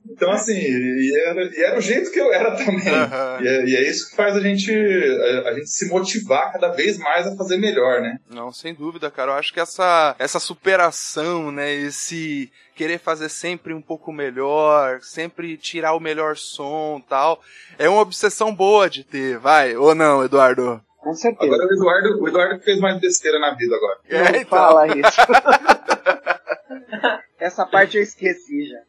[0.09, 2.75] Então, assim, e era, e era, o jeito que eu era também.
[2.75, 3.41] Uhum.
[3.41, 6.69] E, é, e, é, isso que faz a gente, a, a, gente se motivar cada
[6.69, 8.19] vez mais a fazer melhor, né?
[8.29, 9.31] Não, sem dúvida, cara.
[9.31, 11.73] Eu acho que essa, essa superação, né?
[11.73, 17.41] Esse querer fazer sempre um pouco melhor, sempre tirar o melhor som tal,
[17.79, 19.75] é uma obsessão boa de ter, vai?
[19.75, 20.81] Ou não, Eduardo?
[20.97, 21.53] Com certeza.
[21.53, 23.99] Agora o Eduardo, o Eduardo fez mais besteira na vida agora.
[24.09, 24.45] É, não então.
[24.45, 25.21] fala isso.
[27.39, 28.79] Essa parte eu esqueci já.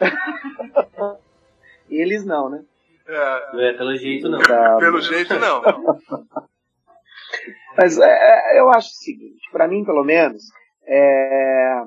[1.88, 2.64] Eles não, né?
[3.06, 4.38] É, é pelo jeito não.
[4.40, 5.62] Tá, pelo jeito não.
[7.76, 10.42] Mas é, eu acho o seguinte, para mim pelo menos,
[10.86, 11.82] é,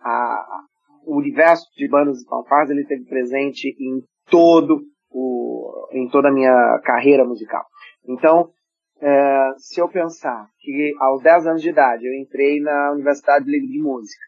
[0.00, 0.62] a,
[1.04, 6.32] o universo de bandas e fanfarras ele teve presente em todo o, em toda a
[6.32, 7.64] minha carreira musical.
[8.06, 8.50] Então,
[9.00, 13.68] é, se eu pensar que aos 10 anos de idade eu entrei na Universidade Livre
[13.68, 14.22] de Música,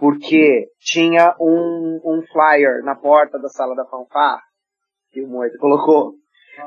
[0.00, 4.40] porque tinha um, um flyer na porta da sala da fanfarra,
[5.12, 6.14] que o Moita colocou,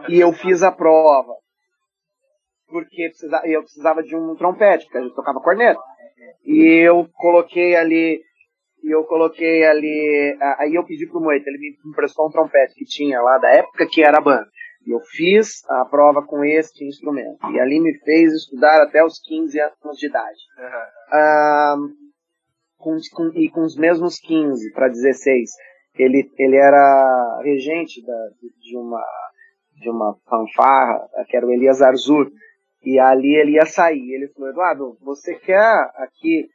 [0.07, 1.33] e eu fiz a prova,
[2.67, 5.81] porque precisava, eu precisava de um trompete, porque a gente tocava corneta.
[6.45, 8.21] E eu coloquei ali,
[8.83, 12.85] e eu coloquei ali, aí eu pedi pro Moita, ele me emprestou um trompete que
[12.85, 14.47] tinha lá da época que era a banda.
[14.85, 17.39] E eu fiz a prova com este instrumento.
[17.51, 20.39] E ali me fez estudar até os 15 anos de idade.
[20.59, 22.02] Uhum
[22.83, 25.49] com, com, e com os mesmos 15 para 16.
[25.97, 28.29] Ele, ele era regente da,
[28.59, 29.03] de, uma,
[29.79, 32.29] de uma fanfarra, que era o Elias Arzur,
[32.83, 34.13] e ali ele ia sair.
[34.13, 36.49] Ele falou, Eduardo, você quer aqui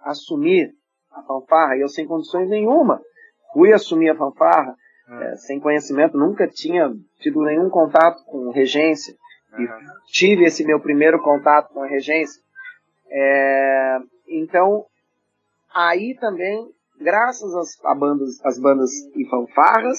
[0.00, 0.70] assumir
[1.10, 1.76] a fanfarra?
[1.76, 3.00] E eu sem condições nenhuma.
[3.52, 4.74] Fui assumir a fanfarra,
[5.08, 5.22] uhum.
[5.22, 9.14] é, sem conhecimento, nunca tinha tido nenhum contato com regência.
[9.52, 9.62] Uhum.
[9.62, 9.68] E
[10.12, 12.42] tive esse meu primeiro contato com a regência.
[13.08, 14.84] É, então,
[15.74, 16.70] Aí também,
[17.00, 19.98] graças às, a bandas, às bandas e fanfarras,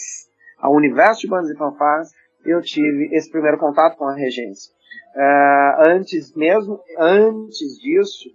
[0.58, 2.12] ao universo de bandas e fanfarras,
[2.46, 4.74] eu tive esse primeiro contato com a regência.
[5.16, 8.30] Uh, antes mesmo, antes disso,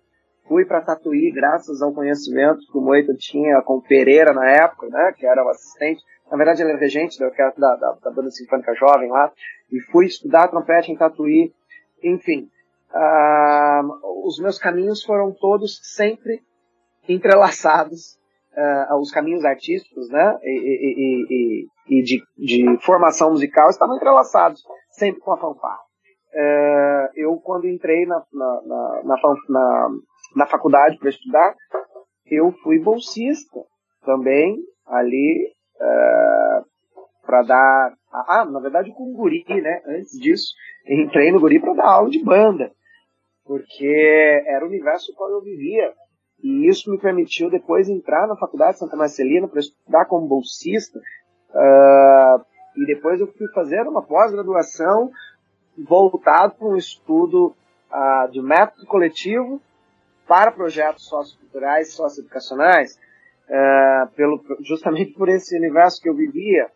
[0.47, 4.89] fui para Tatuí graças ao conhecimento que o Moita tinha com o Pereira na época,
[4.89, 6.03] né, que era o assistente.
[6.31, 9.33] Na verdade, ele era regente da, da, da, da banda sinfônica jovem lá.
[9.73, 11.53] E fui estudar trompete em Tatuí.
[12.03, 12.51] Enfim,
[12.93, 16.43] uh, os meus caminhos foram todos sempre
[17.09, 18.19] entrelaçados
[18.57, 24.63] uh, os caminhos artísticos, né, e, e, e, e de, de, formação musical estavam entrelaçados
[24.91, 25.81] sempre com a fanfarra.
[26.33, 29.17] Uh, eu quando entrei na, na, na, na,
[29.49, 29.89] na,
[30.37, 31.55] na faculdade para estudar,
[32.27, 33.61] eu fui bolsista
[34.05, 34.57] também
[34.87, 36.65] ali uh,
[37.27, 37.95] para dar.
[38.13, 39.83] Ah, na verdade com o Guri, né?
[39.87, 40.53] Antes disso,
[40.87, 42.73] entrei no Guri para dar aula de banda,
[43.45, 45.93] porque era o universo qual eu vivia.
[46.43, 50.99] E isso me permitiu depois entrar na Faculdade de Santa Marcelina para estudar como bolsista.
[51.51, 52.45] Uh,
[52.77, 55.11] e depois eu fui fazer uma pós-graduação
[55.77, 57.55] voltado para um estudo
[57.91, 59.61] uh, de método coletivo
[60.27, 62.99] para projetos socioculturais, socioeducacionais,
[63.49, 66.69] uh, pelo, justamente por esse universo que eu vivia.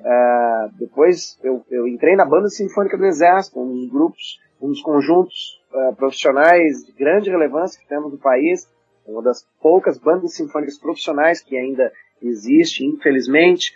[0.00, 4.82] Uh, depois eu, eu, entrei na Banda Sinfônica do Exército, um dos grupos, um dos
[4.82, 8.68] conjuntos uh, profissionais de grande relevância que temos no país,
[9.06, 11.92] uma das poucas bandas sinfônicas profissionais que ainda
[12.22, 13.72] existe, infelizmente.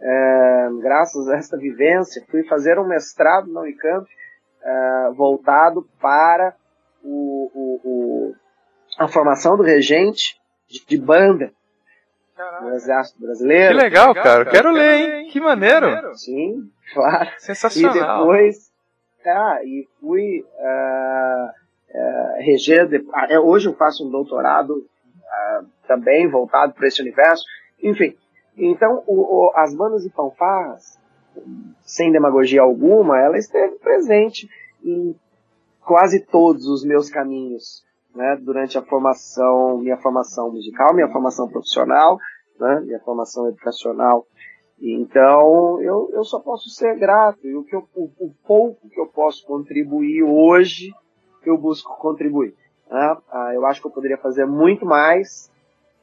[0.00, 4.08] Uh, graças a esta vivência, fui fazer um mestrado na Unicamp
[5.16, 6.54] voltado para
[7.02, 8.34] o, o, o,
[8.98, 10.36] a formação do regente
[10.68, 11.52] de, de banda
[12.36, 12.64] Caraca.
[12.64, 13.76] do Exército Brasileiro.
[13.76, 14.44] Que legal, cara.
[14.44, 15.28] Quero, Quero ler, hein?
[15.30, 16.14] Que maneiro.
[16.14, 17.30] Sim, claro.
[17.38, 17.96] Sensacional.
[17.96, 18.72] E depois,
[19.22, 21.61] tá, e fui uh,
[21.94, 22.88] uh, reger,
[23.42, 24.86] hoje eu faço um doutorado
[25.86, 27.44] também voltado para esse universo.
[27.82, 28.14] Enfim,
[28.56, 30.98] então o, o, as bandas de fanfarras,
[31.82, 34.48] sem demagogia alguma, ela esteve presente
[34.84, 35.14] em
[35.84, 42.18] quase todos os meus caminhos né, durante a formação, minha formação musical, minha formação profissional,
[42.58, 44.26] né, minha formação educacional.
[44.80, 47.46] Então, eu, eu só posso ser grato.
[47.46, 50.90] E o, que eu, o, o pouco que eu posso contribuir hoje,
[51.48, 52.54] eu busco contribuir.
[52.90, 53.16] Né?
[53.30, 55.50] Ah, eu acho que eu poderia fazer muito mais.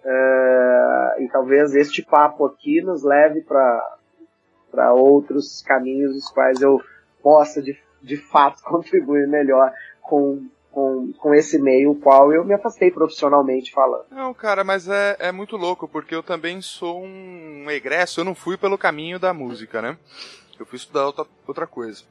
[0.03, 6.81] Uh, e talvez este papo aqui nos leve para outros caminhos os quais eu
[7.21, 12.53] possa de, de fato contribuir melhor com com, com esse meio, o qual eu me
[12.53, 14.05] afastei profissionalmente falando.
[14.11, 18.35] Não, cara, mas é, é muito louco, porque eu também sou um egresso, eu não
[18.35, 19.97] fui pelo caminho da música, né?
[20.59, 22.03] Eu fui estudar outra, outra coisa.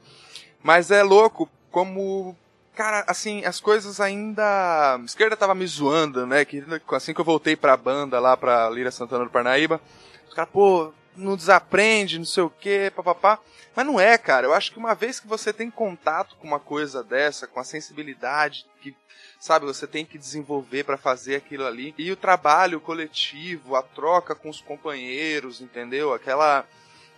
[0.61, 2.35] Mas é louco como
[2.79, 4.95] cara, assim, as coisas ainda.
[4.95, 6.45] A esquerda tava me zoando, né?
[6.45, 9.81] Que assim que eu voltei pra banda lá pra Lira Santana do Parnaíba,
[10.25, 13.37] os caras, pô, não desaprende, não sei o que, papapá.
[13.75, 14.47] Mas não é, cara.
[14.47, 17.65] Eu acho que uma vez que você tem contato com uma coisa dessa, com a
[17.65, 18.95] sensibilidade que,
[19.37, 24.33] sabe, você tem que desenvolver para fazer aquilo ali, e o trabalho coletivo, a troca
[24.33, 26.13] com os companheiros, entendeu?
[26.13, 26.65] Aquela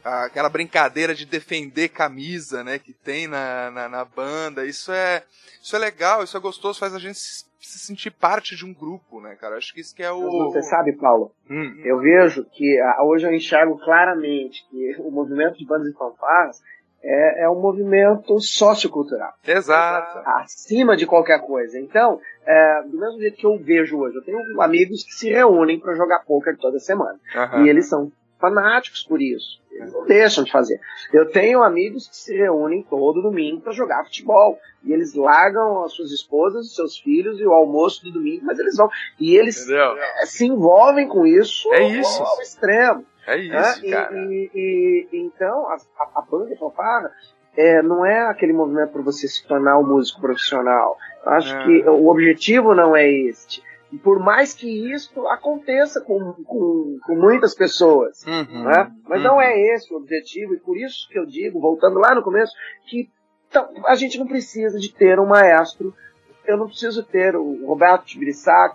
[0.03, 5.23] aquela brincadeira de defender camisa, né, que tem na, na, na, banda, isso é
[5.61, 8.73] isso é legal, isso é gostoso, faz a gente se, se sentir parte de um
[8.73, 9.57] grupo, né, cara?
[9.57, 10.51] Acho que isso que é o...
[10.51, 11.79] Você sabe, Paulo, hum.
[11.85, 16.61] eu vejo que hoje eu enxergo claramente que o movimento de bandas e fanfarras
[17.03, 19.33] é, é um movimento sociocultural.
[19.45, 20.19] Exato.
[20.25, 21.79] Acima de qualquer coisa.
[21.79, 25.79] Então, é, do mesmo jeito que eu vejo hoje, eu tenho amigos que se reúnem
[25.79, 27.19] para jogar poker toda semana.
[27.35, 27.65] Uhum.
[27.65, 28.11] E eles são
[28.41, 29.61] fanáticos por isso.
[29.71, 30.79] Eles não deixam de fazer.
[31.13, 34.59] Eu tenho amigos que se reúnem todo domingo para jogar futebol.
[34.83, 38.59] E eles largam as suas esposas, os seus filhos e o almoço do domingo, mas
[38.59, 38.89] eles vão.
[39.19, 42.21] E eles é, se envolvem com isso, é isso.
[42.21, 43.05] ao extremo.
[43.27, 43.91] É isso, né?
[43.91, 44.17] cara.
[44.17, 45.77] E, e, e, então, a,
[46.15, 47.11] a, banda fanfarra
[47.55, 50.97] é, não é aquele movimento para você se tornar um músico profissional.
[51.25, 51.63] Acho é.
[51.65, 53.61] que o objetivo não é este
[53.97, 58.25] por mais que isso aconteça com, com, com muitas pessoas.
[58.25, 58.91] Uhum, né?
[59.07, 59.27] Mas uhum.
[59.27, 62.53] não é esse o objetivo, e por isso que eu digo, voltando lá no começo,
[62.87, 63.09] que
[63.85, 65.93] a gente não precisa de ter um maestro.
[66.45, 68.05] Eu não preciso ter o Roberto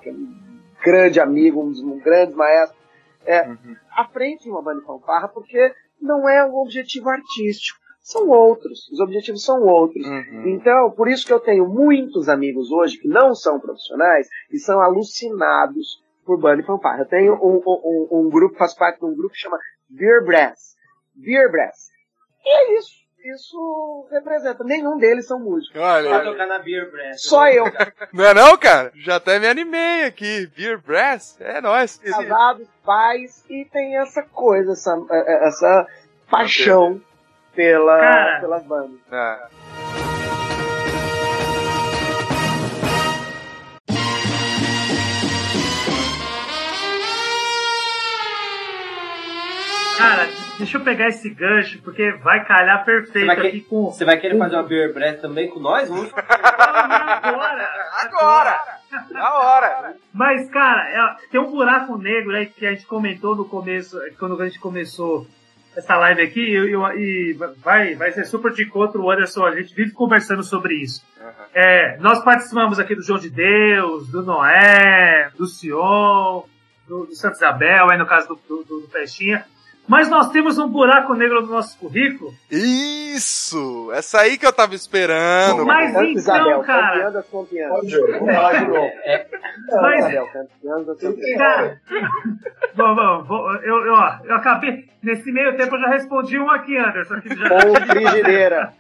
[0.05, 0.37] é um
[0.85, 2.79] grande amigo, um dos grandes maestros,
[3.25, 3.77] é, uhum.
[3.97, 9.01] à frente de uma banda fanfarra, porque não é um objetivo artístico são outros, os
[9.01, 10.07] objetivos são outros.
[10.07, 10.47] Uhum.
[10.47, 14.81] Então, por isso que eu tenho muitos amigos hoje que não são profissionais e são
[14.81, 17.01] alucinados por banda e fanfarra.
[17.01, 19.59] Eu tenho um, um, um, grupo, faz parte de um grupo que chama
[19.91, 20.77] Beer Brass.
[21.17, 21.89] Beer Brass.
[22.45, 22.95] E é isso.
[23.35, 24.63] Isso representa.
[24.63, 25.81] Nenhum deles são músicos.
[25.81, 27.23] Olha, Só tocar na Beer Brass.
[27.23, 27.65] Só eu.
[28.15, 28.93] Não é não, cara?
[28.95, 30.47] Já até me animei aqui.
[30.57, 31.37] Beer Brass?
[31.41, 31.99] É nóis.
[31.99, 35.89] Casados, pais, e tem essa coisa, essa, essa
[36.31, 37.03] paixão
[37.57, 38.41] pela, Cara.
[38.41, 39.01] pelas bandas.
[39.11, 39.47] É.
[49.97, 50.29] Cara,
[50.59, 53.87] deixa eu pegar esse gancho, porque vai calhar perfeito aqui com.
[53.87, 55.89] Você vai querer fazer uma beer breath também com nós?
[55.89, 57.69] Vamos agora!
[57.95, 58.61] Agora!
[59.11, 59.95] Na hora!
[60.13, 64.41] Mas, cara, é, tem um buraco negro aí que a gente comentou no começo, quando
[64.41, 65.27] a gente começou
[65.77, 69.45] essa live aqui e, e, vai, vai ser super de encontro o Anderson.
[69.45, 71.05] A gente vive conversando sobre isso.
[71.21, 71.31] Uhum.
[71.55, 76.45] É, nós participamos aqui do João de Deus, do Noé, do Sion,
[76.89, 79.45] do, do Santa Isabel, aí no caso do, do, do Pestinha.
[79.89, 82.35] Mas nós temos um buraco negro no nosso currículo.
[82.51, 83.91] Isso!
[83.93, 85.65] Essa aí que eu tava esperando.
[85.65, 87.11] Mas então, Isabel, cara.
[87.11, 87.71] Das campeãs.
[89.05, 89.27] É.
[89.81, 91.39] Mas, Isabel, campeã das campeãs.
[91.39, 91.81] Cara,
[92.75, 94.89] bom, bom, bom, eu, eu, ó, eu acabei.
[95.03, 97.15] Nesse meio tempo eu já respondi um aqui, Anderson.
[97.15, 97.49] Aqui já...
[97.49, 98.73] Com frigideira.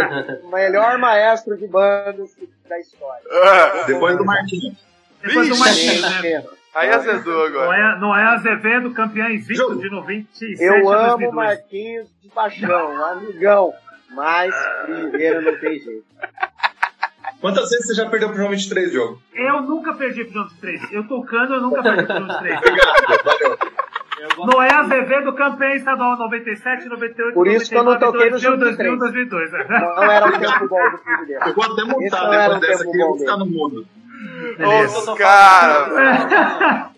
[0.50, 2.34] Melhor maestro de bandas
[2.66, 3.22] da história.
[3.30, 4.74] Ah, depois do Marquinhos.
[5.22, 6.44] Depois do Marquinhos, né?
[6.76, 7.66] Aí azedou agora.
[7.66, 13.72] Noé, Noé Azevedo, campeão invicto de 97 Eu amo Marquinhos de paixão, amigão.
[14.10, 14.54] Mas
[14.84, 16.04] primeiro não tem jeito.
[17.40, 19.22] Quantas vezes você já perdeu pro João 23, Diogo?
[19.32, 20.92] Eu nunca perdi pro João 23.
[20.92, 22.58] Eu tocando, eu nunca perdi pro João 23.
[22.60, 23.58] Obrigado, valeu.
[24.46, 28.98] Noé Azevedo, campeão estadual 97, 98, Por isso 99, que eu não toquei no 2000,
[28.98, 29.52] 2002.
[29.52, 31.48] Não era um tempo bom do Fluminense.
[31.48, 33.86] Eu vou até montar depois dessa aqui, eu vou ficar no mundo.
[34.86, 35.92] Os caras.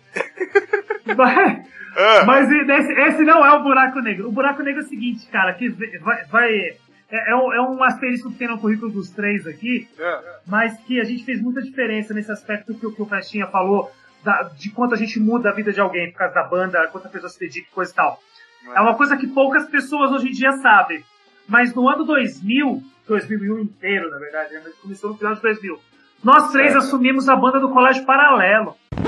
[1.17, 1.67] mas,
[1.97, 2.25] ah.
[2.27, 4.29] mas esse, esse, não é o buraco negro.
[4.29, 5.69] O buraco negro é o seguinte, cara, que
[6.01, 6.25] vai.
[6.25, 6.77] vai
[7.11, 10.21] é, é, um, é um asterisco que tem no currículo dos três aqui, é.
[10.47, 13.91] mas que a gente fez muita diferença nesse aspecto que, que o Festinha falou,
[14.23, 17.07] da, de quanto a gente muda a vida de alguém por causa da banda, quanto
[17.07, 18.21] a pessoa se dedica, coisa e tal.
[18.75, 21.03] É uma coisa que poucas pessoas hoje em dia sabem.
[21.49, 24.63] Mas no ano 2000, 2001 inteiro, na verdade, né?
[24.83, 25.81] começou no final de 2000,
[26.23, 26.79] nós três é.
[26.79, 28.77] assumimos a banda do Colégio Paralelo.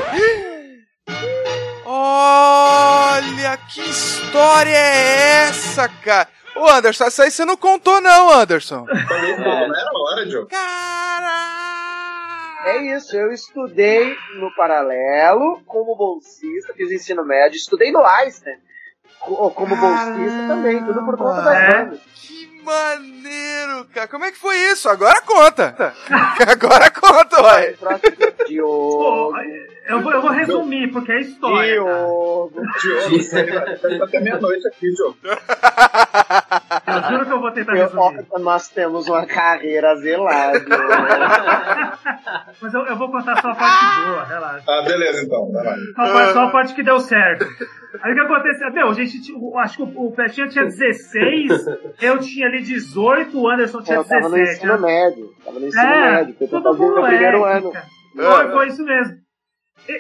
[1.85, 6.28] Olha que história é essa, cara?
[6.57, 8.87] Ô Anderson, essa aí você não contou, não, Anderson.
[9.09, 10.47] Falei, não era hora, Joe.
[10.47, 11.61] Caralho!
[12.65, 18.59] É isso, eu estudei no paralelo como bolsista, fiz ensino médio, estudei no Einstein
[19.20, 21.85] como bolsista também, tudo por conta das é.
[21.85, 22.01] bandas.
[22.15, 24.09] Que maneiro, cara.
[24.09, 24.89] Como é que foi isso?
[24.89, 25.74] Agora conta.
[26.49, 27.37] Agora conta.
[27.37, 29.32] Pô,
[29.87, 31.74] eu, vou, eu vou resumir, porque é história.
[31.74, 32.62] Diogo.
[32.81, 33.19] Diogo,
[33.99, 35.16] tá até meia-noite aqui, Diogo.
[36.87, 38.24] Eu juro que eu vou tentar resumir.
[38.39, 40.61] Nós temos uma carreira zelada.
[42.61, 44.65] Mas eu, eu, vou contar só a parte boa, relaxa.
[44.69, 47.47] Ah, beleza então, vai Só, só a parte que deu certo.
[48.02, 48.72] Aí o que aconteceu?
[48.72, 49.18] Meu, a gente,
[49.56, 51.51] acho que o, o Petinha tinha 16,
[52.01, 54.22] eu tinha ali 18, o Anderson tinha eu 17.
[54.22, 54.78] Tava no ensino né?
[54.81, 55.35] médio.
[55.44, 57.72] Tava no ensino é, médio, eu tô fazendo no primeiro ano.
[58.14, 59.19] Foi, foi isso mesmo.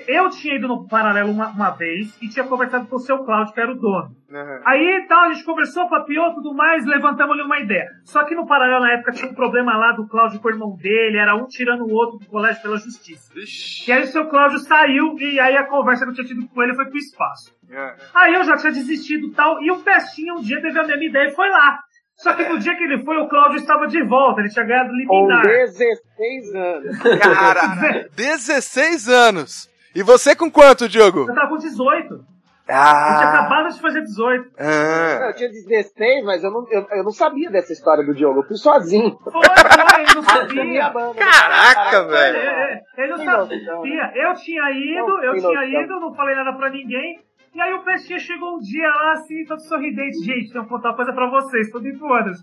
[0.06, 3.52] Eu tinha ido no paralelo uma, uma, vez e tinha conversado com o seu Cláudio,
[3.52, 4.14] que era o dono.
[4.30, 4.60] Uhum.
[4.64, 7.88] Aí tal, a gente conversou, papiou tudo mais, levantamos ali uma ideia.
[8.04, 10.76] Só que no paralelo na época tinha um problema lá do Cláudio com o irmão
[10.76, 13.32] dele, era um tirando o outro do colégio pela justiça.
[13.36, 13.90] Ixi.
[13.90, 16.62] E aí o seu Cláudio saiu e aí a conversa que eu tinha tido com
[16.62, 17.54] ele foi pro espaço.
[17.68, 17.92] Uhum.
[18.14, 21.28] Aí eu já tinha desistido tal, e o Pestinha um dia teve a mesma ideia
[21.28, 21.80] e foi lá.
[22.20, 24.92] Só que no dia que ele foi, o Cláudio estava de volta, ele tinha ganhado
[24.92, 25.42] liminar.
[25.42, 26.98] Com 16 anos.
[27.18, 29.69] Cara, 16 anos.
[29.94, 31.20] E você com quanto, Diogo?
[31.28, 32.24] Eu tava com 18.
[32.68, 33.10] Ah.
[33.10, 34.50] Eu tinha acabado de fazer 18.
[34.58, 35.26] Ah.
[35.26, 38.40] Eu tinha 16, mas eu não, eu, eu não sabia dessa história do Diogo.
[38.40, 39.18] Eu fui sozinho.
[39.24, 40.92] Foi, foi, ele não sabia.
[41.16, 42.36] Caraca, velho.
[42.36, 44.12] Ele, ele não sabia.
[44.14, 47.20] Eu tinha ido, eu tinha ido, não falei nada pra ninguém.
[47.52, 50.24] E aí o Peixinho chegou um dia lá, assim, todo sorridente.
[50.24, 52.38] Gente, tenho que contar uma coisa pra vocês, tô em todas.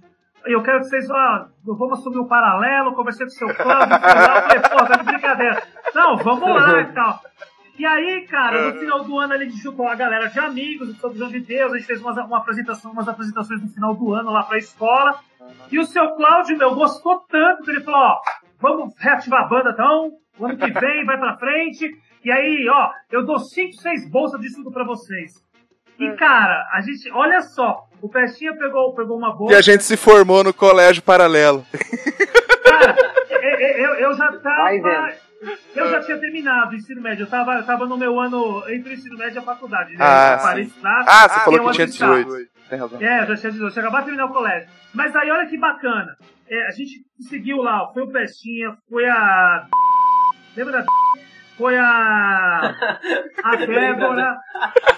[0.46, 4.60] Eu quero que vocês, ó, vamos assumir um paralelo, conversei com o seu Cláudio, falei,
[4.60, 5.64] pô, tá de brincadeira.
[5.94, 7.20] Não, vamos lá e tal.
[7.78, 11.32] E aí, cara, no final do ano gente juntou a galera de amigos, todos os
[11.32, 14.44] de Deus, a gente fez umas, uma apresentação, umas apresentações no final do ano lá
[14.44, 15.20] pra escola.
[15.72, 18.22] E o seu Cláudio, meu, gostou tanto que ele falou, ó,
[18.60, 21.92] vamos reativar a banda então, o ano que vem vai pra frente.
[22.24, 25.34] E aí, ó, eu dou 5, 6 bolsas de estudo pra vocês.
[26.00, 29.54] E, cara, a gente, olha só, o Pestinha pegou, pegou uma bolsa.
[29.54, 31.66] E a gente se formou no colégio paralelo.
[32.64, 32.96] Cara,
[33.30, 35.14] eu, eu, eu já tava.
[35.76, 38.92] Eu já tinha terminado o ensino médio, eu tava, eu tava no meu ano entre
[38.92, 39.92] o ensino médio e a faculdade.
[39.92, 39.98] Né?
[40.00, 42.48] Ah, Paris, ah, você falou que tinha 18.
[43.00, 44.68] É, eu já tinha 18, eu tinha acabado de terminar o colégio.
[44.94, 46.18] Mas aí olha que bacana.
[46.50, 49.68] É, a gente conseguiu lá, foi o Pestinha, foi a.
[50.56, 50.86] Lembra da
[51.58, 52.76] foi a.
[53.44, 54.38] A Débora,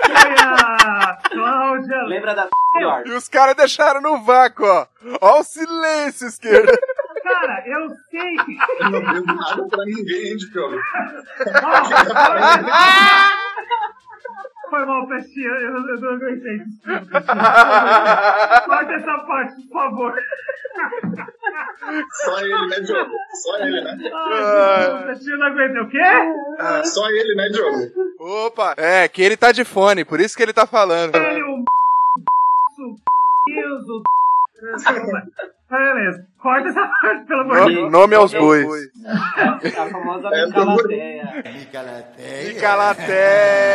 [0.05, 2.03] foi a Cláudia.
[2.03, 2.47] Lembra da.
[3.05, 4.85] E os caras deixaram no vácuo, ó.
[5.21, 6.71] Ó o silêncio, esquerda.
[7.23, 8.57] Cara, eu sei que.
[8.79, 10.75] Eu não devo nada pra ninguém, Diogo.
[14.69, 16.59] Foi mal, Pestinha, eu, eu não aguentei.
[18.65, 20.13] Corta essa parte, por favor.
[22.23, 23.11] Só ele, né, Diogo?
[23.41, 23.97] Só ele, né?
[24.13, 25.81] Ai, Pestinha não aguenta.
[25.81, 25.99] O quê?
[26.59, 27.91] Ah, só ele, né, Diogo?
[28.19, 31.15] Opa, é, que ele tá de fone, por isso que ele tá falando.
[31.15, 31.63] Ele, o
[33.47, 34.03] Deus, o
[35.69, 36.27] Beleza.
[36.39, 37.91] Corta essa parte, pelo amor de Deus.
[37.91, 38.67] Nome aos bois.
[39.05, 41.43] A famosa é, Micalateia.
[41.53, 42.53] Micalateia.
[42.53, 43.69] Micalateia.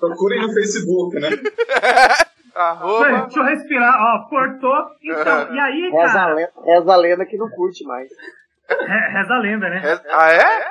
[0.00, 1.28] Procurem no Facebook, né?
[2.54, 3.22] Arroba.
[3.22, 4.86] Deixa eu respirar, ó, cortou.
[5.02, 6.34] Então, e aí, reza cara...
[6.34, 8.08] Lenda, reza a lenda que não curte mais.
[8.68, 10.00] Reza a lenda, né?
[10.10, 10.66] Ah, é?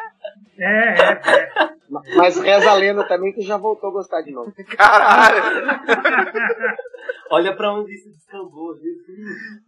[0.59, 1.69] É, é, é.
[2.15, 4.53] Mas reza a lenda também que já voltou a gostar de novo.
[4.77, 5.43] Caralho!
[7.29, 9.07] Olha pra onde isso descambou, Jesus.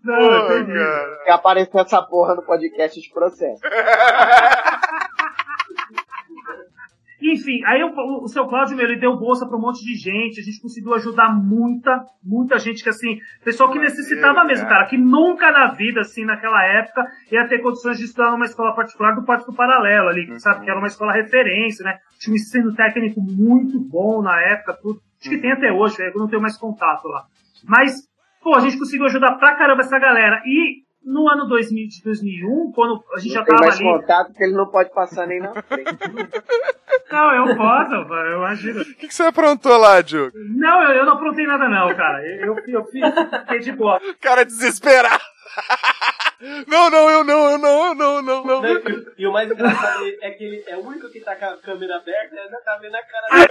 [0.04, 1.24] Não, Pô, entendi.
[1.26, 3.62] Que apareceu essa porra no podcast de processo.
[7.34, 10.40] Enfim, aí o, o seu Cláudio, meu, ele deu bolsa para um monte de gente,
[10.40, 14.98] a gente conseguiu ajudar muita, muita gente que, assim, pessoal que necessitava mesmo, cara, que
[14.98, 19.26] nunca na vida, assim, naquela época, ia ter condições de estudar numa escola particular do
[19.26, 20.40] Pátio do Paralelo ali, uhum.
[20.40, 21.98] sabe, que era uma escola referência, né?
[22.20, 25.02] Tinha um ensino técnico muito bom na época, tudo.
[25.20, 27.24] Acho que tem até hoje, eu não tenho mais contato lá.
[27.66, 27.96] Mas,
[28.44, 30.42] pô, a gente conseguiu ajudar pra caramba essa galera.
[30.46, 33.84] E no ano 2000, de 2001, quando a gente não já tava mais ali...
[33.84, 35.98] contato porque ele não pode passar nem na frente.
[37.12, 38.82] não, eu posso, eu imagino.
[38.82, 40.32] O que, que, você aprontou lá, Diogo?
[40.56, 42.26] Não, eu, eu, não aprontei nada não, cara.
[42.26, 44.00] Eu, eu, eu fiquei de boa.
[44.22, 45.24] Cara desesperado.
[46.68, 48.62] Não, não, eu não, eu não, eu não, não, não.
[48.62, 51.46] não e, e, o mais engraçado é que ele é o único que tá com
[51.46, 53.48] a câmera aberta e ainda tá vendo a cara dele.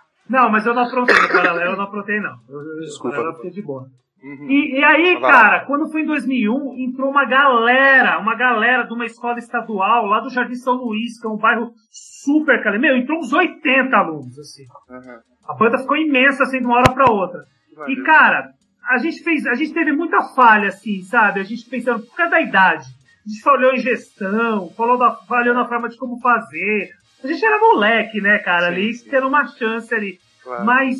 [0.28, 2.36] Não, mas eu não aprontei no paralelo, eu não aprontei não.
[2.48, 3.16] Eu, Desculpa.
[3.16, 3.88] Eu fiquei de boa.
[4.26, 4.50] Uhum.
[4.50, 5.30] E, e, aí, Vai.
[5.30, 10.18] cara, quando foi em 2001, entrou uma galera, uma galera de uma escola estadual lá
[10.18, 12.76] do Jardim São Luís, que é um bairro super, cara.
[12.76, 14.64] Meu, entrou uns 80 alunos, assim.
[14.90, 15.20] Uhum.
[15.48, 17.44] A banda ficou imensa, assim, de uma hora pra outra.
[17.86, 18.50] E, cara,
[18.88, 21.38] a gente fez, a gente teve muita falha, assim, sabe?
[21.38, 22.84] A gente pensando, por causa da idade.
[23.24, 26.90] A gente falhou em gestão, falou da, falhou na forma de como fazer.
[27.22, 29.08] A gente era moleque, né, cara, sim, ali, sim.
[29.08, 30.18] tendo uma chance ali.
[30.42, 30.64] Claro.
[30.64, 30.98] Mas,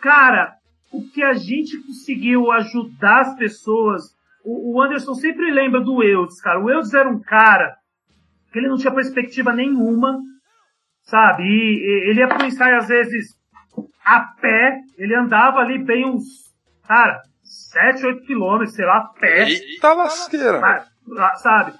[0.00, 0.56] cara,
[0.92, 4.02] o que a gente conseguiu ajudar as pessoas.
[4.44, 6.60] O, o Anderson sempre lembra do Eudes, cara.
[6.60, 7.76] O Eudes era um cara
[8.52, 10.18] que ele não tinha perspectiva nenhuma,
[11.02, 11.44] sabe?
[11.44, 13.38] E, e ele ia pro ensaio às vezes
[14.04, 16.24] a pé, ele andava ali bem uns,
[16.86, 19.48] cara, 7, 8 quilômetros, sei lá, a pé.
[19.48, 20.84] Eita lasqueira!
[21.36, 21.74] Sabe?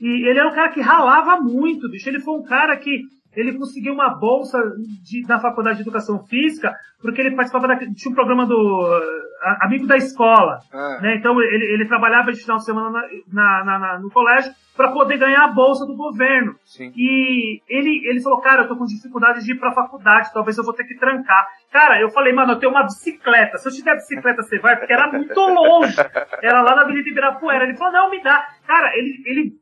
[0.00, 2.08] E ele era um cara que ralava muito, bicho.
[2.08, 3.02] Ele foi um cara que
[3.36, 4.58] ele conseguiu uma bolsa
[5.04, 9.56] de, na faculdade de educação física porque ele participava da, tinha um programa do uh,
[9.60, 10.98] amigo da escola, ah.
[11.00, 11.16] né?
[11.16, 12.90] Então ele, ele trabalhava de final de semana
[13.32, 16.54] na, na, na, no colégio para poder ganhar a bolsa do governo.
[16.64, 16.92] Sim.
[16.96, 20.56] E ele ele falou, cara, eu tô com dificuldade de ir para a faculdade, talvez
[20.56, 21.46] eu vou ter que trancar.
[21.70, 23.58] Cara, eu falei, mano, eu tenho uma bicicleta.
[23.58, 24.76] Se eu tiver bicicleta, você vai?
[24.76, 25.96] Porque era muito longe.
[26.42, 27.64] Era lá na Avenida Ibirapuera.
[27.64, 28.46] Ele falou, não, me dá.
[28.66, 29.52] Cara, ele, ele,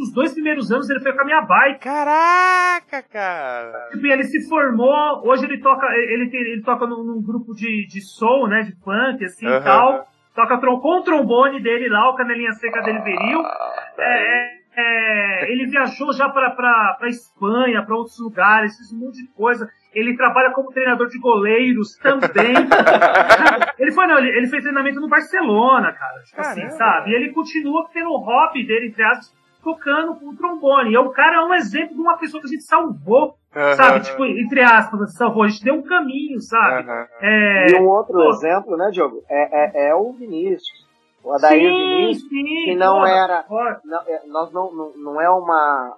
[0.00, 1.80] os dois primeiros anos ele foi com a minha bike.
[1.80, 3.88] Caraca, cara!
[3.92, 8.00] Tipo, ele se formou, hoje ele toca, ele, ele toca num, num, grupo de, de
[8.00, 10.06] soul, né, de funk, assim, e tal.
[10.34, 13.40] Toca com o trombone dele lá, o canelinha seca dele veril.
[13.40, 19.20] Ah, é, é é, ele viajou já para Espanha, para outros lugares, fez um monte
[19.20, 19.68] de coisa.
[19.94, 22.54] Ele trabalha como treinador de goleiros também.
[23.78, 26.22] ele foi, não, ele, ele, fez treinamento no Barcelona, cara.
[26.22, 27.10] Tipo assim, sabe?
[27.10, 30.92] E ele continua tendo o hobby dele, entre aspas, tocando com o trombone.
[30.92, 33.34] E o cara é um exemplo de uma pessoa que a gente salvou.
[33.56, 33.72] Uhum.
[33.74, 36.88] Sabe, tipo, entre aspas, assim, salvou, a gente deu um caminho, sabe?
[36.88, 37.06] Uhum.
[37.22, 37.70] É...
[37.70, 38.28] E um outro Pô.
[38.28, 40.86] exemplo, né, Diogo, é, é, é o Vinícius
[41.28, 43.80] o Adair Diniz, que não porra, era, porra.
[43.84, 45.96] Não, é, nós não, não, não é uma,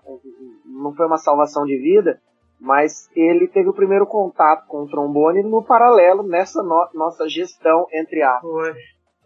[0.64, 2.20] não foi uma salvação de vida,
[2.60, 7.86] mas ele teve o primeiro contato com o trombone no paralelo nessa no, nossa gestão
[7.92, 8.76] entre aspas.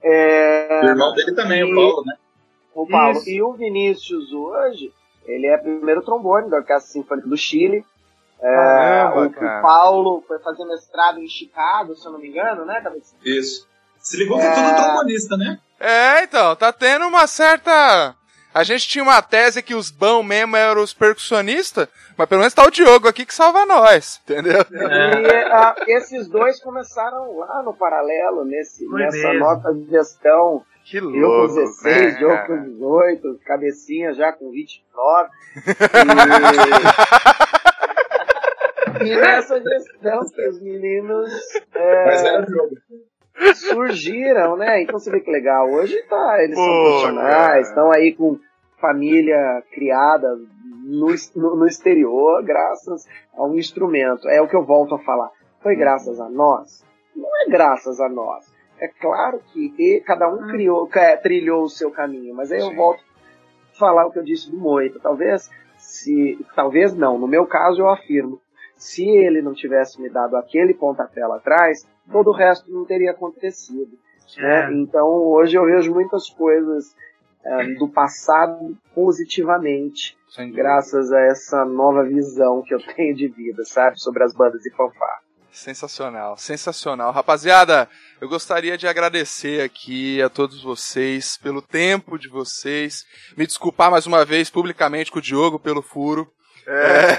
[0.02, 2.14] É, o irmão dele também, e, o Paulo, né?
[2.74, 3.18] O Paulo.
[3.18, 3.30] Isso.
[3.30, 4.92] E o Vinícius hoje,
[5.24, 7.84] ele é primeiro trombone da Orquestra Sinfônica do Chile.
[8.40, 12.64] É, Caramba, o, o, Paulo foi fazer mestrado em Chicago, se eu não me engano,
[12.64, 12.82] né,
[13.24, 13.66] Isso.
[13.98, 15.58] Se ligou que é tudo trombonista, né?
[15.80, 18.14] É, então, tá tendo uma certa.
[18.54, 22.54] A gente tinha uma tese que os bons mesmo eram os percussionistas, mas pelo menos
[22.54, 24.60] tá o Diogo aqui que salva nós, entendeu?
[24.60, 25.22] É.
[25.22, 29.40] E a, esses dois começaram lá no paralelo, nesse, nessa mesmo.
[29.40, 30.64] nota de gestão.
[30.84, 35.30] Que louco, eu com 16, né, Diogo com 18, cabecinha já com 29.
[39.00, 41.28] E, e nessa gestão que os meninos.
[41.74, 42.04] É...
[42.06, 42.76] Mas era jogo
[43.54, 44.82] surgiram, né?
[44.82, 45.70] Então você vê que legal.
[45.70, 48.38] Hoje tá, eles Pô, são profissionais, estão aí com
[48.80, 50.28] família criada
[50.84, 54.28] no, no, no, exterior, graças a um instrumento.
[54.28, 55.30] É o que eu volto a falar.
[55.62, 56.84] Foi graças a nós?
[57.16, 58.44] Não é graças a nós.
[58.78, 60.88] É claro que cada um criou,
[61.22, 63.00] trilhou o seu caminho, mas aí eu volto
[63.72, 64.98] a falar o que eu disse do Moita.
[65.00, 65.48] Talvez,
[65.78, 68.40] se, talvez não, no meu caso eu afirmo,
[68.76, 73.12] se ele não tivesse me dado aquele pontapé lá atrás, todo o resto não teria
[73.12, 73.98] acontecido.
[74.36, 74.72] Né?
[74.74, 76.94] Então hoje eu vejo muitas coisas
[77.44, 80.16] é, do passado positivamente,
[80.52, 84.70] graças a essa nova visão que eu tenho de vida, sabe, sobre as bandas de
[84.70, 85.24] fanfarra.
[85.54, 87.12] Sensacional, sensacional.
[87.12, 87.88] Rapaziada,
[88.20, 93.04] eu gostaria de agradecer aqui a todos vocês pelo tempo de vocês.
[93.36, 96.28] Me desculpar mais uma vez publicamente com o Diogo pelo furo.
[96.66, 97.16] É.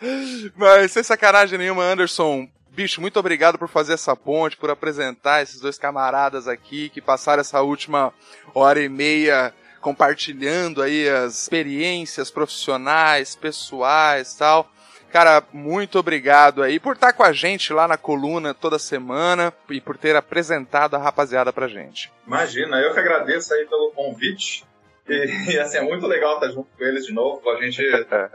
[0.56, 2.48] Mas sem sacanagem nenhuma, Anderson.
[2.70, 7.40] Bicho, muito obrigado por fazer essa ponte, por apresentar esses dois camaradas aqui que passaram
[7.40, 8.12] essa última
[8.52, 14.68] hora e meia compartilhando aí as experiências profissionais, pessoais, tal.
[15.12, 19.80] Cara, muito obrigado aí por estar com a gente lá na coluna toda semana e
[19.80, 22.10] por ter apresentado a rapaziada pra gente.
[22.26, 24.64] Imagina, eu que agradeço aí pelo convite.
[25.08, 27.48] E, e, assim, é muito legal estar junto com eles de novo.
[27.50, 27.82] A gente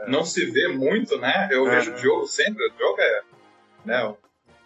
[0.06, 1.48] não se vê muito, né?
[1.50, 2.64] Eu vejo o Diogo sempre.
[2.66, 3.20] O Diogo é.
[3.84, 4.14] Né,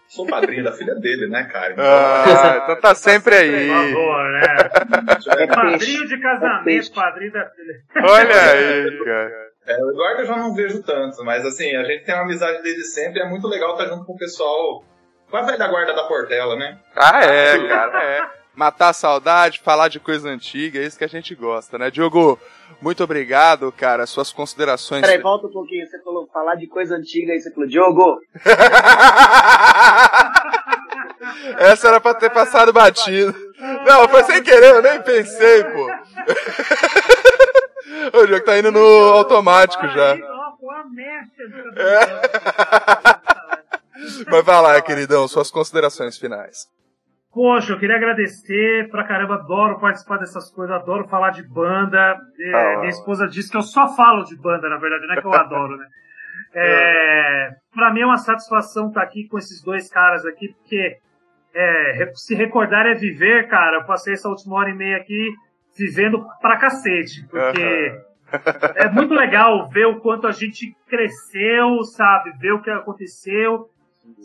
[0.09, 1.73] sou padrinho da filha dele, né, cara?
[1.73, 3.69] Então, ah, então tá sempre aí.
[3.69, 4.43] Por favor, né?
[5.39, 7.75] É padrinho de casamento, padrinho da filha.
[7.97, 9.45] Olha aí, cara.
[9.67, 12.63] É, o Eduardo eu já não vejo tanto, mas assim, a gente tem uma amizade
[12.63, 14.85] desde sempre e é muito legal estar junto com o pessoal.
[15.33, 16.79] A velha guarda da Portela, né?
[16.95, 18.44] Ah, é, cara, é.
[18.55, 21.91] Matar a saudade, falar de coisa antiga, é isso que a gente gosta, né?
[21.91, 22.39] Diogo,
[22.81, 24.07] muito obrigado, cara.
[24.07, 25.03] Suas considerações.
[25.03, 25.85] Peraí, volta um pouquinho.
[25.87, 28.21] Você falou falar de coisa antiga aí, você falou, Diogo!
[31.59, 33.35] Essa era pra ter passado batido.
[33.87, 35.91] Não, foi sem querer, eu nem pensei, pô.
[38.13, 38.81] O jogo tá indo no
[39.13, 40.17] automático já.
[41.77, 42.01] É.
[44.31, 46.67] Mas vai lá, queridão, suas considerações finais.
[47.35, 52.17] Poxa, eu queria agradecer pra caramba, adoro participar dessas coisas, adoro falar de banda.
[52.39, 55.21] É, ah, minha esposa disse que eu só falo de banda, na verdade, não é
[55.21, 55.85] que eu adoro, né?
[56.57, 60.99] É, pra mim é uma satisfação estar aqui com esses dois caras aqui, porque
[61.53, 63.79] é, se recordar é viver, cara.
[63.79, 65.33] Eu passei essa última hora e meia aqui
[65.77, 68.01] vivendo pra cacete, porque
[68.77, 72.31] é muito legal ver o quanto a gente cresceu, sabe?
[72.39, 73.69] Ver o que aconteceu.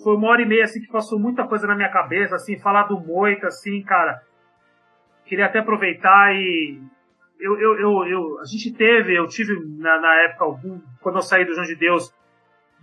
[0.03, 2.83] Foi uma hora e meia, assim, que passou muita coisa na minha cabeça, assim, falar
[2.83, 4.21] do Moita, assim, cara.
[5.25, 6.81] Queria até aproveitar e...
[7.39, 11.21] Eu, eu, eu, eu, a gente teve, eu tive na, na época algum, quando eu
[11.21, 12.13] saí do João de Deus,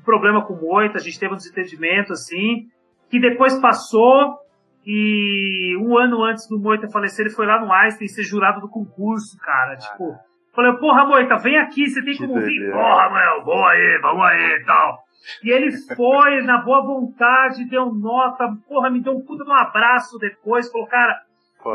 [0.01, 2.67] um problema com o Moita, a gente teve um desentendimento, assim,
[3.11, 4.39] que depois passou,
[4.87, 8.69] e um ano antes do Moita falecer, ele foi lá no Einstein ser jurado do
[8.69, 9.73] concurso, cara.
[9.73, 10.15] Ah, tipo,
[10.55, 12.71] falei, porra, Moita, vem aqui, você tem que como vir.
[12.71, 15.06] Porra, meu, boa aí, vamos aí e tal.
[15.43, 19.55] E ele foi, na boa vontade, deu nota, porra, me deu um puta de um
[19.55, 21.21] abraço depois, falou, cara,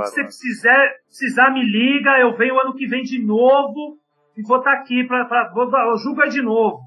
[0.05, 3.97] se você precisar, precisar, me liga, eu venho ano que vem de novo
[4.38, 6.80] e vou estar tá aqui pra, pra vou, eu julgo de novo.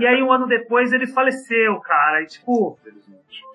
[0.00, 2.76] e aí um ano depois ele faleceu, cara, e tipo,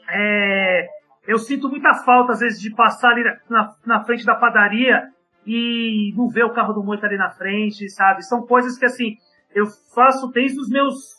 [0.10, 0.88] é,
[1.28, 5.10] eu sinto muita falta, às vezes, de passar ali na, na frente da padaria
[5.46, 8.24] e não ver o carro do Moita ali na frente, sabe?
[8.24, 9.18] São coisas que, assim,
[9.54, 11.15] eu faço desde os meus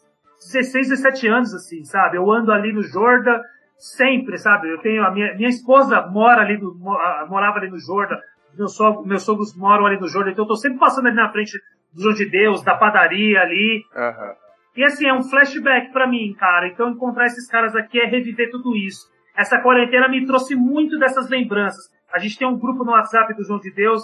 [0.52, 2.16] 16, 17 anos, assim, sabe?
[2.16, 3.40] Eu ando ali no Jordan
[3.78, 4.70] sempre, sabe?
[4.70, 8.18] Eu tenho a minha, minha esposa mora ali no, morava ali no Jordan,
[8.56, 11.30] meus, sogros, meus sogros moram ali no Jordan, então eu tô sempre passando ali na
[11.30, 11.58] frente
[11.92, 13.84] do João de Deus, da padaria ali.
[13.94, 14.34] Uhum.
[14.76, 16.68] E assim, é um flashback para mim, cara.
[16.68, 19.06] Então encontrar esses caras aqui é reviver tudo isso
[19.36, 21.92] essa quarentena me trouxe muito dessas lembranças.
[22.12, 24.02] A gente tem um grupo no WhatsApp do João de Deus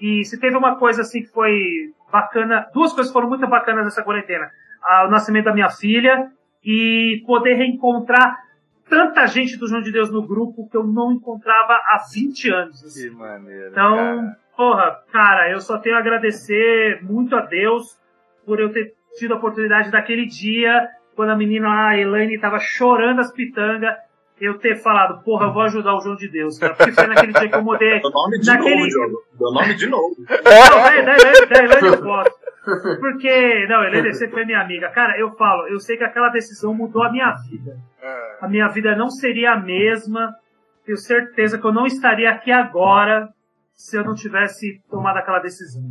[0.00, 4.02] e se teve uma coisa assim que foi bacana, duas coisas foram muito bacanas nessa
[4.02, 4.50] quarentena.
[5.06, 6.30] O nascimento da minha filha
[6.64, 8.38] e poder reencontrar
[8.88, 12.84] tanta gente do João de Deus no grupo que eu não encontrava há 20 anos.
[12.84, 13.08] Assim.
[13.08, 13.70] Que maneiro.
[13.70, 14.36] Então, cara.
[14.56, 17.98] porra, cara, eu só tenho a agradecer muito a Deus
[18.44, 22.58] por eu ter tido a oportunidade daquele dia, quando a menina lá, a Elaine, estava
[22.58, 23.94] chorando as pitangas,
[24.40, 27.32] eu ter falado, porra, eu vou ajudar o João de Deus, cara, porque foi naquele
[27.32, 28.00] dia que eu mudei.
[28.02, 28.74] Meu nome de naquele...
[28.76, 29.22] novo, Diogo.
[29.38, 30.16] Meu nome de novo.
[30.18, 32.40] Não, daí, daí, daí, daí eu posso.
[33.00, 34.90] Porque, não, Helene sempre foi minha amiga.
[34.90, 37.76] Cara, eu falo, eu sei que aquela decisão mudou a minha vida.
[38.02, 38.38] É.
[38.40, 40.34] A minha vida não seria a mesma.
[40.84, 43.28] Tenho certeza que eu não estaria aqui agora
[43.74, 45.82] se eu não tivesse tomado aquela decisão.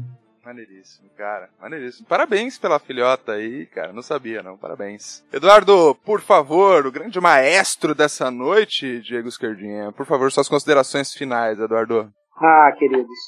[0.45, 1.49] Maneiríssimo, cara.
[1.61, 2.07] Maneiríssimo.
[2.07, 3.93] Parabéns pela filhota aí, cara.
[3.93, 4.57] Não sabia, não.
[4.57, 5.23] Parabéns.
[5.31, 9.91] Eduardo, por favor, o grande maestro dessa noite, Diego Esquerdinha.
[9.91, 12.11] Por favor, suas considerações finais, Eduardo.
[12.35, 13.19] Ah, queridos.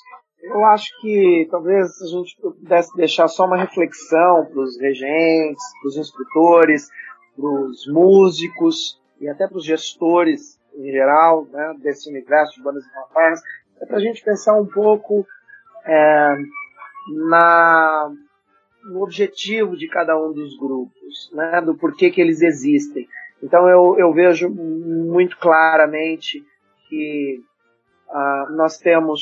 [0.44, 5.88] Eu acho que talvez a gente pudesse deixar só uma reflexão para os regentes, para
[5.88, 6.90] os instrutores,
[7.36, 12.86] para os músicos e até para os gestores em geral, né, desse universo de bandas
[12.86, 13.42] e fanfarras,
[13.82, 15.26] é para a gente pensar um pouco
[15.86, 16.36] é,
[17.30, 18.12] na,
[18.86, 23.08] no objetivo de cada um dos grupos, né, do porquê que eles existem.
[23.44, 26.46] Então eu, eu vejo muito claramente
[26.88, 27.42] que
[28.10, 29.22] uh, nós temos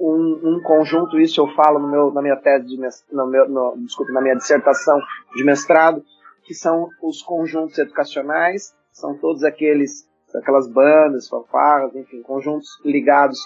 [0.00, 2.78] um, um, conjunto, isso eu falo no meu, na minha tese de
[3.12, 5.00] no meu, no, desculpa, na minha dissertação
[5.34, 6.04] de mestrado,
[6.44, 13.38] que são os conjuntos educacionais, são todos aqueles, aquelas bandas, fanfarras, enfim, conjuntos ligados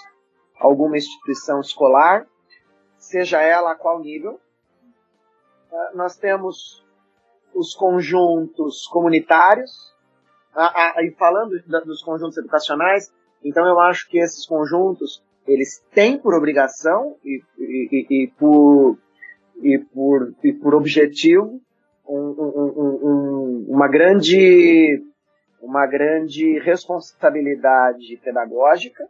[0.59, 2.25] a alguma instituição escolar,
[2.97, 4.39] seja ela a qual nível.
[5.71, 6.85] Uh, nós temos
[7.53, 9.93] os conjuntos comunitários,
[10.55, 11.51] uh, uh, e falando
[11.85, 13.13] dos conjuntos educacionais,
[13.43, 18.97] então eu acho que esses conjuntos eles têm por obrigação e, e, e, e por,
[19.61, 21.61] e, por, e por objetivo
[22.07, 25.01] um, um, um, uma grande
[25.61, 29.07] uma grande responsabilidade pedagógica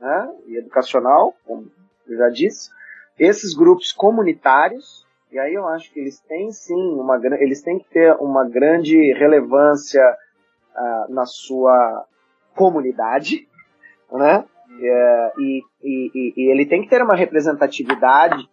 [0.00, 1.70] né, e educacional, como
[2.06, 2.70] eu já disse.
[3.18, 7.90] Esses grupos comunitários, e aí eu acho que eles têm sim uma eles têm que
[7.90, 10.02] ter uma grande relevância
[10.76, 12.06] uh, na sua
[12.54, 13.48] comunidade,
[14.12, 14.44] né?
[14.80, 18.48] É, e, e, e, ele tem que ter uma representatividade.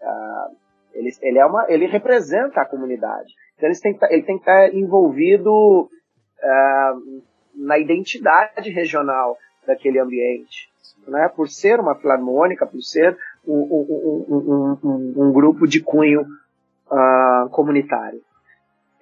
[0.00, 0.56] Uh,
[0.94, 3.32] ele, ele, é uma, ele representa a comunidade.
[3.56, 7.22] Então ele tem, ele tem que estar envolvido uh,
[7.54, 9.36] na identidade regional
[9.66, 10.68] daquele ambiente.
[11.06, 11.28] Né?
[11.28, 16.22] Por ser uma filarmônica, por ser um, um, um, um grupo de cunho
[16.90, 18.20] uh, comunitário.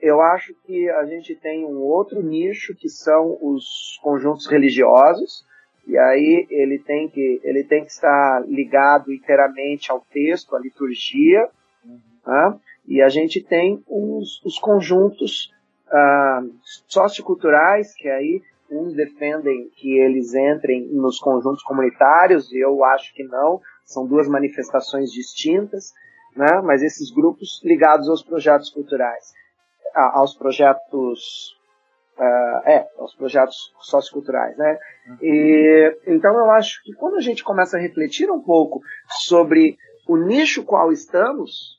[0.01, 5.45] Eu acho que a gente tem um outro nicho que são os conjuntos religiosos,
[5.87, 11.49] e aí ele tem que, ele tem que estar ligado inteiramente ao texto, à liturgia.
[11.85, 12.59] Uhum.
[12.89, 15.53] E a gente tem os, os conjuntos
[15.89, 16.43] ah,
[16.89, 23.23] socioculturais, que aí uns defendem que eles entrem nos conjuntos comunitários, e eu acho que
[23.23, 25.93] não, são duas manifestações distintas,
[26.35, 26.61] né?
[26.65, 29.33] mas esses grupos ligados aos projetos culturais,
[29.95, 31.56] aos projetos
[32.19, 34.79] Uh, é, aos projetos socioculturais, né?
[35.21, 38.81] E, então eu acho que quando a gente começa a refletir um pouco
[39.21, 39.77] sobre
[40.09, 41.79] o nicho qual estamos,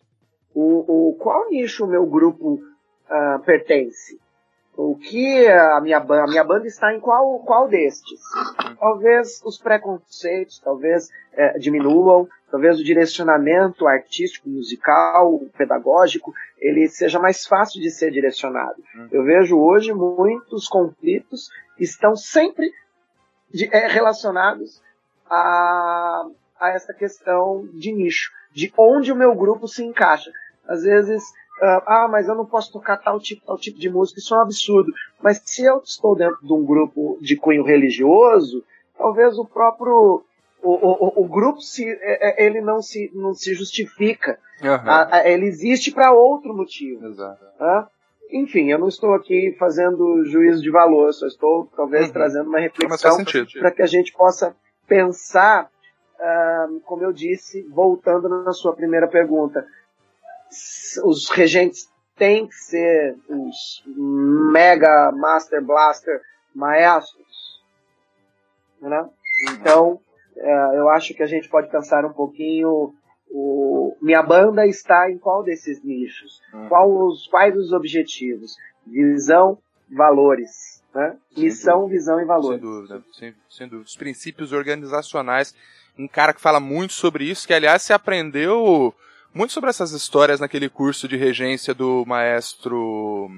[0.53, 4.19] o, o qual nicho o meu grupo uh, pertence,
[4.77, 8.21] o que a minha, a minha banda está em qual, qual destes?
[8.79, 17.47] Talvez os preconceitos, talvez é, diminuam, talvez o direcionamento artístico, musical, pedagógico, ele seja mais
[17.47, 18.75] fácil de ser direcionado.
[18.95, 19.07] Uhum.
[19.11, 21.49] Eu vejo hoje muitos conflitos
[21.79, 22.71] estão sempre
[23.51, 24.79] de, é, relacionados
[25.27, 26.27] a,
[26.59, 30.31] a essa questão de nicho, de onde o meu grupo se encaixa.
[30.67, 31.23] Às vezes
[31.61, 34.41] ah, mas eu não posso tocar tal tipo, tal tipo de música, isso é um
[34.41, 34.91] absurdo.
[35.21, 38.63] Mas se eu estou dentro de um grupo de cunho religioso,
[38.97, 40.23] talvez o próprio
[40.61, 44.39] o, o, o grupo se, é, é, ele não se, não se justifica.
[44.61, 45.17] Uhum.
[45.25, 47.05] ele existe para outro motivo.
[47.05, 47.45] Exato.
[48.31, 52.13] enfim, eu não estou aqui fazendo juízo de valor, só estou talvez uhum.
[52.13, 53.17] trazendo uma reflexão
[53.59, 54.55] para que a gente possa
[54.87, 55.69] pensar,
[56.85, 59.65] como eu disse, voltando na sua primeira pergunta,
[61.03, 63.83] os regentes têm que ser os
[64.51, 66.21] mega master blaster
[66.53, 67.61] maestros,
[68.81, 69.09] né?
[69.51, 69.99] Então,
[70.35, 72.93] é, eu acho que a gente pode pensar um pouquinho
[73.29, 76.41] o, minha banda está em qual desses nichos?
[76.53, 76.67] Hum.
[76.69, 78.55] Qual os, quais os objetivos?
[78.85, 79.57] Visão,
[79.89, 80.83] valores.
[80.93, 81.17] Né?
[81.35, 81.97] Missão, dúvida.
[81.97, 82.61] visão e valores.
[82.61, 83.85] Sem dúvida, sem, sem, dúvida.
[83.87, 85.53] Os princípios organizacionais.
[85.97, 88.93] Um cara que fala muito sobre isso, que aliás se aprendeu
[89.37, 93.29] muito sobre essas histórias naquele curso de regência do maestro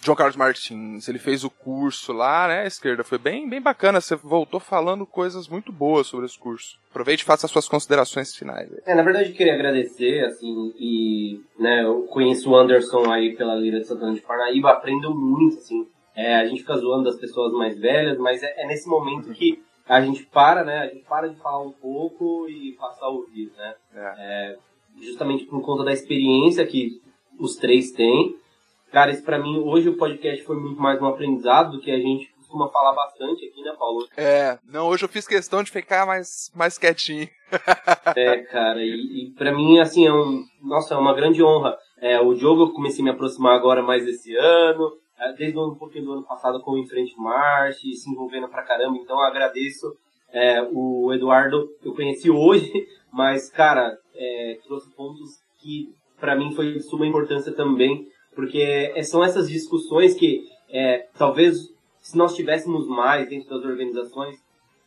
[0.00, 1.08] João Carlos Martins.
[1.08, 3.02] Ele fez o curso lá, né, esquerda.
[3.02, 4.00] Foi bem, bem bacana.
[4.00, 6.78] Você voltou falando coisas muito boas sobre esse curso.
[6.90, 8.70] Aproveite e faça as suas considerações finais.
[8.86, 13.56] É, na verdade, eu queria agradecer, assim, e, né, eu conheço o Anderson aí pela
[13.56, 15.88] Lira de Santana de Parnaíba, aprendo muito, assim.
[16.14, 19.60] É, a gente fica zoando das pessoas mais velhas, mas é, é nesse momento que
[19.88, 23.50] a gente para, né, a gente para de falar um pouco e passa a ouvir,
[23.56, 23.74] né.
[23.92, 24.14] É.
[24.18, 27.00] é justamente por conta da experiência que
[27.38, 28.36] os três têm.
[28.90, 31.98] Cara, isso pra mim, hoje o podcast foi muito mais um aprendizado do que a
[31.98, 34.06] gente costuma falar bastante aqui, né, Paulo?
[34.16, 37.26] É, não, hoje eu fiz questão de ficar mais, mais quietinho.
[38.14, 41.76] é, cara, e, e pra mim, assim, é um, nossa, é uma grande honra.
[41.98, 45.74] É, o Diogo eu comecei a me aproximar agora mais esse ano, é, desde um
[45.74, 49.24] pouquinho do ano passado com o Em Frente Marche, se envolvendo pra caramba, então eu
[49.24, 49.96] agradeço.
[50.34, 52.70] É, o Eduardo eu conheci hoje,
[53.12, 59.02] mas, cara, é, trouxe pontos que para mim foi de suma importância também, porque é,
[59.02, 64.36] são essas discussões que é, talvez se nós tivéssemos mais dentro das organizações,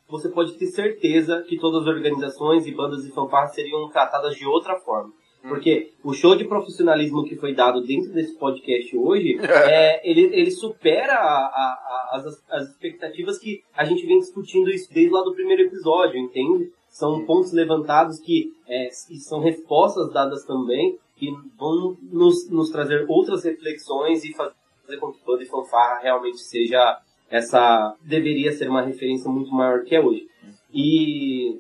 [0.07, 4.45] você pode ter certeza que todas as organizações e bandas e fanfarras seriam tratadas de
[4.45, 5.11] outra forma.
[5.43, 5.49] Hum.
[5.49, 10.51] Porque o show de profissionalismo que foi dado dentro desse podcast hoje, é, ele, ele
[10.51, 15.23] supera a, a, a, as, as expectativas que a gente vem discutindo isso desde lá
[15.23, 16.71] do primeiro episódio, entende?
[16.95, 23.43] São pontos levantados que é, são respostas dadas também que vão nos, nos trazer outras
[23.43, 26.97] reflexões e fazer com que Banda e Fanfarra realmente seja
[27.29, 30.25] essa deveria ser uma referência muito maior que é hoje.
[30.73, 31.59] E